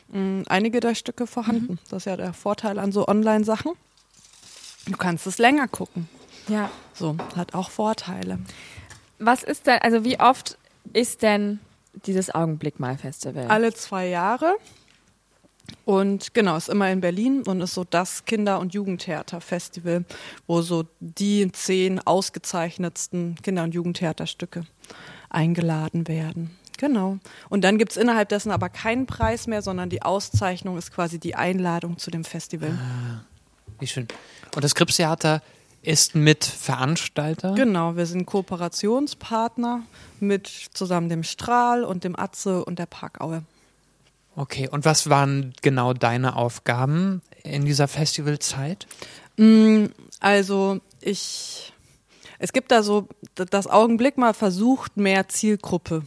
mh, 0.09 0.45
einige 0.49 0.81
der 0.81 0.95
Stücke 0.95 1.27
vorhanden. 1.27 1.79
Das 1.91 2.03
ist 2.03 2.05
ja 2.07 2.17
der 2.17 2.33
Vorteil 2.33 2.79
an 2.79 2.91
so 2.91 3.07
Online-Sachen. 3.07 3.73
Du 4.87 4.97
kannst 4.97 5.27
es 5.27 5.39
länger 5.39 5.69
gucken. 5.69 6.09
Ja. 6.49 6.71
So, 6.95 7.17
hat 7.37 7.55
auch 7.55 7.71
Vorteile. 7.71 8.39
Was 9.19 9.43
ist 9.43 9.67
denn, 9.67 9.79
also 9.81 10.05
wie 10.05 10.19
oft 10.19 10.59
ist 10.93 11.23
denn 11.23 11.61
dieses 12.07 12.35
Augenblick-Mal-Festival? 12.35 13.47
Alle 13.47 13.73
zwei 13.73 14.09
Jahre. 14.09 14.57
Und 15.85 16.35
genau, 16.35 16.57
ist 16.57 16.69
immer 16.69 16.91
in 16.91 17.01
Berlin 17.01 17.43
und 17.43 17.61
ist 17.61 17.75
so 17.75 17.85
das 17.85 18.25
Kinder- 18.25 18.61
und 18.61 18.75
Jugendtheaterfestival, 18.75 20.05
wo 20.47 20.63
so 20.63 20.85
die 21.01 21.51
zehn 21.53 21.99
ausgezeichnetsten 22.01 23.37
Kinder- 23.43 23.65
und 23.65 23.75
Jugendtheaterstücke 23.75 24.65
eingeladen 25.31 26.09
werden. 26.09 26.57
Genau. 26.79 27.19
Und 27.49 27.63
dann 27.63 27.79
gibt's 27.79 27.97
innerhalb 27.97 28.29
dessen 28.29 28.51
aber 28.51 28.69
keinen 28.69 29.07
Preis 29.07 29.47
mehr, 29.47 29.63
sondern 29.63 29.89
die 29.89 30.03
Auszeichnung 30.03 30.77
ist 30.77 30.93
quasi 30.93 31.19
die 31.19 31.37
Einladung 31.37 31.99
zu 31.99 32.11
dem 32.11 32.25
Festival. 32.25 32.77
Wie 33.79 33.87
schön. 33.87 34.09
Und 34.55 34.65
das 34.65 34.75
Kripstheater 34.75 35.43
ist 35.83 36.15
mit 36.15 36.45
Veranstalter. 36.45 37.55
Genau, 37.55 37.97
wir 37.97 38.07
sind 38.07 38.27
Kooperationspartner 38.27 39.83
mit 40.21 40.47
zusammen 40.73 41.09
dem 41.09 41.25
Strahl 41.25 41.85
und 41.85 42.05
dem 42.05 42.19
Atze 42.19 42.65
und 42.65 42.79
der 42.79 42.87
Parkaue. 42.87 43.43
Okay, 44.37 44.69
und 44.69 44.85
was 44.85 45.11
waren 45.11 45.53
genau 45.61 45.93
deine 45.93 46.37
Aufgaben 46.37 47.21
in 47.43 47.65
dieser 47.65 47.89
Festivalzeit? 47.89 48.87
Mm, 49.37 49.87
Also 50.21 50.81
ich, 51.01 51.73
es 52.39 52.53
gibt 52.53 52.71
da 52.71 52.83
so, 52.83 53.09
das 53.35 53.67
Augenblick 53.67 54.17
mal 54.17 54.35
versucht, 54.35 54.97
mehr 54.97 55.29
Zielgruppe 55.29 56.03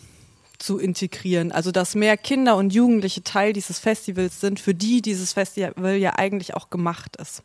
zu 0.58 0.80
integrieren. 0.80 1.52
Also 1.52 1.72
dass 1.72 1.96
mehr 1.96 2.18
Kinder 2.18 2.56
und 2.56 2.74
Jugendliche 2.74 3.24
Teil 3.24 3.54
dieses 3.54 3.78
Festivals 3.78 4.40
sind, 4.40 4.60
für 4.60 4.74
die 4.74 5.02
dieses 5.02 5.34
Festival 5.34 5.98
ja 5.98 6.14
eigentlich 6.16 6.54
auch 6.56 6.70
gemacht 6.70 7.18
ist. 7.18 7.44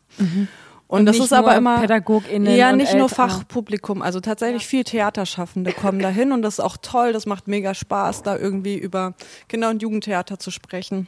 Und, 0.91 1.05
das 1.05 1.15
nicht 1.15 1.25
ist 1.25 1.33
aber 1.33 1.55
immer 1.55 1.79
PädagogInnen 1.79 2.53
ja 2.53 2.71
und 2.71 2.77
nicht 2.77 2.93
nur. 2.93 3.07
Fachpublikum, 3.07 4.01
also 4.01 4.19
tatsächlich 4.19 4.67
viel 4.67 4.83
Theaterschaffende 4.83 5.71
kommen 5.71 5.99
dahin 6.01 6.33
und 6.33 6.41
das 6.41 6.55
ist 6.55 6.59
auch 6.59 6.75
toll. 6.75 7.13
Das 7.13 7.25
macht 7.25 7.47
mega 7.47 7.73
Spaß, 7.73 8.23
da 8.23 8.37
irgendwie 8.37 8.77
über 8.77 9.13
Kinder- 9.47 9.69
und 9.69 9.81
Jugendtheater 9.81 10.37
zu 10.37 10.51
sprechen, 10.51 11.07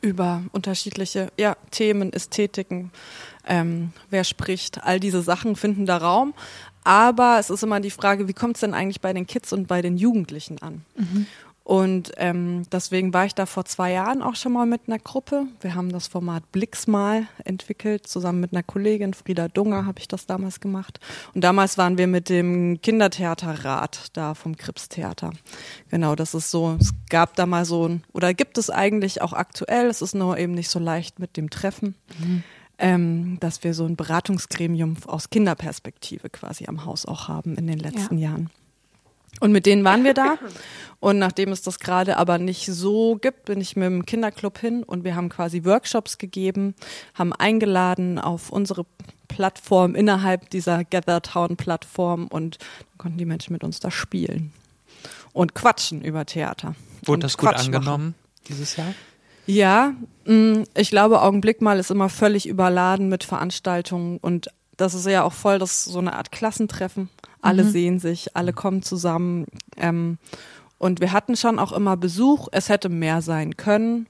über 0.00 0.42
unterschiedliche 0.50 1.30
ja, 1.38 1.56
Themen, 1.70 2.12
Ästhetiken. 2.12 2.90
Ähm, 3.46 3.92
wer 4.10 4.24
spricht? 4.24 4.82
All 4.82 4.98
diese 4.98 5.22
Sachen 5.22 5.54
finden 5.54 5.86
da 5.86 5.98
Raum. 5.98 6.34
Aber 6.82 7.38
es 7.38 7.48
ist 7.48 7.62
immer 7.62 7.78
die 7.78 7.90
Frage, 7.90 8.26
wie 8.26 8.32
kommt 8.32 8.56
es 8.56 8.60
denn 8.62 8.74
eigentlich 8.74 9.00
bei 9.00 9.12
den 9.12 9.28
Kids 9.28 9.52
und 9.52 9.68
bei 9.68 9.82
den 9.82 9.98
Jugendlichen 9.98 10.60
an? 10.62 10.84
Und 11.62 12.12
ähm, 12.16 12.64
deswegen 12.72 13.12
war 13.14 13.26
ich 13.26 13.34
da 13.34 13.46
vor 13.46 13.64
zwei 13.64 13.92
Jahren 13.92 14.22
auch 14.22 14.34
schon 14.34 14.52
mal 14.52 14.66
mit 14.66 14.82
einer 14.86 14.98
Gruppe. 14.98 15.46
Wir 15.60 15.74
haben 15.74 15.92
das 15.92 16.08
Format 16.08 16.50
Blicks 16.52 16.86
mal 16.86 17.28
entwickelt, 17.44 18.06
zusammen 18.06 18.40
mit 18.40 18.52
einer 18.52 18.62
Kollegin, 18.62 19.14
Frieda 19.14 19.46
Dunger, 19.48 19.86
habe 19.86 20.00
ich 20.00 20.08
das 20.08 20.26
damals 20.26 20.60
gemacht. 20.60 20.98
Und 21.34 21.42
damals 21.44 21.78
waren 21.78 21.98
wir 21.98 22.06
mit 22.06 22.28
dem 22.28 22.80
Kindertheaterrat 22.80 24.08
da 24.14 24.34
vom 24.34 24.56
Kripstheater. 24.56 25.32
Genau, 25.90 26.16
das 26.16 26.34
ist 26.34 26.50
so, 26.50 26.76
es 26.80 26.92
gab 27.08 27.36
da 27.36 27.46
mal 27.46 27.64
so 27.64 27.86
ein, 27.86 28.04
oder 28.12 28.34
gibt 28.34 28.58
es 28.58 28.70
eigentlich 28.70 29.22
auch 29.22 29.32
aktuell, 29.32 29.86
es 29.86 30.02
ist 30.02 30.14
nur 30.14 30.38
eben 30.38 30.54
nicht 30.54 30.70
so 30.70 30.78
leicht 30.78 31.18
mit 31.18 31.36
dem 31.36 31.50
Treffen. 31.50 31.94
Ähm, 32.78 33.36
dass 33.40 33.62
wir 33.62 33.74
so 33.74 33.84
ein 33.84 33.94
Beratungsgremium 33.94 34.96
aus 35.06 35.28
Kinderperspektive 35.28 36.30
quasi 36.30 36.64
am 36.66 36.86
Haus 36.86 37.04
auch 37.04 37.28
haben 37.28 37.56
in 37.56 37.66
den 37.66 37.78
letzten 37.78 38.16
Jahren. 38.16 38.48
Und 39.38 39.52
mit 39.52 39.66
denen 39.66 39.84
waren 39.84 40.04
wir 40.04 40.14
da. 40.14 40.38
Und 41.00 41.18
nachdem 41.18 41.50
es 41.50 41.62
das 41.62 41.78
gerade 41.78 42.18
aber 42.18 42.38
nicht 42.38 42.66
so 42.66 43.16
gibt, 43.16 43.46
bin 43.46 43.60
ich 43.60 43.74
mit 43.74 43.86
dem 43.86 44.04
Kinderclub 44.04 44.58
hin 44.58 44.82
und 44.82 45.02
wir 45.02 45.16
haben 45.16 45.30
quasi 45.30 45.64
Workshops 45.64 46.18
gegeben, 46.18 46.74
haben 47.14 47.32
eingeladen 47.32 48.18
auf 48.18 48.50
unsere 48.50 48.84
Plattform 49.28 49.94
innerhalb 49.94 50.50
dieser 50.50 50.84
Gathertown-Plattform 50.84 52.26
und 52.26 52.58
dann 52.60 52.98
konnten 52.98 53.18
die 53.18 53.24
Menschen 53.24 53.54
mit 53.54 53.64
uns 53.64 53.80
da 53.80 53.90
spielen 53.90 54.52
und 55.32 55.54
quatschen 55.54 56.02
über 56.02 56.26
Theater. 56.26 56.74
Wurde 57.04 57.22
das 57.22 57.38
gut 57.38 57.48
Quatsch 57.48 57.66
machen. 57.66 57.74
angenommen 57.74 58.14
dieses 58.48 58.76
Jahr? 58.76 58.92
Ja, 59.46 59.94
mh, 60.26 60.64
ich 60.76 60.90
glaube, 60.90 61.22
Augenblick 61.22 61.62
mal 61.62 61.78
ist 61.78 61.90
immer 61.90 62.10
völlig 62.10 62.46
überladen 62.46 63.08
mit 63.08 63.24
Veranstaltungen 63.24 64.18
und 64.18 64.48
das 64.76 64.94
ist 64.94 65.06
ja 65.06 65.24
auch 65.24 65.32
voll 65.32 65.58
das 65.58 65.84
so 65.84 65.98
eine 65.98 66.14
Art 66.14 66.30
Klassentreffen. 66.32 67.08
Alle 67.42 67.64
sehen 67.64 67.98
sich, 67.98 68.36
alle 68.36 68.52
kommen 68.52 68.82
zusammen. 68.82 69.46
Ähm, 69.76 70.18
und 70.80 71.00
wir 71.00 71.12
hatten 71.12 71.36
schon 71.36 71.58
auch 71.58 71.72
immer 71.72 71.96
Besuch. 71.98 72.48
Es 72.52 72.70
hätte 72.70 72.88
mehr 72.88 73.20
sein 73.20 73.56
können. 73.58 74.06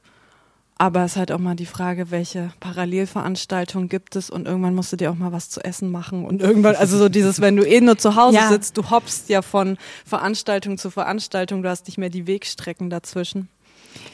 Aber 0.79 1.05
es 1.05 1.13
ist 1.13 1.17
halt 1.19 1.31
auch 1.33 1.39
mal 1.39 1.57
die 1.57 1.67
Frage, 1.67 2.11
welche 2.11 2.53
Parallelveranstaltungen 2.61 3.91
gibt 3.91 4.17
es 4.17 4.31
und 4.31 4.47
irgendwann 4.47 4.75
musst 4.75 4.91
du 4.93 4.97
dir 4.97 5.11
auch 5.11 5.15
mal 5.17 5.31
was 5.31 5.51
zu 5.51 5.61
essen 5.63 5.91
machen 5.91 6.25
und 6.25 6.41
irgendwann, 6.41 6.77
also 6.77 6.97
so 6.97 7.11
dieses, 7.11 7.43
wenn 7.43 7.57
du 7.57 7.65
eh 7.67 7.83
nur 7.83 7.99
zu 7.99 8.17
Hause 8.17 8.37
Ja. 8.39 8.49
sitzt, 8.49 8.79
du 8.79 8.89
hoppst 8.89 9.29
ja 9.29 9.43
von 9.43 9.77
Veranstaltung 10.07 10.79
zu 10.79 10.91
Veranstaltung, 10.91 11.63
du 11.63 11.69
hast 11.69 11.87
nicht 11.87 11.99
mehr 11.99 12.09
die 12.09 12.27
Wegstrecken 12.27 12.89
dazwischen. 12.89 13.49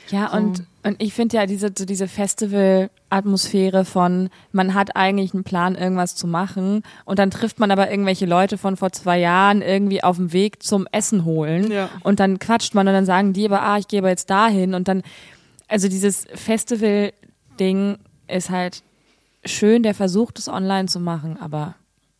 Ja, 0.09 0.31
So. 0.31 0.37
und, 0.37 0.65
und 0.85 1.03
ich 1.03 1.13
finde 1.15 1.37
ja 1.37 1.47
diese, 1.47 1.73
so 1.77 1.85
diese 1.85 2.07
Festival-Atmosphäre 2.09 3.85
von, 3.85 4.31
man 4.53 4.75
hat 4.75 4.95
eigentlich 4.97 5.35
einen 5.35 5.45
Plan, 5.45 5.75
irgendwas 5.75 6.15
zu 6.15 6.27
machen 6.27 6.83
und 7.05 7.19
dann 7.19 7.31
trifft 7.31 7.59
man 7.59 7.71
aber 7.71 7.91
irgendwelche 7.91 8.27
Leute 8.27 8.59
von 8.59 8.77
vor 8.77 8.93
zwei 8.93 9.19
Jahren 9.19 9.63
irgendwie 9.63 10.03
auf 10.05 10.17
dem 10.17 10.33
Weg 10.33 10.63
zum 10.63 10.87
Essen 10.93 11.25
holen 11.25 11.71
Ja. 11.71 11.89
und 12.03 12.21
dann 12.21 12.39
quatscht 12.39 12.75
man 12.75 12.87
und 12.87 12.95
dann 12.95 13.07
sagen 13.07 13.33
die 13.33 13.47
aber, 13.47 13.63
ah, 13.63 13.79
ich 13.79 13.89
gehe 13.89 14.01
aber 14.01 14.11
jetzt 14.11 14.31
dahin 14.31 14.75
und 14.75 14.89
dann, 14.89 15.03
also 15.69 15.89
dieses 15.89 16.27
Festival-Ding 16.35 17.99
ist 18.29 18.51
halt 18.51 18.83
schön, 19.45 19.83
der 19.83 19.95
versucht 19.95 20.39
es 20.39 20.49
online 20.49 20.87
zu 20.89 21.01
machen, 21.01 21.37
aber 21.41 21.75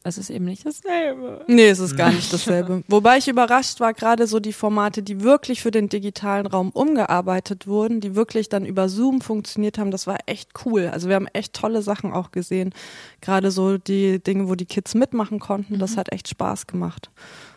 es 0.07 0.19
ist 0.19 0.31
eben 0.31 0.45
nicht 0.45 0.65
dasselbe. 0.65 1.45
Nee, 1.49 1.69
es 1.69 1.81
ist 1.81 1.97
gar 1.97 2.13
nicht 2.13 2.33
dasselbe. 2.33 2.85
Wobei 2.87 3.19
ich 3.19 3.27
überrascht 3.27 3.81
war, 3.81 3.93
gerade 3.93 4.29
so 4.29 4.39
die 4.39 4.53
Formate, 4.53 5.03
die 5.03 5.23
wirklich 5.23 5.63
für 5.63 5.73
den 5.73 5.89
digitalen 5.89 6.47
Raum 6.47 6.71
umgearbeitet 6.71 7.67
wurden, 7.67 8.01
die 8.01 8.15
wirklich 8.15 8.49
dann 8.49 8.65
über 8.65 8.89
Zoom 8.89 9.21
funktioniert 9.21 9.79
haben, 9.79 9.91
das 9.91 10.07
war 10.07 10.19
echt 10.27 10.51
cool. 10.65 10.91
Also 10.93 11.09
wir 11.09 11.17
haben 11.17 11.27
echt 11.33 11.55
tolle 11.55 11.83
Sachen 11.83 12.13
auch 12.13 12.31
gesehen. 12.31 12.73
Gerade 13.21 13.51
so 13.51 13.79
die 13.79 14.23
Dinge, 14.23 14.49
wo 14.49 14.55
die 14.55 14.67
Kids 14.67 14.95
mitmachen 14.95 15.41
konnten, 15.41 15.81
das 15.81 15.97
hat 15.97 16.13
echt 16.13 16.29
Spaß 16.29 16.69
gemacht. 16.69 17.11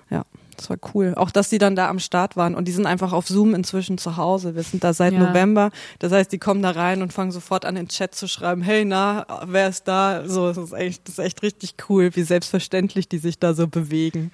Ja, 0.09 0.23
das 0.59 0.69
war 0.69 0.77
cool. 0.93 1.13
Auch, 1.15 1.31
dass 1.31 1.49
die 1.49 1.57
dann 1.57 1.75
da 1.75 1.87
am 1.89 1.99
Start 1.99 2.35
waren 2.35 2.53
und 2.53 2.67
die 2.67 2.71
sind 2.71 2.85
einfach 2.85 3.13
auf 3.13 3.27
Zoom 3.27 3.55
inzwischen 3.55 3.97
zu 3.97 4.17
Hause. 4.17 4.55
Wir 4.55 4.63
sind 4.63 4.83
da 4.83 4.93
seit 4.93 5.13
Ja. 5.13 5.19
November. 5.19 5.71
Das 5.99 6.11
heißt, 6.11 6.31
die 6.31 6.37
kommen 6.37 6.61
da 6.61 6.71
rein 6.71 7.01
und 7.01 7.13
fangen 7.13 7.31
sofort 7.31 7.63
an, 7.65 7.75
in 7.77 7.83
den 7.85 7.89
Chat 7.89 8.13
zu 8.13 8.27
schreiben, 8.27 8.61
hey, 8.61 8.83
na, 8.85 9.25
wer 9.47 9.69
ist 9.69 9.87
da? 9.87 10.27
So, 10.27 10.47
das 10.49 10.57
ist 10.57 10.73
echt, 10.73 11.07
das 11.07 11.13
ist 11.17 11.23
echt 11.25 11.41
richtig 11.43 11.75
cool, 11.89 12.11
wie 12.15 12.23
selbstverständlich 12.23 13.07
die 13.07 13.17
sich 13.19 13.39
da 13.39 13.53
so 13.53 13.67
bewegen. 13.67 14.31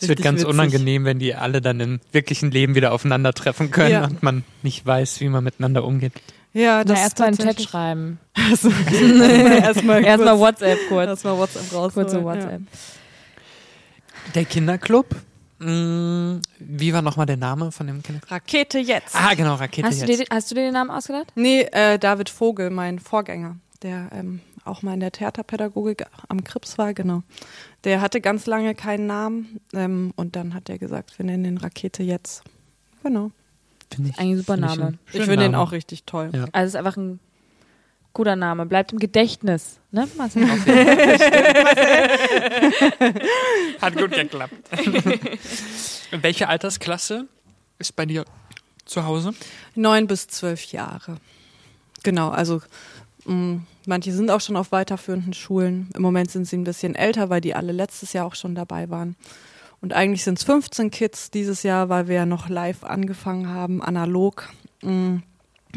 Es 0.00 0.08
wird 0.08 0.22
ganz 0.22 0.40
witzig. 0.40 0.52
unangenehm, 0.54 1.04
wenn 1.04 1.18
die 1.18 1.34
alle 1.34 1.60
dann 1.60 1.80
im 1.80 2.00
wirklichen 2.12 2.50
Leben 2.50 2.74
wieder 2.74 2.92
aufeinandertreffen 2.92 3.70
können 3.70 3.90
Ja. 3.90 4.04
und 4.04 4.22
man 4.22 4.44
nicht 4.62 4.86
weiß, 4.86 5.20
wie 5.20 5.28
man 5.28 5.42
miteinander 5.44 5.84
umgeht. 5.84 6.12
Ja, 6.52 6.78
Na, 6.78 6.84
das 6.84 7.00
erst 7.00 7.18
mal 7.18 7.24
einen 7.26 7.38
Chat 7.38 7.60
schreiben. 7.62 8.20
erstmal 8.36 10.04
Erstmal 10.04 10.04
kurz- 10.36 10.38
WhatsApp 10.40 10.78
kurz. 10.88 11.08
Erstmal 11.08 11.36
WhatsApp 11.38 11.72
raus. 11.72 11.92
Kurze 11.94 12.22
WhatsApp. 12.22 12.60
Der 14.34 14.44
Kinderclub. 14.44 15.06
Mh, 15.64 16.40
wie 16.58 16.92
war 16.92 17.02
nochmal 17.02 17.26
der 17.26 17.36
Name 17.36 17.72
von 17.72 17.86
dem 17.86 18.02
Kinderclub? 18.02 18.30
Rakete 18.30 18.78
jetzt. 18.78 19.16
Ah, 19.16 19.34
genau, 19.34 19.54
Rakete 19.54 19.86
Hast 19.88 20.02
du, 20.02 20.06
jetzt. 20.06 20.20
dir, 20.20 20.26
hast 20.34 20.50
du 20.50 20.54
dir 20.54 20.62
den 20.62 20.74
Namen 20.74 20.90
ausgedacht? 20.90 21.32
Nee, 21.34 21.62
äh, 21.72 21.98
David 21.98 22.28
Vogel, 22.28 22.70
mein 22.70 22.98
Vorgänger, 22.98 23.56
der 23.82 24.10
ähm, 24.12 24.40
auch 24.64 24.82
mal 24.82 24.94
in 24.94 25.00
der 25.00 25.12
Theaterpädagogik 25.12 26.04
am 26.28 26.44
Krips 26.44 26.76
war, 26.78 26.92
genau. 26.94 27.22
Der 27.84 28.00
hatte 28.00 28.20
ganz 28.20 28.46
lange 28.46 28.74
keinen 28.74 29.06
Namen 29.06 29.60
ähm, 29.72 30.12
und 30.16 30.36
dann 30.36 30.54
hat 30.54 30.68
er 30.68 30.78
gesagt, 30.78 31.18
wir 31.18 31.24
nennen 31.24 31.44
den 31.44 31.58
Rakete 31.58 32.02
jetzt. 32.02 32.42
Genau. 33.02 33.30
Find 33.94 34.08
ich, 34.08 34.18
Eigentlich 34.18 34.30
ein 34.32 34.36
super 34.38 34.54
find 34.54 34.66
Name. 34.66 34.98
Ich 35.06 35.12
schönen 35.12 35.24
finde 35.26 35.44
den 35.44 35.54
auch 35.54 35.72
richtig 35.72 36.04
toll. 36.04 36.30
Ja. 36.34 36.46
Also 36.52 36.66
es 36.66 36.68
ist 36.68 36.76
einfach 36.76 36.96
ein 36.96 37.20
Guter 38.14 38.36
Name, 38.36 38.64
bleibt 38.64 38.92
im 38.92 39.00
Gedächtnis. 39.00 39.80
Ne, 39.90 40.08
Marcel? 40.16 40.48
Hat 43.80 43.96
gut 43.96 44.12
geklappt. 44.12 44.54
Welche 46.12 46.48
Altersklasse 46.48 47.26
ist 47.78 47.96
bei 47.96 48.06
dir 48.06 48.24
zu 48.84 49.04
Hause? 49.04 49.34
Neun 49.74 50.06
bis 50.06 50.28
zwölf 50.28 50.64
Jahre. 50.66 51.16
Genau, 52.04 52.28
also 52.28 52.62
mh, 53.24 53.62
manche 53.86 54.12
sind 54.12 54.30
auch 54.30 54.40
schon 54.40 54.56
auf 54.56 54.70
weiterführenden 54.70 55.34
Schulen. 55.34 55.90
Im 55.94 56.02
Moment 56.02 56.30
sind 56.30 56.46
sie 56.46 56.56
ein 56.56 56.64
bisschen 56.64 56.94
älter, 56.94 57.30
weil 57.30 57.40
die 57.40 57.56
alle 57.56 57.72
letztes 57.72 58.12
Jahr 58.12 58.26
auch 58.26 58.36
schon 58.36 58.54
dabei 58.54 58.90
waren. 58.90 59.16
Und 59.80 59.92
eigentlich 59.92 60.22
sind 60.22 60.38
es 60.38 60.44
15 60.44 60.92
Kids 60.92 61.32
dieses 61.32 61.64
Jahr, 61.64 61.88
weil 61.88 62.06
wir 62.06 62.14
ja 62.14 62.26
noch 62.26 62.48
live 62.48 62.84
angefangen 62.84 63.48
haben, 63.48 63.82
analog. 63.82 64.48
Mh, 64.82 65.22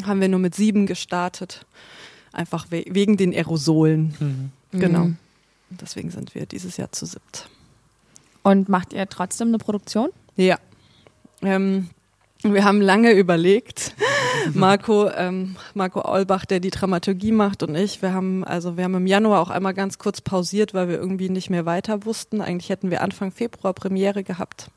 haben 0.05 0.21
wir 0.21 0.29
nur 0.29 0.39
mit 0.39 0.53
sieben 0.53 0.85
gestartet. 0.85 1.65
Einfach 2.31 2.67
we 2.69 2.85
wegen 2.87 3.17
den 3.17 3.33
Aerosolen. 3.33 4.51
Genau. 4.71 5.05
Mhm. 5.05 5.17
Deswegen 5.69 6.11
sind 6.11 6.35
wir 6.35 6.45
dieses 6.45 6.77
Jahr 6.77 6.91
zu 6.91 7.05
siebt. 7.05 7.49
Und 8.43 8.69
macht 8.69 8.93
ihr 8.93 9.07
trotzdem 9.09 9.49
eine 9.49 9.57
Produktion? 9.57 10.09
Ja. 10.35 10.57
Ähm, 11.41 11.89
wir 12.43 12.63
haben 12.63 12.81
lange 12.81 13.11
überlegt. 13.11 13.93
Marco, 14.53 15.09
ähm, 15.09 15.55
Marco 15.73 16.01
Aulbach, 16.01 16.45
der 16.45 16.59
die 16.59 16.69
Dramaturgie 16.69 17.31
macht 17.31 17.63
und 17.63 17.75
ich, 17.75 18.01
wir 18.01 18.13
haben, 18.13 18.43
also 18.45 18.77
wir 18.77 18.85
haben 18.85 18.95
im 18.95 19.07
Januar 19.07 19.41
auch 19.41 19.49
einmal 19.49 19.73
ganz 19.73 19.97
kurz 19.97 20.21
pausiert, 20.21 20.73
weil 20.73 20.87
wir 20.87 20.95
irgendwie 20.95 21.29
nicht 21.29 21.49
mehr 21.49 21.65
weiter 21.65 22.05
wussten. 22.05 22.39
Eigentlich 22.39 22.69
hätten 22.69 22.91
wir 22.91 23.01
Anfang 23.01 23.31
Februar 23.31 23.73
Premiere 23.73 24.23
gehabt. 24.23 24.69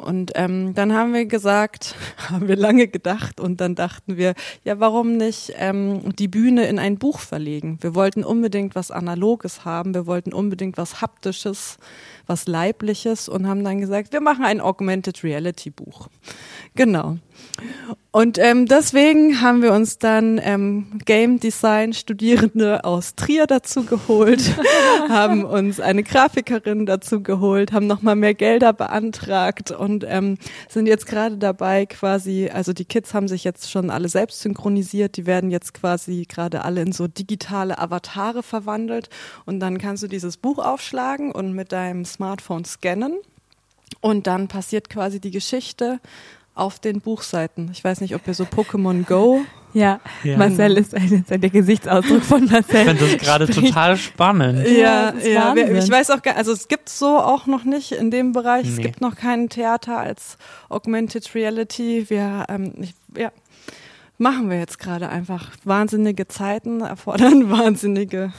Und 0.00 0.32
ähm, 0.34 0.74
dann 0.74 0.94
haben 0.94 1.12
wir 1.12 1.26
gesagt, 1.26 1.94
haben 2.30 2.48
wir 2.48 2.56
lange 2.56 2.88
gedacht 2.88 3.38
und 3.38 3.60
dann 3.60 3.74
dachten 3.74 4.16
wir, 4.16 4.34
ja, 4.64 4.80
warum 4.80 5.16
nicht 5.16 5.52
ähm, 5.56 6.14
die 6.16 6.28
Bühne 6.28 6.66
in 6.66 6.78
ein 6.78 6.96
Buch 6.98 7.18
verlegen? 7.18 7.78
Wir 7.82 7.94
wollten 7.94 8.24
unbedingt 8.24 8.74
was 8.74 8.90
Analoges 8.90 9.64
haben, 9.64 9.94
wir 9.94 10.06
wollten 10.06 10.32
unbedingt 10.32 10.78
was 10.78 11.02
Haptisches, 11.02 11.76
was 12.26 12.46
Leibliches 12.46 13.28
und 13.28 13.46
haben 13.46 13.62
dann 13.62 13.80
gesagt, 13.80 14.12
wir 14.12 14.22
machen 14.22 14.44
ein 14.44 14.60
Augmented 14.60 15.22
Reality 15.22 15.70
Buch. 15.70 16.08
Genau. 16.74 17.18
Und 18.12 18.38
ähm, 18.38 18.66
deswegen 18.66 19.40
haben 19.40 19.62
wir 19.62 19.72
uns 19.72 19.98
dann 19.98 20.40
ähm, 20.42 20.98
Game 21.04 21.38
Design 21.38 21.92
Studierende 21.92 22.84
aus 22.84 23.14
Trier 23.14 23.46
dazu 23.46 23.84
geholt, 23.84 24.42
haben 25.08 25.44
uns 25.44 25.78
eine 25.78 26.02
Grafikerin 26.02 26.86
dazu 26.86 27.22
geholt, 27.22 27.70
haben 27.70 27.86
nochmal 27.86 28.16
mehr 28.16 28.34
Gelder 28.34 28.72
beantragt 28.72 29.70
und 29.70 30.04
ähm, 30.08 30.38
sind 30.68 30.86
jetzt 30.86 31.06
gerade 31.06 31.36
dabei 31.36 31.86
quasi, 31.86 32.50
also 32.52 32.72
die 32.72 32.84
Kids 32.84 33.14
haben 33.14 33.28
sich 33.28 33.44
jetzt 33.44 33.70
schon 33.70 33.90
alle 33.90 34.08
selbst 34.08 34.40
synchronisiert, 34.40 35.16
die 35.16 35.26
werden 35.26 35.52
jetzt 35.52 35.72
quasi 35.72 36.26
gerade 36.28 36.64
alle 36.64 36.82
in 36.82 36.90
so 36.90 37.06
digitale 37.06 37.78
Avatare 37.78 38.42
verwandelt 38.42 39.08
und 39.46 39.60
dann 39.60 39.78
kannst 39.78 40.02
du 40.02 40.08
dieses 40.08 40.36
Buch 40.36 40.58
aufschlagen 40.58 41.30
und 41.30 41.52
mit 41.52 41.70
deinem 41.70 42.04
Smartphone 42.04 42.64
scannen 42.64 43.14
und 44.00 44.26
dann 44.26 44.48
passiert 44.48 44.90
quasi 44.90 45.20
die 45.20 45.30
Geschichte 45.30 46.00
auf 46.60 46.78
den 46.78 47.00
Buchseiten. 47.00 47.70
Ich 47.72 47.82
weiß 47.82 48.00
nicht, 48.00 48.14
ob 48.14 48.26
ihr 48.28 48.34
so 48.34 48.44
Pokémon 48.44 49.04
Go. 49.06 49.40
Ja, 49.72 50.00
Ja. 50.24 50.36
Marcel 50.36 50.76
ist, 50.78 50.94
ein, 50.96 51.24
der 51.28 51.38
Gesichtsausdruck 51.50 52.22
von 52.24 52.44
Ich 52.44 52.50
Marcel. 52.50 52.86
finde 52.86 53.06
das 53.06 53.18
gerade 53.18 53.46
total 53.48 53.96
spannend. 53.96 54.66
Ja, 54.66 55.12
ja. 55.14 55.46
Wahnsinn. 55.56 55.76
Ich 55.76 55.88
weiß 55.90 56.10
auch 56.10 56.22
gar, 56.22 56.36
also 56.36 56.52
es 56.52 56.66
gibt 56.66 56.88
so 56.88 57.18
auch 57.18 57.46
noch 57.46 57.62
nicht 57.64 57.92
in 57.92 58.10
dem 58.10 58.32
Bereich. 58.32 58.66
Es 58.66 58.76
Nee. 58.78 58.82
gibt 58.82 59.00
noch 59.00 59.14
kein 59.14 59.48
Theater 59.48 59.98
als 59.98 60.38
Augmented 60.68 61.34
Reality. 61.36 62.06
Wir, 62.08 62.46
ähm, 62.48 62.72
ich, 62.80 62.94
ja, 63.16 63.30
machen 64.18 64.50
wir 64.50 64.58
jetzt 64.58 64.80
gerade 64.80 65.08
einfach. 65.08 65.50
Wahnsinnige 65.64 66.26
Zeiten 66.26 66.80
erfordern 66.80 67.48
wahnsinnige. 67.56 68.32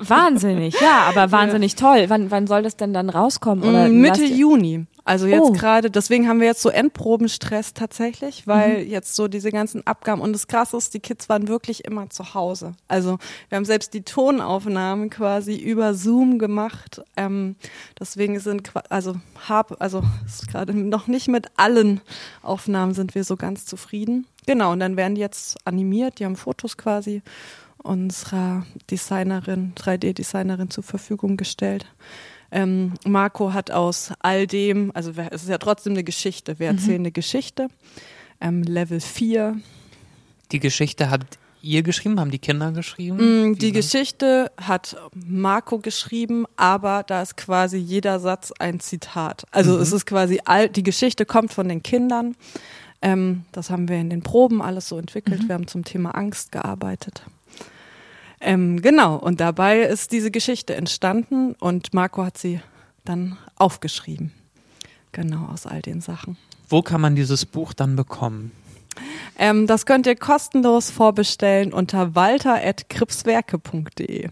Wahnsinnig, 0.00 0.80
ja, 0.80 1.02
aber 1.08 1.30
wahnsinnig 1.32 1.76
toll. 1.76 2.06
Wann, 2.08 2.30
wann 2.30 2.46
soll 2.46 2.62
das 2.62 2.76
denn 2.76 2.94
dann 2.94 3.10
rauskommen? 3.10 3.62
Oder 3.68 3.88
Mm, 3.88 4.00
Mitte 4.00 4.24
Juni. 4.24 4.86
Also 5.04 5.26
jetzt 5.26 5.40
Oh. 5.48 5.52
gerade, 5.52 5.90
deswegen 5.90 6.28
haben 6.28 6.38
wir 6.38 6.46
jetzt 6.46 6.62
so 6.62 6.68
Endprobenstress 6.68 7.74
tatsächlich, 7.74 8.46
weil 8.46 8.84
Mhm. 8.84 8.90
jetzt 8.90 9.16
so 9.16 9.26
diese 9.26 9.50
ganzen 9.50 9.84
Abgaben 9.86 10.20
und 10.20 10.32
das 10.32 10.46
Krasse 10.46 10.76
ist, 10.76 10.94
die 10.94 11.00
Kids 11.00 11.28
waren 11.28 11.48
wirklich 11.48 11.84
immer 11.84 12.08
zu 12.10 12.34
Hause. 12.34 12.74
Also 12.86 13.18
wir 13.48 13.56
haben 13.56 13.64
selbst 13.64 13.94
die 13.94 14.02
Tonaufnahmen 14.02 15.10
quasi 15.10 15.56
über 15.56 15.94
Zoom 15.94 16.38
gemacht. 16.38 17.02
Ähm, 17.16 17.56
deswegen 17.98 18.38
sind 18.38 18.70
also 18.90 19.16
hab 19.48 19.80
also 19.82 20.04
gerade 20.50 20.72
noch 20.72 21.08
nicht 21.08 21.26
mit 21.26 21.46
allen 21.56 22.00
Aufnahmen 22.42 22.94
sind 22.94 23.14
wir 23.16 23.24
so 23.24 23.36
ganz 23.36 23.66
zufrieden. 23.66 24.26
Genau 24.46 24.70
und 24.72 24.78
dann 24.80 24.96
werden 24.96 25.16
die 25.16 25.20
jetzt 25.20 25.56
animiert. 25.66 26.20
Die 26.20 26.24
haben 26.24 26.36
Fotos 26.36 26.76
quasi 26.76 27.22
unserer 27.82 28.64
Designerin, 28.90 29.72
3D-Designerin 29.74 30.70
zur 30.70 30.84
Verfügung 30.84 31.36
gestellt. 31.36 31.86
Ähm, 32.52 32.92
Marco 33.06 33.52
hat 33.54 33.70
aus 33.70 34.12
all 34.20 34.46
dem, 34.46 34.90
also 34.94 35.12
es 35.30 35.42
ist 35.44 35.48
ja 35.48 35.58
trotzdem 35.58 35.94
eine 35.94 36.04
Geschichte, 36.04 36.58
wir 36.58 36.66
erzählen 36.68 37.00
eine 37.00 37.10
Geschichte. 37.12 37.68
Ähm, 38.40 38.62
Level 38.62 39.00
4. 39.00 39.58
Die 40.52 40.60
Geschichte 40.60 41.10
habt 41.10 41.38
ihr 41.62 41.82
geschrieben, 41.82 42.20
haben 42.20 42.30
die 42.30 42.38
Kinder 42.40 42.70
geschrieben? 42.72 43.16
Mm, 43.16 43.54
Wie 43.54 43.58
Die 43.58 43.66
war- 43.68 43.72
Geschichte 43.80 44.50
hat 44.60 44.96
Marco 45.14 45.78
geschrieben, 45.78 46.44
aber 46.56 47.04
da 47.06 47.22
ist 47.22 47.36
quasi 47.36 47.78
jeder 47.78 48.20
Satz 48.20 48.52
ein 48.58 48.80
Zitat. 48.80 49.44
Also 49.50 49.78
es 49.78 49.92
ist 49.92 50.04
quasi 50.04 50.40
all, 50.44 50.68
die 50.68 50.82
Geschichte 50.82 51.24
kommt 51.24 51.52
von 51.52 51.68
den 51.68 51.82
Kindern. 51.82 52.34
Ähm, 53.00 53.44
das 53.52 53.70
haben 53.70 53.88
wir 53.88 53.96
in 53.96 54.10
den 54.10 54.22
Proben 54.22 54.60
alles 54.60 54.88
so 54.88 54.98
entwickelt. 54.98 55.48
Wir 55.48 55.54
haben 55.54 55.66
zum 55.68 55.84
Thema 55.84 56.10
Angst 56.16 56.52
gearbeitet. 56.52 57.22
Ähm, 58.42 58.82
genau, 58.82 59.16
und 59.16 59.40
dabei 59.40 59.80
ist 59.80 60.12
diese 60.12 60.30
Geschichte 60.32 60.74
entstanden 60.74 61.54
und 61.60 61.94
Marco 61.94 62.24
hat 62.24 62.36
sie 62.36 62.60
dann 63.04 63.38
aufgeschrieben. 63.56 64.32
Genau, 65.12 65.46
aus 65.52 65.66
all 65.66 65.80
den 65.80 66.00
Sachen. 66.00 66.36
Wo 66.68 66.82
kann 66.82 67.00
man 67.00 67.14
dieses 67.14 67.46
Buch 67.46 67.72
dann 67.72 67.94
bekommen? 67.96 68.50
Ähm, 69.38 69.66
das 69.66 69.86
könnt 69.86 70.06
ihr 70.06 70.16
kostenlos 70.16 70.90
vorbestellen 70.90 71.72
unter 71.72 72.14
walter.kripswerke.de. 72.14 74.28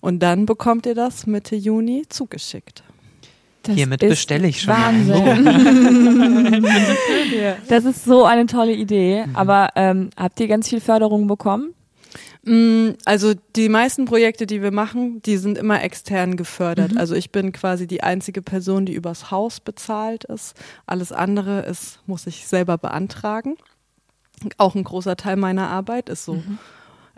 Und 0.00 0.22
dann 0.22 0.46
bekommt 0.46 0.86
ihr 0.86 0.94
das 0.94 1.26
Mitte 1.26 1.56
Juni 1.56 2.04
zugeschickt. 2.08 2.84
Das 3.62 3.74
Hiermit 3.74 4.00
ist 4.02 4.10
bestelle 4.10 4.46
ich 4.48 4.62
schon 4.62 4.74
Wahnsinn. 4.74 6.64
Das 7.68 7.84
ist 7.84 8.04
so 8.04 8.24
eine 8.24 8.46
tolle 8.46 8.72
Idee. 8.72 9.26
Aber 9.34 9.68
ähm, 9.76 10.08
habt 10.16 10.40
ihr 10.40 10.48
ganz 10.48 10.68
viel 10.68 10.80
Förderung 10.80 11.26
bekommen? 11.26 11.74
Mm, 12.44 12.90
Also 13.04 13.34
die 13.56 13.68
meisten 13.68 14.04
Projekte, 14.04 14.46
die 14.46 14.62
wir 14.62 14.70
machen, 14.70 15.20
die 15.22 15.36
sind 15.36 15.58
immer 15.58 15.82
extern 15.82 16.36
gefördert. 16.36 16.96
Also 16.96 17.14
ich 17.14 17.30
bin 17.32 17.52
quasi 17.52 17.86
die 17.86 18.02
einzige 18.02 18.42
Person, 18.42 18.86
die 18.86 18.94
übers 18.94 19.30
Haus 19.30 19.60
bezahlt 19.60 20.24
ist. 20.24 20.56
Alles 20.86 21.12
andere 21.12 21.60
ist, 21.60 22.00
muss 22.06 22.26
ich 22.26 22.46
selber 22.46 22.78
beantragen. 22.78 23.56
Auch 24.56 24.74
ein 24.74 24.84
großer 24.84 25.16
Teil 25.16 25.36
meiner 25.36 25.68
Arbeit 25.68 26.08
ist 26.08 26.24
so 26.24 26.42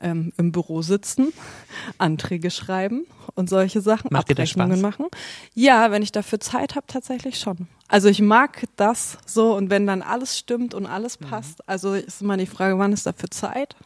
ähm, 0.00 0.32
im 0.38 0.52
Büro 0.52 0.82
sitzen, 0.82 1.32
Anträge 1.98 2.50
schreiben 2.50 3.04
und 3.34 3.48
solche 3.48 3.80
Sachen, 3.80 4.08
Macht 4.12 4.30
Abrechnungen 4.30 4.80
machen. 4.80 5.06
Ja, 5.54 5.90
wenn 5.90 6.02
ich 6.02 6.12
dafür 6.12 6.40
Zeit 6.40 6.76
habe, 6.76 6.86
tatsächlich 6.86 7.38
schon. 7.38 7.68
Also 7.88 8.08
ich 8.08 8.20
mag 8.22 8.64
das 8.76 9.18
so 9.26 9.54
und 9.56 9.70
wenn 9.70 9.86
dann 9.86 10.02
alles 10.02 10.38
stimmt 10.38 10.74
und 10.74 10.86
alles 10.86 11.18
Mhm. 11.20 11.24
passt, 11.26 11.68
also 11.68 11.94
ist 11.94 12.22
immer 12.22 12.36
die 12.36 12.46
Frage, 12.46 12.78
wann 12.78 12.92
ist 12.92 13.06
dafür 13.06 13.30
Zeit? 13.30 13.76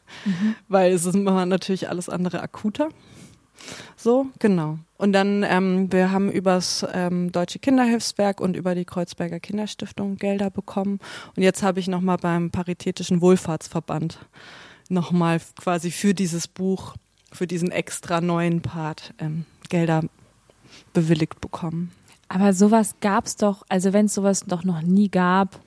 Weil 0.69 0.93
es 0.93 1.07
ist 1.07 1.15
immer 1.15 1.47
natürlich 1.47 1.89
alles 1.89 2.09
andere 2.09 2.43
akuter. 2.43 2.89
So, 3.97 4.27
genau. 4.41 4.79
Und 4.99 5.13
dann, 5.13 5.43
ähm, 5.43 5.91
wir 5.91 6.11
haben 6.11 6.31
übers 6.31 6.85
ähm, 6.93 7.33
Deutsche 7.33 7.59
Kinderhilfswerk 7.59 8.41
und 8.41 8.57
über 8.57 8.75
die 8.75 8.85
Kreuzberger 8.85 9.41
Kinderstiftung 9.41 10.17
Gelder 10.17 10.51
bekommen. 10.51 10.99
Und 11.35 11.43
jetzt 11.43 11.63
habe 11.63 11.81
ich 11.81 11.89
nochmal 11.89 12.19
beim 12.19 12.51
Paritätischen 12.51 13.21
Wohlfahrtsverband 13.23 14.19
nochmal 14.91 15.41
quasi 15.59 15.91
für 15.91 16.13
dieses 16.13 16.47
Buch, 16.47 16.95
für 17.35 17.47
diesen 17.47 17.71
extra 17.71 18.21
neuen 18.21 18.63
Part 18.63 19.13
ähm, 19.19 19.45
Gelder 19.69 20.03
bewilligt 20.93 21.41
bekommen. 21.41 21.93
Aber 22.29 22.53
sowas 22.53 22.95
gab's 23.01 23.37
doch, 23.37 23.65
also 23.69 23.93
wenn 23.93 24.07
es 24.07 24.15
sowas 24.15 24.45
doch 24.47 24.65
noch 24.65 24.83
nie 24.83 25.09
gab, 25.11 25.61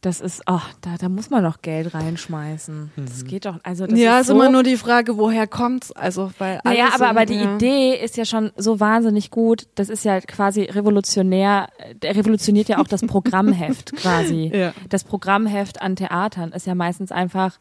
das 0.00 0.20
ist, 0.20 0.42
oh, 0.46 0.60
da, 0.82 0.96
da 0.98 1.08
muss 1.08 1.30
man 1.30 1.42
doch 1.44 1.62
Geld 1.62 1.94
reinschmeißen. 1.94 2.90
Das 2.96 3.24
geht 3.24 3.46
doch, 3.46 3.58
also 3.62 3.86
das 3.86 3.98
ja, 3.98 4.16
ist 4.16 4.22
ist 4.22 4.26
so, 4.28 4.34
immer 4.34 4.50
nur 4.50 4.62
die 4.62 4.76
Frage, 4.76 5.16
woher 5.16 5.46
kommt's? 5.46 5.92
Also, 5.92 6.30
weil 6.38 6.60
Naja, 6.62 6.88
aber, 6.88 6.98
so- 6.98 7.04
aber 7.04 7.24
die 7.26 7.36
ja. 7.36 7.54
Idee 7.54 7.94
ist 7.94 8.18
ja 8.18 8.26
schon 8.26 8.52
so 8.56 8.80
wahnsinnig 8.80 9.30
gut. 9.30 9.66
Das 9.76 9.88
ist 9.88 10.04
ja 10.04 10.20
quasi 10.20 10.64
revolutionär. 10.64 11.68
Der 12.02 12.16
revolutioniert 12.16 12.68
ja 12.68 12.78
auch 12.80 12.86
das 12.88 13.00
Programmheft 13.06 13.96
quasi. 13.96 14.50
Ja. 14.54 14.74
Das 14.90 15.04
Programmheft 15.04 15.80
an 15.80 15.96
Theatern 15.96 16.52
ist 16.52 16.66
ja 16.66 16.74
meistens 16.74 17.10
einfach 17.10 17.58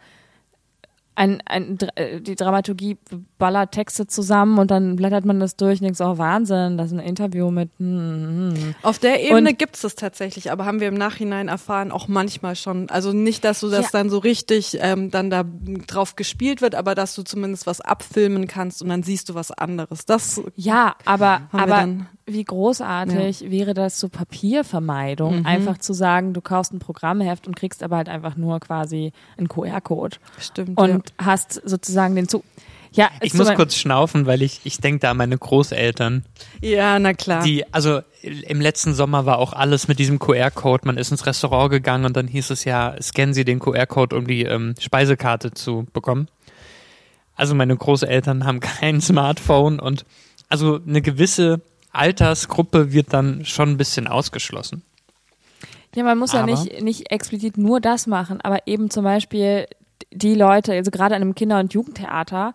ein, 1.15 1.41
ein, 1.45 1.77
äh, 1.95 2.19
die 2.21 2.35
Dramaturgie 2.35 2.97
ballert 3.37 3.71
Texte 3.71 4.07
zusammen 4.07 4.57
und 4.57 4.71
dann 4.71 4.95
blättert 4.95 5.25
man 5.25 5.39
das 5.39 5.55
durch 5.55 5.79
und 5.79 5.83
denkt 5.85 5.97
so, 5.97 6.05
oh 6.05 6.17
Wahnsinn, 6.17 6.77
das 6.77 6.87
ist 6.87 6.93
ein 6.93 6.99
Interview 6.99 7.51
mit, 7.51 7.69
hm, 7.77 8.53
hm. 8.55 8.75
Auf 8.81 8.99
der 8.99 9.21
Ebene 9.23 9.51
Und- 9.51 9.59
gibt's 9.59 9.81
das 9.81 9.95
tatsächlich, 9.95 10.51
aber 10.51 10.65
haben 10.65 10.79
wir 10.79 10.87
im 10.87 10.93
Nachhinein 10.95 11.47
erfahren, 11.49 11.91
auch 11.91 12.07
manchmal 12.07 12.55
schon. 12.55 12.89
Also 12.89 13.13
nicht, 13.13 13.43
dass 13.43 13.59
du 13.59 13.69
das 13.69 13.85
Ja. 13.85 13.89
dann 13.99 14.09
so 14.09 14.17
richtig 14.17 14.77
ähm, 14.81 15.11
dann 15.11 15.29
da 15.29 15.43
drauf 15.87 16.15
gespielt 16.15 16.61
wird, 16.61 16.75
aber 16.75 16.95
dass 16.95 17.13
du 17.15 17.23
zumindest 17.23 17.67
was 17.67 17.81
abfilmen 17.81 18.47
kannst 18.47 18.81
und 18.81 18.89
dann 18.89 19.03
siehst 19.03 19.29
du 19.29 19.35
was 19.35 19.51
anderes. 19.51 20.05
Das 20.05 20.41
Ja, 20.55 20.95
aber, 21.05 21.43
aber 21.51 21.65
dann- 21.67 22.07
wie 22.25 22.43
großartig 22.43 23.49
wäre 23.51 23.73
das 23.73 23.99
zur 23.99 24.09
Papiervermeidung, 24.09 25.45
einfach 25.45 25.77
zu 25.77 25.93
sagen, 25.93 26.33
du 26.33 26.41
kaufst 26.41 26.73
ein 26.73 26.79
Programmheft 26.79 27.47
und 27.47 27.55
kriegst 27.55 27.83
aber 27.83 27.97
halt 27.97 28.09
einfach 28.09 28.35
nur 28.37 28.59
quasi 28.59 29.11
einen 29.37 29.47
QR-Code 29.49 30.17
stimmt. 30.39 30.77
und 30.79 31.13
hast 31.17 31.61
sozusagen 31.65 32.15
den 32.15 32.27
Zug. 32.27 32.43
Ja, 32.93 33.09
Ich 33.21 33.33
muss 33.33 33.47
so- 33.47 33.55
kurz 33.55 33.75
schnaufen, 33.75 34.27
weil 34.27 34.43
ich, 34.43 34.61
ich 34.65 34.77
denke 34.77 34.99
da 34.99 35.11
an 35.11 35.17
meine 35.17 35.37
Großeltern. 35.37 36.23
ja. 36.61 36.69
ja, 36.69 36.99
na 36.99 37.13
klar. 37.13 37.43
Die, 37.43 37.65
also 37.73 38.01
im 38.21 38.61
letzten 38.61 38.93
Sommer 38.93 39.25
war 39.25 39.39
auch 39.39 39.51
alles 39.53 39.87
mit 39.87 39.97
diesem 39.99 40.19
QR-Code. 40.19 40.85
Man 40.85 40.97
ist 40.97 41.09
ins 41.11 41.25
Restaurant 41.25 41.71
gegangen 41.71 42.05
und 42.05 42.15
dann 42.15 42.27
hieß 42.27 42.51
es 42.51 42.65
ja, 42.65 42.95
scannen 43.01 43.33
Sie 43.33 43.45
den 43.45 43.59
QR-Code, 43.59 44.15
um 44.15 44.27
die 44.27 44.43
ähm, 44.43 44.75
Speisekarte 44.79 45.51
zu 45.51 45.87
bekommen. 45.91 46.27
Also 47.35 47.55
meine 47.55 47.75
Großeltern 47.75 48.45
haben 48.45 48.59
kein 48.79 49.01
Smartphone 49.01 49.79
und 49.79 50.05
also 50.49 50.79
eine 50.87 51.01
gewisse 51.01 51.61
Altersgruppe 51.93 52.91
wird 52.91 53.13
dann 53.13 53.45
schon 53.45 53.69
ein 53.69 53.77
bisschen 53.77 54.07
ausgeschlossen. 54.07 54.83
Ja, 55.95 56.03
man 56.03 56.17
muss 56.17 56.33
ja 56.33 56.41
Aber- 56.43 56.51
nicht, 56.51 56.81
nicht 56.81 57.11
explizit 57.11 57.57
nur 57.57 57.79
das 57.79 58.07
machen, 58.07 58.41
aber 58.41 58.67
eben 58.67 58.89
zum 58.89 59.03
Beispiel 59.03 59.67
die 60.11 60.33
Leute, 60.35 60.73
also 60.73 60.91
gerade 60.91 61.15
an 61.15 61.21
einem 61.21 61.35
Kinder- 61.35 61.59
und 61.59 61.73
Jugendtheater, 61.73 62.53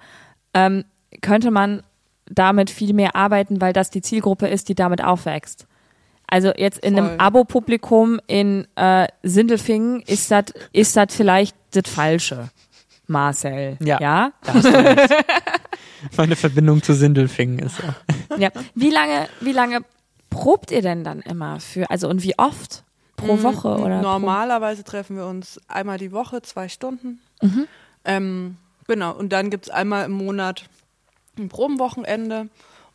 ähm, 0.55 0.85
könnte 1.23 1.51
man 1.51 1.83
damit 2.27 2.69
viel 2.69 2.93
mehr 2.93 3.17
arbeiten, 3.17 3.61
weil 3.61 3.73
das 3.73 3.91
die 3.91 4.03
Zielgruppe 4.03 4.49
ist, 4.49 4.69
die 4.69 4.75
damit 4.75 5.03
aufwächst. 5.03 5.67
Also 6.27 6.53
jetzt 6.57 6.79
in 6.81 6.95
Voll. 6.95 7.05
einem 7.09 7.21
Abo-Publikum 7.21 8.21
in 8.27 8.67
äh, 8.77 9.07
Sindelfingen 9.23 10.03
ist 10.03 10.31
das 10.31 10.45
ist 10.73 10.95
das 10.97 11.15
vielleicht 11.15 11.57
das 11.71 11.85
Falsche, 11.91 12.51
Marcel. 13.07 13.79
Ja. 13.81 13.99
ja? 14.01 14.33
Da 14.43 14.55
hast 14.55 14.65
du 14.67 14.69
recht. 14.75 15.15
Meine 16.17 16.37
Verbindung 16.37 16.83
zu 16.83 16.95
Sindelfingen 16.95 17.59
ist 17.61 17.81
auch. 17.81 18.39
Ja. 18.39 18.51
Wie 18.75 18.91
lange, 18.91 19.29
wie 19.41 19.53
lange 19.53 19.81
probt 20.31 20.71
ihr 20.71 20.83
denn 20.83 21.05
dann 21.05 21.21
immer 21.21 21.61
für, 21.61 21.91
also 21.91 22.09
und 22.09 22.23
wie 22.23 22.39
oft? 22.39 22.85
Pro 23.17 23.43
Woche 23.43 23.69
oder? 23.69 23.97
Mhm. 23.97 24.03
Normalerweise 24.03 24.85
treffen 24.85 25.17
wir 25.17 25.27
uns 25.27 25.61
einmal 25.67 25.99
die 25.99 26.13
Woche, 26.13 26.41
zwei 26.43 26.69
Stunden. 26.69 27.21
Ähm, 28.05 28.57
genau, 28.87 29.13
und 29.13 29.33
dann 29.33 29.51
gibt's 29.51 29.71
einmal 29.71 30.05
im 30.05 30.13
Monat 30.13 30.65
ein 31.37 31.49
Probenwochenende 31.49 32.49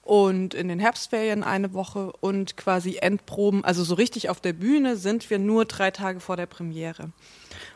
und 0.04 0.54
in 0.54 0.68
den 0.68 0.80
Herbstferien 0.80 1.44
eine 1.44 1.74
Woche 1.74 2.12
und 2.20 2.58
quasi 2.58 2.98
Endproben, 3.02 3.64
also 3.64 3.84
so 3.84 3.96
richtig 3.96 4.30
auf 4.30 4.42
der 4.42 4.54
Bühne 4.54 4.96
sind 4.98 5.30
wir 5.30 5.40
nur 5.40 5.66
drei 5.66 5.92
Tage 5.92 6.20
vor 6.20 6.38
der 6.38 6.46
Premiere. 6.46 7.10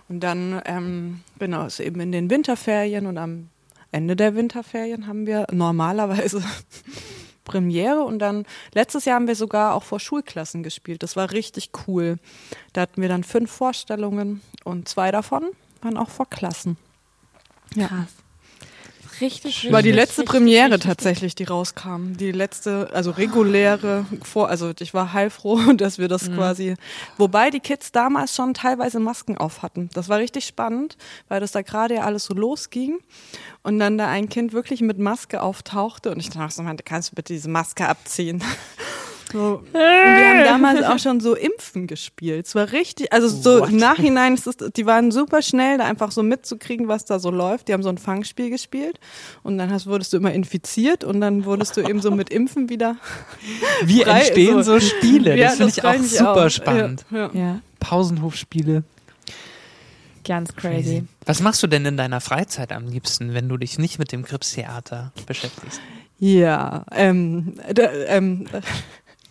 Und 0.09 0.21
dann, 0.21 0.61
ähm, 0.65 1.21
genau, 1.39 1.65
ist 1.65 1.79
eben 1.79 1.99
in 1.99 2.11
den 2.11 2.29
Winterferien 2.29 3.05
und 3.07 3.17
am 3.17 3.49
Ende 3.91 4.15
der 4.15 4.35
Winterferien 4.35 5.07
haben 5.07 5.25
wir 5.25 5.47
normalerweise 5.51 6.43
Premiere 7.43 8.03
und 8.03 8.19
dann 8.19 8.45
letztes 8.73 9.05
Jahr 9.05 9.15
haben 9.15 9.27
wir 9.27 9.35
sogar 9.35 9.73
auch 9.73 9.83
vor 9.83 9.99
Schulklassen 9.99 10.63
gespielt. 10.63 11.03
Das 11.03 11.15
war 11.15 11.31
richtig 11.31 11.71
cool. 11.87 12.17
Da 12.73 12.81
hatten 12.81 13.01
wir 13.01 13.09
dann 13.09 13.23
fünf 13.23 13.51
Vorstellungen 13.51 14.41
und 14.63 14.87
zwei 14.89 15.11
davon 15.11 15.45
waren 15.81 15.97
auch 15.97 16.09
vor 16.09 16.29
Klassen. 16.29 16.77
Ja. 17.75 17.87
Krass. 17.87 18.26
Richtig, 19.21 19.45
richtig. 19.45 19.71
War 19.71 19.81
die 19.81 19.91
letzte 19.91 20.21
richtig, 20.21 20.31
Premiere 20.31 20.71
richtig, 20.71 20.83
tatsächlich, 20.83 21.35
die 21.35 21.43
rauskam. 21.43 22.13
Die 22.17 22.31
letzte, 22.31 22.89
also 22.93 23.11
reguläre 23.11 24.05
vor, 24.23 24.49
also 24.49 24.71
ich 24.79 24.93
war 24.93 25.13
heilfroh, 25.13 25.73
dass 25.77 25.97
wir 25.97 26.07
das 26.07 26.31
quasi, 26.31 26.75
wobei 27.17 27.49
die 27.49 27.59
Kids 27.59 27.91
damals 27.91 28.35
schon 28.35 28.53
teilweise 28.53 28.99
Masken 28.99 29.37
auf 29.37 29.63
hatten. 29.63 29.89
Das 29.93 30.09
war 30.09 30.19
richtig 30.19 30.45
spannend, 30.45 30.97
weil 31.27 31.39
das 31.39 31.51
da 31.51 31.61
gerade 31.61 31.95
ja 31.95 32.01
alles 32.01 32.25
so 32.25 32.33
losging 32.33 32.99
und 33.63 33.79
dann 33.79 33.97
da 33.97 34.07
ein 34.07 34.29
Kind 34.29 34.53
wirklich 34.53 34.81
mit 34.81 34.99
Maske 34.99 35.41
auftauchte 35.41 36.11
und 36.11 36.19
ich 36.19 36.29
dachte 36.29 36.55
so, 36.55 36.63
Mann, 36.63 36.77
kannst 36.83 37.11
du 37.11 37.15
bitte 37.15 37.33
diese 37.33 37.49
Maske 37.49 37.87
abziehen? 37.87 38.43
So. 39.31 39.61
Und 39.63 39.73
wir 39.73 40.29
haben 40.29 40.43
damals 40.45 40.83
auch 40.83 40.99
schon 40.99 41.19
so 41.19 41.35
Impfen 41.35 41.85
gespielt. 41.87 42.45
Es 42.47 42.55
war 42.55 42.71
richtig, 42.71 43.11
also 43.11 43.27
so 43.27 43.59
What? 43.61 43.69
im 43.69 43.77
Nachhinein 43.77 44.35
ist 44.35 44.47
es, 44.47 44.55
die 44.73 44.85
waren 44.85 45.11
super 45.11 45.41
schnell, 45.41 45.77
da 45.77 45.85
einfach 45.85 46.11
so 46.11 46.23
mitzukriegen, 46.23 46.87
was 46.87 47.03
da 47.05 47.19
so 47.19 47.29
läuft. 47.29 47.67
Die 47.67 47.73
haben 47.73 47.83
so 47.83 47.89
ein 47.89 47.97
Fangspiel 47.97 48.49
gespielt 48.49 48.99
und 49.43 49.57
dann 49.57 49.69
hast, 49.71 49.85
wurdest 49.87 50.13
du 50.13 50.17
immer 50.17 50.31
infiziert 50.31 51.03
und 51.03 51.19
dann 51.19 51.43
wurdest 51.45 51.75
du 51.75 51.81
eben 51.81 51.99
so 52.01 52.11
mit 52.11 52.29
Impfen 52.29 52.69
wieder. 52.69 52.95
Wie 53.83 54.03
Frei- 54.03 54.19
entstehen 54.19 54.63
so- 54.63 54.79
so, 54.79 54.85
Spiele? 54.85 55.35
Ja, 55.37 55.47
das 55.47 55.57
finde 55.57 55.73
ich 55.75 55.83
auch 55.83 55.95
super 56.03 56.45
auch. 56.45 56.49
spannend. 56.49 57.05
Ja, 57.11 57.17
ja. 57.17 57.31
Ja, 57.33 57.59
Pausenhofspiele. 57.79 58.83
ganz 60.25 60.53
crazy. 60.55 61.03
Was 61.25 61.41
machst 61.41 61.61
du 61.63 61.67
denn 61.67 61.85
in 61.85 61.97
deiner 61.97 62.21
Freizeit 62.21 62.71
am 62.71 62.87
liebsten, 62.87 63.33
wenn 63.33 63.47
du 63.49 63.57
dich 63.57 63.77
nicht 63.79 63.97
mit 63.99 64.11
dem 64.11 64.23
Gripstheater 64.23 65.11
beschäftigst? 65.25 65.79
Ja, 66.19 66.83
ähm, 66.91 67.53
da, 67.73 67.91
ähm, 68.07 68.47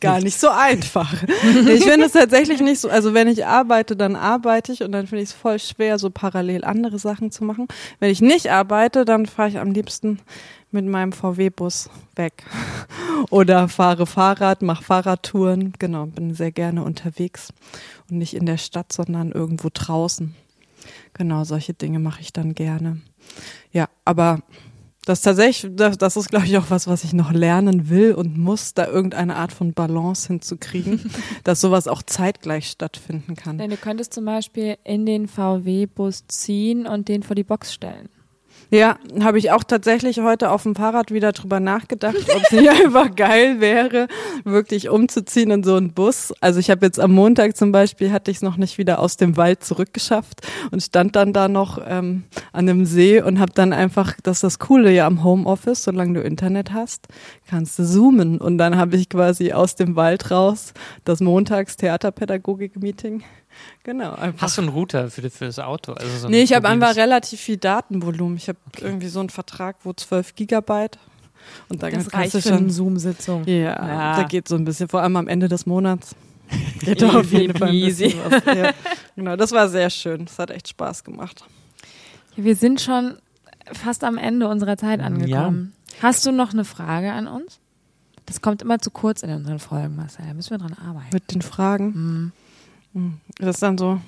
gar 0.00 0.20
nicht 0.20 0.38
so 0.38 0.48
einfach. 0.48 1.12
Ich 1.68 1.84
finde 1.84 2.06
es 2.06 2.12
tatsächlich 2.12 2.60
nicht 2.60 2.80
so, 2.80 2.88
also 2.88 3.14
wenn 3.14 3.28
ich 3.28 3.46
arbeite, 3.46 3.96
dann 3.96 4.16
arbeite 4.16 4.72
ich 4.72 4.82
und 4.82 4.92
dann 4.92 5.06
finde 5.06 5.22
ich 5.22 5.30
es 5.30 5.34
voll 5.34 5.58
schwer, 5.58 5.98
so 5.98 6.10
parallel 6.10 6.64
andere 6.64 6.98
Sachen 6.98 7.30
zu 7.30 7.44
machen. 7.44 7.68
Wenn 7.98 8.10
ich 8.10 8.20
nicht 8.20 8.50
arbeite, 8.50 9.04
dann 9.04 9.26
fahre 9.26 9.48
ich 9.48 9.58
am 9.58 9.72
liebsten 9.72 10.20
mit 10.70 10.86
meinem 10.86 11.12
VW-Bus 11.12 11.90
weg 12.16 12.44
oder 13.30 13.68
fahre 13.68 14.06
Fahrrad, 14.06 14.62
mache 14.62 14.84
Fahrradtouren. 14.84 15.72
Genau, 15.78 16.06
bin 16.06 16.34
sehr 16.34 16.52
gerne 16.52 16.82
unterwegs 16.82 17.52
und 18.10 18.18
nicht 18.18 18.34
in 18.34 18.46
der 18.46 18.58
Stadt, 18.58 18.92
sondern 18.92 19.32
irgendwo 19.32 19.68
draußen. 19.72 20.34
Genau, 21.14 21.44
solche 21.44 21.74
Dinge 21.74 21.98
mache 21.98 22.20
ich 22.20 22.32
dann 22.32 22.54
gerne. 22.54 23.00
Ja, 23.72 23.88
aber 24.04 24.40
das 25.06 25.20
ist 25.20 25.22
tatsächlich, 25.22 25.72
das, 25.76 25.96
das 25.98 26.16
ist, 26.16 26.28
glaube 26.28 26.46
ich, 26.46 26.58
auch 26.58 26.68
was, 26.68 26.88
was 26.88 27.04
ich 27.04 27.12
noch 27.12 27.30
lernen 27.30 27.88
will 27.88 28.12
und 28.12 28.36
muss, 28.36 28.74
da 28.74 28.88
irgendeine 28.88 29.36
Art 29.36 29.52
von 29.52 29.72
Balance 29.72 30.26
hinzukriegen, 30.26 31.12
dass 31.44 31.60
sowas 31.60 31.86
auch 31.86 32.02
zeitgleich 32.02 32.68
stattfinden 32.68 33.36
kann. 33.36 33.56
Denn 33.56 33.70
du 33.70 33.76
könntest 33.76 34.12
zum 34.12 34.24
Beispiel 34.24 34.76
in 34.82 35.06
den 35.06 35.28
VW-Bus 35.28 36.26
ziehen 36.26 36.88
und 36.88 37.06
den 37.06 37.22
vor 37.22 37.36
die 37.36 37.44
Box 37.44 37.72
stellen. 37.72 38.08
Ja, 38.68 38.98
habe 39.20 39.38
ich 39.38 39.52
auch 39.52 39.62
tatsächlich 39.62 40.18
heute 40.18 40.50
auf 40.50 40.64
dem 40.64 40.74
Fahrrad 40.74 41.12
wieder 41.12 41.30
drüber 41.30 41.60
nachgedacht, 41.60 42.16
ob 42.34 42.42
es 42.42 42.50
nicht 42.50 42.68
einfach 42.68 43.14
geil 43.14 43.60
wäre, 43.60 44.08
wirklich 44.44 44.88
umzuziehen 44.88 45.52
in 45.52 45.62
so 45.62 45.76
einen 45.76 45.92
Bus. 45.92 46.34
Also 46.40 46.58
ich 46.58 46.68
habe 46.70 46.84
jetzt 46.84 46.98
am 46.98 47.12
Montag 47.12 47.56
zum 47.56 47.70
Beispiel, 47.70 48.10
hatte 48.10 48.32
ich 48.32 48.38
es 48.38 48.42
noch 48.42 48.56
nicht 48.56 48.78
wieder 48.78 48.98
aus 48.98 49.16
dem 49.16 49.36
Wald 49.36 49.62
zurückgeschafft 49.62 50.40
und 50.72 50.82
stand 50.82 51.14
dann 51.14 51.32
da 51.32 51.46
noch 51.48 51.78
ähm, 51.86 52.24
an 52.52 52.68
einem 52.68 52.86
See 52.86 53.22
und 53.22 53.38
habe 53.38 53.52
dann 53.54 53.72
einfach, 53.72 54.14
das 54.22 54.38
ist 54.38 54.42
das 54.42 54.58
Coole 54.58 54.92
ja 54.92 55.06
am 55.06 55.22
Homeoffice, 55.22 55.84
solange 55.84 56.14
du 56.14 56.22
Internet 56.22 56.72
hast, 56.72 57.06
kannst 57.48 57.78
du 57.78 57.84
zoomen. 57.84 58.38
Und 58.38 58.58
dann 58.58 58.76
habe 58.76 58.96
ich 58.96 59.08
quasi 59.08 59.52
aus 59.52 59.76
dem 59.76 59.94
Wald 59.94 60.32
raus 60.32 60.74
das 61.04 61.20
Montags-Theaterpädagogik-Meeting. 61.20 63.22
Genau, 63.84 64.14
einfach. 64.14 64.42
Hast 64.42 64.58
du 64.58 64.62
einen 64.62 64.70
Router 64.70 65.10
für, 65.10 65.28
für 65.30 65.46
das 65.46 65.58
Auto? 65.58 65.92
Also 65.92 66.18
so 66.18 66.28
Nee, 66.28 66.42
ich 66.42 66.52
habe 66.54 66.68
einfach 66.68 66.96
relativ 66.96 67.40
viel 67.40 67.56
Datenvolumen. 67.56 68.36
Ich 68.36 68.48
habe 68.48 68.58
irgendwie 68.80 69.08
so 69.08 69.20
einen 69.20 69.30
Vertrag, 69.30 69.76
wo 69.84 69.92
12 69.92 70.34
Gigabyte. 70.34 70.98
Und 71.68 71.82
dann 71.82 71.92
Das 71.92 72.08
kannst 72.08 72.14
reicht 72.16 72.34
du 72.34 72.40
für 72.42 72.48
eine 72.50 72.58
schon. 72.58 72.70
Zoom-Sitzung. 72.70 73.44
Ja, 73.46 73.54
Ja. 73.54 74.16
da 74.16 74.22
geht 74.24 74.48
so 74.48 74.56
ein 74.56 74.64
bisschen, 74.64 74.88
vor 74.88 75.02
allem 75.02 75.16
am 75.16 75.28
Ende 75.28 75.48
des 75.48 75.64
Monats. 75.66 76.16
Geht 76.80 77.02
da 77.02 77.18
auf 77.18 77.32
jeden 77.32 77.56
Fall 77.58 77.68
ein 77.70 77.80
bisschen 77.80 78.10
Easy. 78.10 78.18
was. 78.28 78.56
Ja. 78.56 78.70
Genau, 79.16 79.34
das 79.36 79.50
war 79.52 79.68
sehr 79.68 79.90
schön. 79.90 80.26
Das 80.26 80.38
hat 80.38 80.50
echt 80.50 80.68
Spaß 80.68 81.02
gemacht. 81.02 81.44
Ja, 82.36 82.44
wir 82.44 82.54
sind 82.56 82.80
schon 82.80 83.16
fast 83.72 84.04
am 84.04 84.16
Ende 84.16 84.46
unserer 84.48 84.76
Zeit 84.76 85.00
angekommen. 85.00 85.72
Hast 86.02 86.24
du 86.26 86.30
noch 86.32 86.52
eine 86.52 86.64
Frage 86.64 87.12
an 87.12 87.26
uns? 87.26 87.58
Das 88.26 88.40
kommt 88.42 88.62
immer 88.62 88.78
zu 88.80 88.90
kurz 88.90 89.22
in 89.22 89.30
unseren 89.30 89.58
Folgen, 89.58 89.96
Marcel. 89.96 90.24
Da 90.26 90.34
müssen 90.34 90.50
wir 90.50 90.58
dran 90.58 90.74
arbeiten. 90.74 91.08
Mit 91.12 91.32
den 91.34 91.42
Fragen. 91.42 91.86
Mhm. 91.86 92.32
Hm. 92.96 93.20
Das 93.38 93.56
ist 93.56 93.62
dann 93.62 93.76
so, 93.76 94.00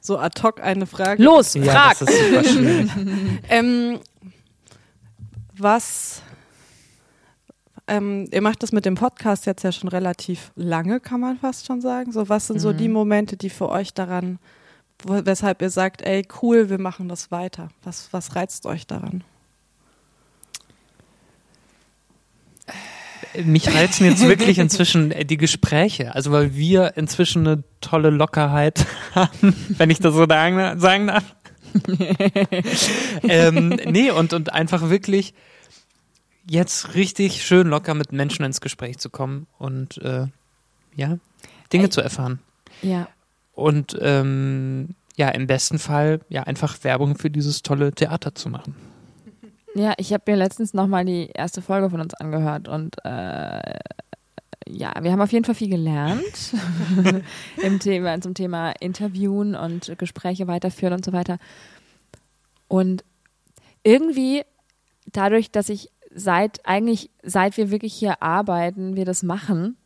so 0.00 0.16
ad 0.18 0.40
hoc 0.40 0.62
eine 0.62 0.86
Frage. 0.86 1.20
Los, 1.22 1.54
Ja, 1.54 1.72
frag! 1.72 1.98
das 1.98 2.08
ist 2.08 2.28
super 2.28 2.44
schwierig. 2.44 2.90
Ähm, 3.48 3.98
was, 5.58 6.22
ähm, 7.88 8.28
ihr 8.30 8.40
macht 8.40 8.62
das 8.62 8.70
mit 8.70 8.84
dem 8.84 8.94
Podcast 8.94 9.46
jetzt 9.46 9.64
ja 9.64 9.72
schon 9.72 9.88
relativ 9.88 10.52
lange, 10.54 11.00
kann 11.00 11.20
man 11.20 11.38
fast 11.38 11.66
schon 11.66 11.80
sagen. 11.80 12.12
So, 12.12 12.28
was 12.28 12.46
sind 12.46 12.60
so 12.60 12.72
die 12.72 12.88
Momente, 12.88 13.36
die 13.36 13.50
für 13.50 13.68
euch 13.68 13.92
daran, 13.92 14.38
weshalb 15.04 15.60
ihr 15.60 15.70
sagt, 15.70 16.02
ey, 16.02 16.26
cool, 16.40 16.70
wir 16.70 16.78
machen 16.78 17.08
das 17.08 17.32
weiter? 17.32 17.68
Was, 17.82 18.12
was 18.12 18.36
reizt 18.36 18.64
euch 18.64 18.86
daran? 18.86 19.24
Mich 23.44 23.72
reizen 23.72 24.04
jetzt 24.06 24.22
wirklich 24.26 24.58
inzwischen 24.58 25.12
äh, 25.12 25.24
die 25.24 25.36
Gespräche. 25.36 26.14
Also 26.14 26.32
weil 26.32 26.54
wir 26.54 26.96
inzwischen 26.96 27.46
eine 27.46 27.64
tolle 27.80 28.10
Lockerheit 28.10 28.86
haben, 29.14 29.54
wenn 29.76 29.90
ich 29.90 29.98
das 29.98 30.14
so 30.14 30.26
sagen 30.26 30.80
sagen 30.80 31.06
darf. 31.08 31.24
ähm, 33.22 33.78
nee, 33.86 34.10
und, 34.10 34.32
und 34.32 34.52
einfach 34.52 34.90
wirklich 34.90 35.34
jetzt 36.48 36.94
richtig 36.94 37.44
schön 37.44 37.68
locker 37.68 37.94
mit 37.94 38.12
Menschen 38.12 38.44
ins 38.44 38.60
Gespräch 38.60 38.98
zu 38.98 39.08
kommen 39.08 39.46
und 39.58 39.98
äh, 39.98 40.26
ja, 40.96 41.18
Dinge 41.72 41.84
Ey. 41.84 41.90
zu 41.90 42.00
erfahren. 42.00 42.40
Ja. 42.82 43.08
Und 43.52 43.96
ähm, 44.00 44.96
ja, 45.16 45.28
im 45.28 45.46
besten 45.46 45.78
Fall 45.78 46.20
ja 46.28 46.44
einfach 46.44 46.82
Werbung 46.82 47.16
für 47.16 47.30
dieses 47.30 47.62
tolle 47.62 47.92
Theater 47.92 48.34
zu 48.34 48.48
machen. 48.48 48.74
Ja, 49.74 49.94
ich 49.98 50.12
habe 50.12 50.24
mir 50.26 50.36
letztens 50.36 50.74
nochmal 50.74 51.04
die 51.04 51.30
erste 51.32 51.62
Folge 51.62 51.90
von 51.90 52.00
uns 52.00 52.14
angehört 52.14 52.66
und 52.68 52.96
äh, 53.04 53.78
ja, 54.68 54.92
wir 55.00 55.12
haben 55.12 55.20
auf 55.20 55.32
jeden 55.32 55.44
Fall 55.44 55.54
viel 55.54 55.70
gelernt 55.70 56.54
im 57.62 57.78
Thema, 57.78 58.20
zum 58.20 58.34
Thema 58.34 58.72
Interviewen 58.80 59.54
und 59.54 59.96
Gespräche 59.98 60.46
weiterführen 60.46 60.94
und 60.94 61.04
so 61.04 61.12
weiter. 61.12 61.38
Und 62.68 63.04
irgendwie 63.82 64.42
dadurch, 65.06 65.50
dass 65.50 65.68
ich 65.68 65.90
seit 66.14 66.66
eigentlich, 66.66 67.10
seit 67.22 67.56
wir 67.56 67.70
wirklich 67.70 67.94
hier 67.94 68.22
arbeiten, 68.22 68.96
wir 68.96 69.04
das 69.04 69.22
machen, 69.22 69.76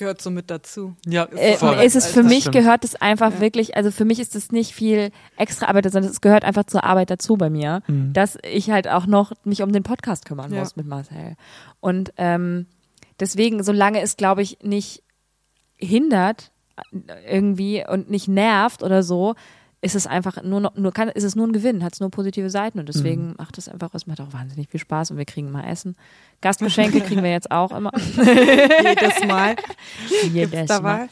Gehört 0.00 0.22
so 0.22 0.30
mit 0.30 0.50
dazu. 0.50 0.96
Ja, 1.06 1.24
äh, 1.24 1.84
ist 1.84 1.94
es 1.94 2.06
für 2.06 2.22
Das 2.22 2.30
mich 2.32 2.40
stimmt. 2.44 2.54
gehört 2.56 2.84
es 2.84 2.94
einfach 2.96 3.34
Ja. 3.34 3.40
wirklich, 3.40 3.76
also 3.76 3.90
für 3.90 4.04
mich 4.06 4.18
ist 4.18 4.34
es 4.34 4.50
nicht 4.50 4.72
viel 4.74 5.10
extra 5.36 5.66
Arbeit, 5.66 5.92
sondern 5.92 6.10
es 6.10 6.22
gehört 6.22 6.42
einfach 6.44 6.64
zur 6.64 6.84
Arbeit 6.84 7.10
dazu 7.10 7.36
bei 7.36 7.50
mir, 7.50 7.82
Mhm. 7.86 8.14
dass 8.14 8.38
ich 8.42 8.70
halt 8.70 8.88
auch 8.88 9.04
noch 9.06 9.32
mich 9.44 9.62
um 9.62 9.72
den 9.72 9.82
Podcast 9.82 10.24
kümmern 10.24 10.52
Ja. 10.52 10.60
muss 10.60 10.74
mit 10.74 10.86
Marcel. 10.86 11.36
Und 11.80 12.14
ähm, 12.16 12.64
deswegen, 13.20 13.62
solange 13.62 14.00
es, 14.00 14.16
glaube 14.16 14.40
ich, 14.40 14.58
nicht 14.62 15.02
hindert 15.76 16.50
äh, 17.06 17.36
irgendwie 17.36 17.84
und 17.86 18.08
nicht 18.08 18.26
nervt 18.26 18.82
oder 18.82 19.02
so, 19.02 19.34
ist 19.82 19.94
es 19.94 20.06
einfach 20.06 20.42
nur 20.42 20.60
noch, 20.60 20.74
nur 20.76 20.92
kann, 20.92 21.08
ist 21.08 21.24
es 21.24 21.34
nur 21.36 21.46
ein 21.46 21.52
Gewinn, 21.52 21.82
hat 21.82 21.94
es 21.94 22.00
nur 22.00 22.10
positive 22.10 22.50
Seiten 22.50 22.78
und 22.78 22.88
deswegen 22.88 23.28
Mhm. 23.28 23.34
macht 23.38 23.56
es 23.58 23.68
einfach, 23.68 23.94
es 23.94 24.06
macht 24.06 24.20
auch 24.20 24.32
wahnsinnig 24.32 24.68
viel 24.68 24.80
Spaß 24.80 25.10
und 25.12 25.16
wir 25.16 25.24
kriegen 25.24 25.50
mal 25.50 25.64
Essen. 25.64 25.96
Gastgeschenke 26.42 27.00
kriegen 27.00 27.22
wir 27.22 27.30
jetzt 27.30 27.50
auch 27.50 27.72
immer. 27.72 27.90
Jedes 28.16 29.24
Mal. 29.26 29.56
Jedes 30.32 30.50
Gibt's 30.50 30.68
Mal. 30.68 30.80
mal? 30.82 31.08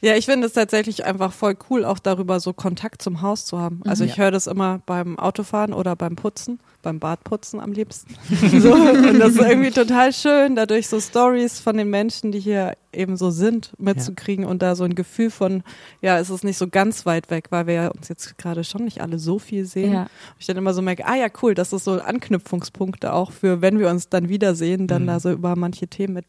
Ja, 0.00 0.14
ich 0.16 0.26
finde 0.26 0.46
es 0.46 0.52
tatsächlich 0.52 1.04
einfach 1.04 1.32
voll 1.32 1.56
cool, 1.70 1.84
auch 1.84 1.98
darüber 1.98 2.38
so 2.40 2.52
Kontakt 2.52 3.02
zum 3.02 3.22
Haus 3.22 3.44
zu 3.46 3.58
haben. 3.58 3.80
Also 3.86 4.04
Mhm. 4.04 4.10
ich 4.10 4.18
höre 4.18 4.30
das 4.30 4.46
immer 4.46 4.80
beim 4.86 5.18
Autofahren 5.18 5.72
oder 5.72 5.96
beim 5.96 6.16
Putzen, 6.16 6.60
beim 6.82 6.98
Badputzen 7.00 7.60
am 7.60 7.72
liebsten. 7.72 8.14
so, 8.60 8.72
und 8.74 9.18
das 9.18 9.32
ist 9.34 9.40
irgendwie 9.40 9.70
total 9.70 10.12
schön, 10.12 10.54
dadurch 10.56 10.88
so 10.88 11.00
Stories 11.00 11.58
von 11.60 11.76
den 11.76 11.90
Menschen, 11.90 12.32
die 12.32 12.40
hier 12.40 12.76
eben 12.92 13.16
so 13.16 13.30
sind, 13.30 13.72
mitzukriegen 13.78 14.44
und 14.46 14.62
da 14.62 14.74
so 14.74 14.84
ein 14.84 14.94
Gefühl 14.94 15.30
von, 15.30 15.62
ja, 16.00 16.18
es 16.18 16.30
ist 16.30 16.44
nicht 16.44 16.56
so 16.56 16.66
ganz 16.68 17.04
weit 17.04 17.30
weg, 17.30 17.46
weil 17.50 17.66
wir 17.66 17.74
ja 17.74 17.88
uns 17.88 18.08
jetzt 18.08 18.38
gerade 18.38 18.64
schon 18.64 18.84
nicht 18.84 19.00
alle 19.02 19.18
so 19.18 19.38
viel 19.38 19.66
sehen. 19.66 19.92
Ja. 19.92 20.06
Ich 20.38 20.46
dann 20.46 20.56
immer 20.56 20.72
so 20.72 20.80
merke, 20.80 21.06
ah 21.06 21.14
ja, 21.16 21.26
cool, 21.42 21.54
das 21.54 21.72
ist 21.74 21.84
so 21.84 22.00
Anknüpfungspunkte 22.00 23.12
auch 23.12 23.32
für, 23.32 23.60
wenn 23.60 23.78
wir 23.78 23.90
uns 23.90 24.08
dann 24.08 24.28
wiedersehen, 24.28 24.86
dann 24.86 25.02
Mhm. 25.02 25.06
da 25.08 25.20
so 25.20 25.30
über 25.30 25.56
manche 25.56 25.88
Themen 25.88 26.14
mit 26.14 26.26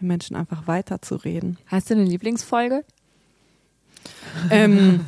den 0.00 0.08
Menschen 0.08 0.36
einfach 0.36 0.66
weiterzureden. 0.66 1.58
Hast 1.66 1.90
du 1.90 1.94
eine 1.94 2.04
Lieblingsfolge? 2.04 2.84
Ähm, 4.50 5.00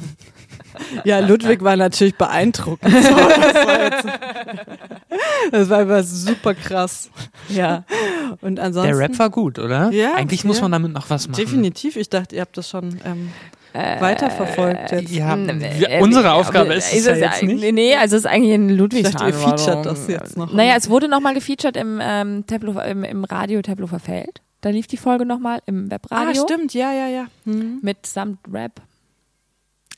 ja, 1.04 1.20
Ludwig 1.20 1.62
war 1.62 1.76
natürlich 1.76 2.16
beeindruckend. 2.16 2.92
So, 3.02 3.10
das, 3.10 3.66
war 3.66 3.82
jetzt, 3.84 4.06
das 5.52 5.68
war 5.70 5.78
einfach 5.78 6.02
super 6.04 6.54
krass. 6.54 7.10
Ja. 7.48 7.84
Und 8.40 8.58
ansonsten. 8.58 8.92
Der 8.92 8.98
Rap 8.98 9.18
war 9.18 9.30
gut, 9.30 9.58
oder? 9.58 9.90
Ja, 9.90 10.14
Eigentlich 10.14 10.44
muss 10.44 10.56
ja. 10.56 10.62
man 10.62 10.72
damit 10.72 10.92
noch 10.92 11.10
was 11.10 11.28
machen. 11.28 11.38
Definitiv. 11.38 11.96
Ich 11.96 12.08
dachte, 12.08 12.36
ihr 12.36 12.40
habt 12.40 12.56
das 12.56 12.68
schon 12.68 13.00
ähm, 13.04 13.30
Äh, 13.74 14.00
weiterverfolgt 14.00 14.92
jetzt. 14.92 15.10
Ja, 15.10 15.36
Äh, 15.36 15.80
wir, 15.80 15.90
äh, 15.90 16.00
unsere 16.00 16.32
Aufgabe 16.32 16.74
ist 16.74 16.92
es 16.92 17.06
ja 17.06 17.14
jetzt 17.14 17.42
nicht. 17.42 17.72
Nee, 17.72 17.96
also 17.96 18.16
es 18.16 18.24
ist 18.24 18.30
eigentlich 18.30 18.94
Ich 18.94 19.02
dachte, 19.10 19.26
ihr 19.26 19.34
featuret 19.34 19.86
das 19.86 20.08
jetzt 20.08 20.36
noch. 20.36 20.52
Naja, 20.52 20.74
es 20.76 20.88
wurde 20.88 21.08
nochmal 21.08 21.34
gefeatured 21.34 21.76
im, 21.76 22.00
ähm, 22.02 22.46
Tempelhofer, 22.46 22.86
im, 22.86 23.04
im 23.04 23.24
Radio 23.24 23.60
Tempelhofer 23.62 23.98
Feld. 23.98 24.40
Da 24.62 24.70
lief 24.70 24.86
die 24.86 24.96
Folge 24.96 25.26
nochmal 25.26 25.60
im 25.66 25.88
Ah, 25.88 25.90
Webradio 25.90 26.42
stimmt. 26.44 26.72
Ja, 26.72 26.92
ja, 26.92 27.08
ja. 27.08 27.26
Hm. 27.44 27.80
mit 27.82 28.06
samt 28.06 28.38
Rap. 28.50 28.80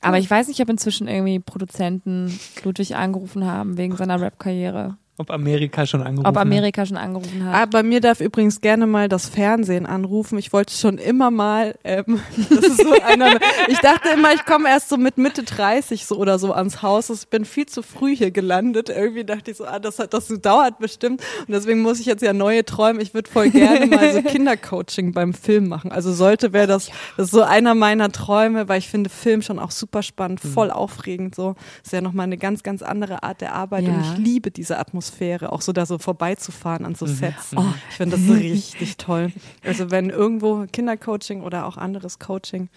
Aber 0.01 0.19
ich 0.19 0.31
weiß 0.31 0.49
nicht, 0.49 0.61
ob 0.61 0.69
inzwischen 0.69 1.09
irgendwie 1.09 1.39
Produzenten 1.39 2.39
Ludwig 2.63 2.95
angerufen 2.95 3.47
haben 3.47 3.79
wegen 3.79 3.97
seiner 3.97 4.21
Rap-Karriere. 4.21 4.99
Ob 5.17 5.31
Amerika 5.31 5.87
schon 5.87 6.03
angerufen 6.03 6.27
Ob 6.27 6.35
hat. 6.35 6.43
Amerika 6.43 6.85
schon 6.85 6.97
angerufen 6.97 7.45
hat. 7.45 7.55
Ah, 7.55 7.67
bei 7.67 7.85
mir 7.85 8.01
darf 8.01 8.21
übrigens 8.21 8.61
gerne 8.61 8.87
mal 8.89 9.09
das 9.09 9.29
Fernsehen 9.29 9.87
anrufen. 9.87 10.39
Ich 10.39 10.53
wollte 10.53 10.75
schon 10.75 10.99
immer 10.99 11.31
mal, 11.31 11.77
ähm, 11.85 12.19
das 12.51 12.65
ist 12.65 12.79
so 12.83 12.93
einer, 13.01 13.39
ich 13.69 13.79
dachte 13.79 14.09
immer, 14.09 14.33
ich 14.33 14.45
komme 14.45 14.69
erst 14.69 14.89
so 14.89 14.97
mit 14.97 15.17
Mitte 15.17 15.45
30 15.45 16.05
so 16.05 16.17
oder 16.17 16.41
so 16.41 16.53
ans 16.53 16.83
Haus. 16.83 17.11
Ich 17.11 17.29
bin 17.29 17.45
viel 17.45 17.67
zu 17.67 17.83
früh 17.83 18.17
hier 18.17 18.33
gelandet. 18.33 18.89
Irgendwie 18.89 19.23
dachte 19.25 19.53
ich 19.53 19.57
so, 19.57 19.67
ah, 19.67 19.79
das 19.79 20.01
hat, 20.01 20.13
das 20.15 20.27
dauert 20.43 20.81
bestimmt. 20.81 21.23
Und 21.47 21.53
deswegen 21.53 21.81
muss 21.83 22.01
ich 22.01 22.07
jetzt 22.07 22.23
ja 22.23 22.33
neue 22.33 22.65
Träume. 22.65 23.01
Ich 23.01 23.15
würde 23.15 23.31
voll 23.31 23.51
gerne 23.51 23.87
mal 23.87 24.13
so 24.13 24.21
Kindercoaching 24.55 25.13
beim 25.13 25.33
Film 25.33 25.69
machen. 25.69 25.93
Also 25.93 26.13
sollte 26.13 26.53
wäre 26.53 26.67
das, 26.67 26.91
das 27.17 27.27
ist 27.27 27.31
so 27.31 27.43
einer 27.43 27.77
meiner 27.77 28.11
Träume, 28.11 28.69
weil 28.69 28.81
ich 28.81 28.89
finde 28.89 29.11
Film 29.11 29.43
schon 29.43 29.61
auch 29.61 29.71
super 29.71 30.03
spannend, 30.03 30.41
voll 30.41 30.73
aufregend 30.73 31.37
so. 31.37 31.55
Ist 31.85 31.93
ja 31.93 32.01
nochmal 32.01 32.25
eine 32.25 32.37
ganz, 32.37 32.65
ganz 32.65 32.83
andere 32.83 33.23
Art 33.23 33.41
der 33.43 33.55
Arbeit. 33.55 33.85
Und 33.85 33.91
Ja. 33.95 34.01
ich 34.01 34.19
liebe 34.19 34.51
diese 34.51 34.77
Atmosphäre, 34.77 35.04
auch 35.51 35.63
so 35.63 35.73
da 35.73 35.87
so 35.87 35.99
vorbeizufahren 35.99 36.85
an 36.85 36.95
so 36.95 37.07
Sets. 37.07 37.53
Oh. 37.57 37.65
Ich 37.91 37.97
finde 37.97 38.17
das 38.17 38.27
so 38.27 38.33
richtig 38.33 38.97
toll. 38.97 39.33
Also 39.63 39.91
wenn 39.91 40.11
irgendwo 40.11 40.67
Kindercoaching 40.71 41.43
oder 41.43 41.67
auch 41.67 41.77
anderes 41.77 42.19
Coaching, 42.19 42.69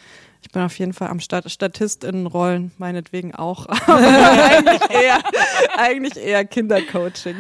ich 0.42 0.52
bin 0.52 0.62
auf 0.62 0.78
jeden 0.80 0.94
Fall 0.94 1.10
am 1.10 1.20
Stat 1.20 1.50
Statistinnenrollen, 1.52 2.72
meinetwegen 2.78 3.34
auch. 3.36 3.66
Aber 3.68 3.98
eigentlich 3.98 4.82
eher, 4.90 5.20
eigentlich 5.78 6.18
eher 6.18 6.46
Kindercoaching. 6.46 7.36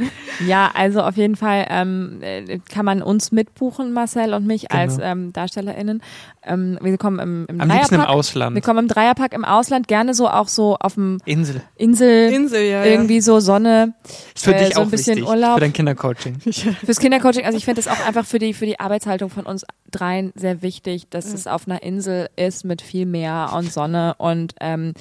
Ja, 0.45 0.72
also 0.74 1.02
auf 1.02 1.16
jeden 1.18 1.36
Fall 1.36 1.66
ähm, 1.70 2.20
äh, 2.22 2.60
kann 2.72 2.86
man 2.86 3.02
uns 3.02 3.32
mitbuchen, 3.32 3.93
Marcel 3.93 4.34
und 4.34 4.45
mich 4.45 4.68
Genau. 4.68 4.82
als 4.82 4.98
ähm, 5.02 5.32
DarstellerInnen. 5.34 6.02
Ähm, 6.43 6.78
wir 6.82 6.98
kommen 6.98 7.20
im, 7.20 7.45
im 7.50 7.62
Am 7.62 7.70
liebsten 7.70 7.95
im 7.95 8.02
Dreierpack. 8.02 8.16
Ausland. 8.16 8.56
Wir 8.56 8.62
kommen 8.62 8.80
im 8.80 8.88
Dreierpack 8.88 9.34
im 9.34 9.45
Ausland, 9.45 9.88
gerne 9.88 10.14
so 10.14 10.28
auch 10.30 10.48
so 10.48 10.76
auf 10.80 10.95
dem 10.95 11.20
Insel. 11.26 11.62
Insel, 11.76 12.32
Insel, 12.32 12.62
ja. 12.64 12.84
irgendwie 12.86 13.22
so 13.22 13.39
Sonne. 13.39 13.93
Ist 14.36 14.45
für 14.45 14.54
Äh, 14.56 14.66
dich 14.66 14.74
so 14.76 14.82
ein 14.82 14.88
auch 14.88 14.91
bisschen 14.91 15.18
wichtig. 15.18 15.30
Urlaub. 15.30 15.56
Für 15.56 15.60
dein 15.62 15.74
Kindercoaching. 15.74 16.39
Fürs 16.86 17.00
Kindercoaching, 17.00 17.45
also 17.45 17.58
ich 17.58 17.66
finde 17.66 17.82
das 17.82 17.88
auch 17.91 18.06
einfach 18.06 18.26
für 18.26 18.39
die, 18.39 18.54
für 18.54 18.66
die 18.66 18.80
Arbeitshaltung 18.80 19.30
von 19.30 19.45
uns 19.45 19.66
dreien 19.91 20.32
sehr 20.36 20.62
wichtig, 20.62 21.08
dass 21.10 21.34
es 21.34 21.48
auf 21.48 21.68
einer 21.68 21.82
Insel 21.84 22.30
ist 22.36 22.66
mit 22.66 22.82
viel 22.88 23.06
Meer 23.06 23.52
und 23.56 23.72
Sonne 23.72 24.16
und 24.18 24.56
ähm, 24.60 24.94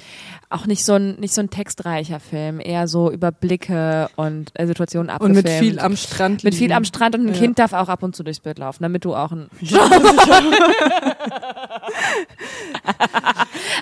auch 0.49 0.65
nicht 0.65 0.85
so 0.85 0.93
ein 0.93 1.15
nicht 1.19 1.33
so 1.33 1.41
ein 1.41 1.49
textreicher 1.49 2.19
Film, 2.19 2.59
eher 2.59 2.87
so 2.87 3.11
Überblicke 3.11 4.09
und 4.15 4.51
äh, 4.53 4.67
Situationen 4.67 5.09
Und 5.09 5.15
abgefilmt. 5.15 5.43
mit 5.43 5.49
viel 5.59 5.79
am 5.79 5.95
Strand. 5.95 6.43
mit 6.43 6.53
viel 6.53 6.63
liegen. 6.67 6.73
am 6.77 6.83
Strand 6.85 7.15
und 7.15 7.21
ein 7.27 7.33
Ja. 7.33 7.39
Kind 7.39 7.59
darf 7.59 7.73
auch 7.73 7.89
ab 7.89 8.03
und 8.03 8.15
zu 8.15 8.23
durchs 8.23 8.39
Bild 8.39 8.59
laufen, 8.59 8.83
damit 8.83 9.03
du 9.05 9.15
auch 9.15 9.31
ein 9.31 9.47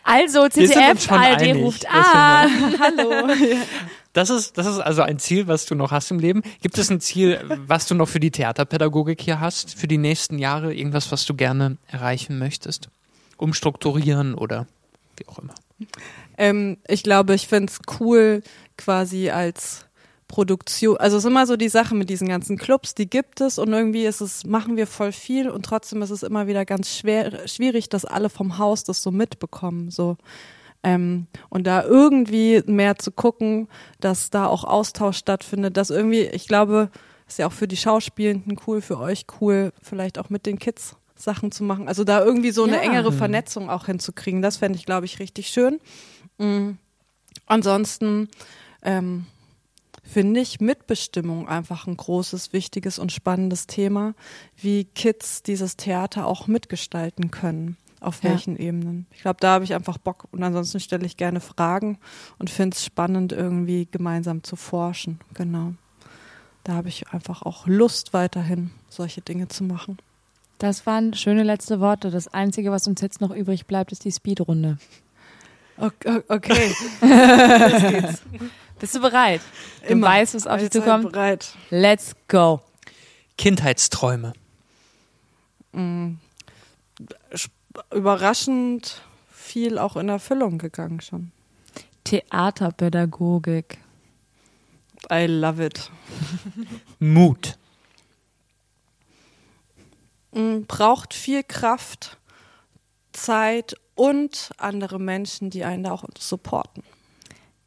Also 0.04 0.44
uns 0.44 0.54
CTF, 0.54 1.02
schon 1.04 1.18
ARD 1.18 1.42
einig, 1.42 1.64
ruft 1.64 1.88
an. 1.90 2.50
Hallo. 2.80 3.28
Das 4.14 4.30
ist, 4.30 4.58
das 4.58 4.66
ist 4.68 4.80
also 4.80 5.02
ein 5.02 5.20
Ziel, 5.20 5.48
was 5.48 5.66
du 5.66 5.76
noch 5.76 5.92
hast 5.92 6.10
im 6.12 6.20
Leben. 6.20 6.42
Gibt 6.62 6.78
es 6.78 6.90
ein 6.90 7.02
Ziel, 7.02 7.40
was 7.68 7.86
du 7.88 7.96
noch 7.96 8.08
für 8.08 8.20
die 8.20 8.32
Theaterpädagogik 8.32 9.20
hier 9.22 9.40
hast, 9.40 9.78
für 9.78 9.88
die 9.88 9.98
nächsten 9.98 10.38
Jahre? 10.40 10.74
Irgendwas, 10.74 11.12
was 11.12 11.26
du 11.26 11.34
gerne 11.34 11.78
erreichen 11.88 12.38
möchtest? 12.40 12.90
Umstrukturieren 13.38 14.36
oder 14.36 14.68
wie 15.18 15.28
auch 15.28 15.40
immer. 15.40 15.56
Ähm, 16.38 16.78
ich 16.88 17.04
glaube, 17.04 17.36
ich 17.36 17.48
find's 17.48 17.80
cool, 18.00 18.42
quasi 18.78 19.30
als 19.30 19.86
Produktion. 20.28 20.98
Also 20.98 21.18
es 21.18 21.24
ist 21.24 21.30
immer 21.30 21.46
so 21.46 21.56
die 21.56 21.70
Sache 21.70 21.96
mit 21.96 22.10
diesen 22.10 22.28
ganzen 22.28 22.58
Clubs, 22.58 22.96
die 22.96 23.10
gibt 23.10 23.42
es 23.42 23.60
und 23.60 23.72
irgendwie 23.72 24.06
ist 24.06 24.22
es, 24.22 24.46
machen 24.46 24.76
wir 24.76 24.88
voll 24.88 25.12
viel 25.12 25.50
und 25.50 25.66
trotzdem 25.66 26.02
ist 26.02 26.10
es 26.10 26.24
immer 26.24 26.48
wieder 26.48 26.66
ganz 26.66 26.96
schwer, 26.96 27.48
schwierig, 27.48 27.90
dass 27.90 28.06
alle 28.06 28.30
vom 28.30 28.58
Haus 28.58 28.84
das 28.84 29.02
so 29.02 29.12
mitbekommen. 29.12 29.92
So. 29.92 30.18
Ähm, 30.84 31.28
und 31.50 31.68
da 31.68 31.84
irgendwie 31.84 32.64
mehr 32.66 32.98
zu 32.98 33.12
gucken, 33.12 33.68
dass 34.00 34.30
da 34.30 34.48
auch 34.48 34.64
Austausch 34.64 35.18
stattfindet, 35.18 35.78
dass 35.78 35.90
irgendwie, 35.90 36.22
ich 36.22 36.48
glaube, 36.48 36.90
ist 37.28 37.40
ja 37.40 37.48
auch 37.48 37.54
für 37.54 37.68
die 37.68 37.78
Schauspielenden 37.78 38.58
cool, 38.68 38.82
für 38.82 39.00
euch 39.00 39.26
cool, 39.40 39.72
vielleicht 39.82 40.20
auch 40.20 40.30
mit 40.30 40.46
den 40.46 40.60
Kids 40.60 40.96
Sachen 41.16 41.52
zu 41.52 41.64
machen. 41.64 41.88
Also 41.88 42.04
da 42.04 42.24
irgendwie 42.24 42.52
so 42.52 42.64
eine 42.64 42.76
Ja. 42.78 42.82
engere 42.82 43.12
Vernetzung 43.12 43.70
auch 43.70 43.86
hinzukriegen, 43.86 44.42
das 44.42 44.58
fände 44.58 44.78
ich, 44.78 44.86
glaube 44.86 45.06
ich, 45.06 45.20
richtig 45.20 45.48
schön. 45.48 45.80
Mhm. 46.38 46.78
Ansonsten 47.46 48.30
ähm, 48.82 49.26
finde 50.04 50.40
ich 50.40 50.60
Mitbestimmung 50.60 51.48
einfach 51.48 51.88
ein 51.88 51.98
großes, 51.98 52.54
wichtiges 52.54 53.00
und 53.00 53.12
spannendes 53.12 53.68
Thema, 53.68 54.14
wie 54.58 54.86
Kids 54.86 55.44
dieses 55.44 55.78
Theater 55.78 56.26
auch 56.28 56.48
mitgestalten 56.48 57.32
können. 57.32 57.78
Auf 58.02 58.22
Ja. 58.24 58.32
welchen 58.32 58.56
Ebenen. 58.58 59.08
Ich 59.12 59.22
glaube, 59.22 59.38
da 59.40 59.54
habe 59.54 59.64
ich 59.64 59.74
einfach 59.74 59.98
Bock 59.98 60.28
und 60.32 60.44
ansonsten 60.44 60.80
stelle 60.80 61.06
ich 61.06 61.18
gerne 61.18 61.40
Fragen 61.40 61.98
und 62.38 62.50
finde 62.52 62.76
es 62.76 62.86
spannend, 62.86 63.32
irgendwie 63.32 63.88
gemeinsam 63.90 64.44
zu 64.44 64.56
forschen. 64.56 65.20
Genau. 65.34 65.74
Da 66.64 66.74
habe 66.74 66.90
ich 66.90 67.08
einfach 67.14 67.42
auch 67.42 67.66
Lust, 67.68 68.14
weiterhin 68.14 68.70
solche 68.90 69.22
Dinge 69.22 69.48
zu 69.48 69.64
machen. 69.64 69.98
Das 70.58 70.86
waren 70.86 71.14
schöne 71.14 71.44
letzte 71.44 71.80
Worte. 71.80 72.12
Das 72.12 72.28
Einzige, 72.34 72.72
was 72.72 72.88
uns 72.88 73.02
jetzt 73.02 73.22
noch 73.22 73.32
übrig 73.32 73.66
bleibt, 73.66 73.92
ist 73.92 74.06
die 74.06 74.12
Speedrunde. 74.12 74.78
Okay. 75.78 76.22
okay. 76.30 76.74
Bist 78.80 78.96
du 78.96 79.02
bereit? 79.02 79.42
Du 79.82 79.94
Immer. 79.94 80.08
weißt, 80.08 80.36
was 80.36 80.48
auf 80.48 80.60
dich 80.60 80.72
zukommt? 80.72 81.12
bereit. 81.12 81.54
Let's 81.70 82.16
go. 82.28 82.62
Kindheitsträume. 83.38 84.34
Überraschend 87.94 89.02
viel 89.30 89.78
auch 89.78 89.98
in 89.98 90.08
Erfüllung 90.08 90.58
gegangen 90.58 91.02
schon. 91.02 91.32
Theaterpädagogik. 92.06 93.78
I 95.12 95.26
love 95.26 95.64
it. 95.64 95.92
Mut. 97.00 97.58
Braucht 100.36 101.14
viel 101.14 101.44
Kraft, 101.44 102.18
Zeit 103.14 103.76
und 103.96 104.52
andere 104.58 105.00
Menschen, 105.00 105.50
die 105.50 105.64
einen 105.64 105.84
da 105.84 105.92
auch 105.92 106.04
supporten. 106.20 106.84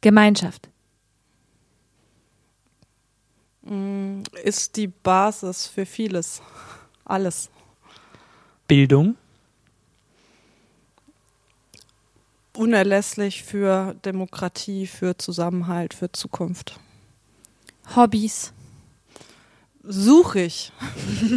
Gemeinschaft. 0.01 0.69
Mm, 3.63 4.21
Ist 4.43 4.75
die 4.75 4.87
Basis 4.87 5.65
für 5.65 5.87
vieles. 5.87 6.43
Alles. 7.05 7.49
Bildung. 8.67 9.17
Unerlässlich 12.55 13.43
für 13.43 13.95
Demokratie, 14.05 14.85
für 14.85 15.17
Zusammenhalt, 15.17 15.95
für 15.95 16.11
Zukunft. 16.11 16.79
Hobbys. 17.95 18.53
Suche 19.83 20.41
ich. 20.41 20.71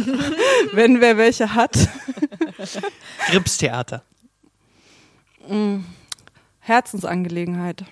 Wenn 0.73 1.01
wer 1.01 1.17
welche 1.17 1.53
hat. 1.53 1.77
Gripstheater. 3.29 4.03
Herzensangelegenheit. 6.59 7.85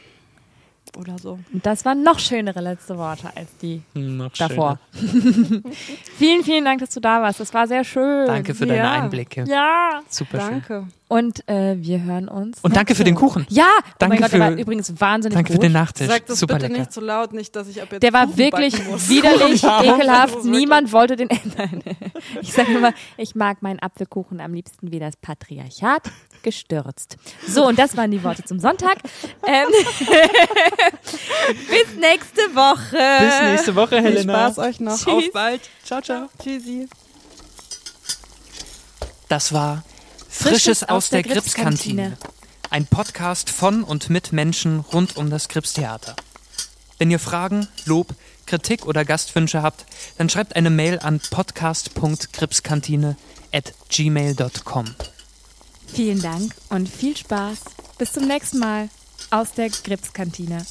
Oder 0.97 1.17
so. 1.17 1.39
Und 1.53 1.65
das 1.65 1.85
waren 1.85 2.03
noch 2.03 2.19
schönere 2.19 2.59
letzte 2.59 2.97
Worte 2.97 3.29
als 3.35 3.55
die 3.61 3.81
Noch 3.93 4.33
davor. 4.33 4.77
vielen, 6.17 6.43
vielen 6.43 6.65
Dank, 6.65 6.79
dass 6.81 6.89
du 6.91 6.99
da 6.99 7.21
warst. 7.21 7.39
Das 7.39 7.53
war 7.53 7.67
sehr 7.67 7.83
schön. 7.83 8.27
Danke 8.27 8.53
für 8.53 8.65
deine 8.65 8.79
Ja. 8.79 8.91
Einblicke. 8.91 9.45
Ja. 9.47 10.01
Super 10.09 10.41
schön. 10.41 10.49
Danke. 10.51 10.87
Und 11.07 11.47
äh, 11.49 11.75
wir 11.77 12.01
hören 12.03 12.27
uns. 12.29 12.59
Und 12.61 12.75
danke 12.75 12.95
für 12.95 13.03
den 13.03 13.15
Kuchen. 13.15 13.45
Ja, 13.49 13.65
oh 13.79 13.83
Danke 13.99 14.13
mein 14.15 14.21
Gott, 14.21 14.31
für- 14.31 14.37
der 14.39 14.51
war 14.51 14.57
übrigens 14.57 14.93
wahnsinnig 14.99 15.35
Danke 15.35 15.51
gut. 15.53 15.61
für 15.61 15.67
den 15.67 15.73
Nachtisch. 15.73 16.07
Sag 16.07 16.25
das 16.25 16.39
Super 16.39 16.53
bitte 16.55 16.67
lecker. 16.67 16.79
nicht 16.79 16.93
so 16.93 17.01
laut, 17.01 17.33
nicht, 17.33 17.53
dass 17.55 17.67
ich 17.67 17.81
ab 17.81 17.89
jetzt 17.91 18.01
Der 18.03 18.13
war 18.13 18.25
Kuchen 18.27 18.37
wirklich 18.37 18.73
widerlich, 19.09 19.63
ekelhaft. 19.63 20.45
Niemand 20.45 20.91
wollte 20.93 21.17
den. 21.17 21.27
Nein. 21.57 21.83
Ich 22.41 22.53
sage 22.53 22.71
immer, 22.73 22.93
ich 23.17 23.35
mag 23.35 23.61
meinen 23.61 23.79
Apfelkuchen 23.79 24.39
am 24.39 24.53
liebsten 24.53 24.91
wie 24.91 24.99
das 24.99 25.17
Patriarchat 25.17 26.03
gestürzt. 26.43 27.17
So, 27.47 27.67
und 27.67 27.77
das 27.79 27.97
waren 27.97 28.11
die 28.11 28.23
Worte 28.23 28.43
zum 28.43 28.59
Sonntag. 28.59 28.97
Ähm, 29.45 29.67
bis 31.69 31.95
nächste 31.99 32.41
Woche. 32.55 32.97
Bis 33.19 33.41
nächste 33.41 33.75
Woche, 33.75 33.95
Viel 33.97 34.03
Helena. 34.03 34.33
Spaß 34.33 34.57
euch 34.59 34.79
noch. 34.79 34.97
Tschüss. 34.97 35.07
Auf 35.07 35.31
bald. 35.33 35.61
Ciao, 35.83 36.01
ciao. 36.01 36.29
Tschüssi. 36.41 36.87
Das 39.27 39.53
war 39.53 39.83
Frisches 40.29 40.83
aus 40.83 41.09
der 41.09 41.23
Gripskantine. 41.23 42.17
Ein 42.69 42.85
Podcast 42.85 43.49
von 43.49 43.83
und 43.83 44.09
mit 44.09 44.31
Menschen 44.31 44.79
rund 44.79 45.17
um 45.17 45.29
das 45.29 45.49
Gripstheater. 45.49 46.15
Wenn 46.97 47.11
ihr 47.11 47.19
Fragen, 47.19 47.67
Lob, 47.85 48.13
Kritik 48.45 48.85
oder 48.85 49.05
Gastwünsche 49.05 49.61
habt, 49.61 49.85
dann 50.17 50.29
schreibt 50.29 50.55
eine 50.55 50.69
Mail 50.69 50.99
an 50.99 51.19
podcast.gripskantine 51.31 53.15
at 53.53 53.73
gmail.com. 53.89 54.95
Vielen 55.93 56.21
Dank 56.21 56.53
und 56.69 56.87
viel 56.87 57.17
Spaß. 57.17 57.59
Bis 57.97 58.13
zum 58.13 58.25
nächsten 58.25 58.59
Mal 58.59 58.89
aus 59.29 59.51
der 59.51 59.69
Gripskantine. 59.69 60.65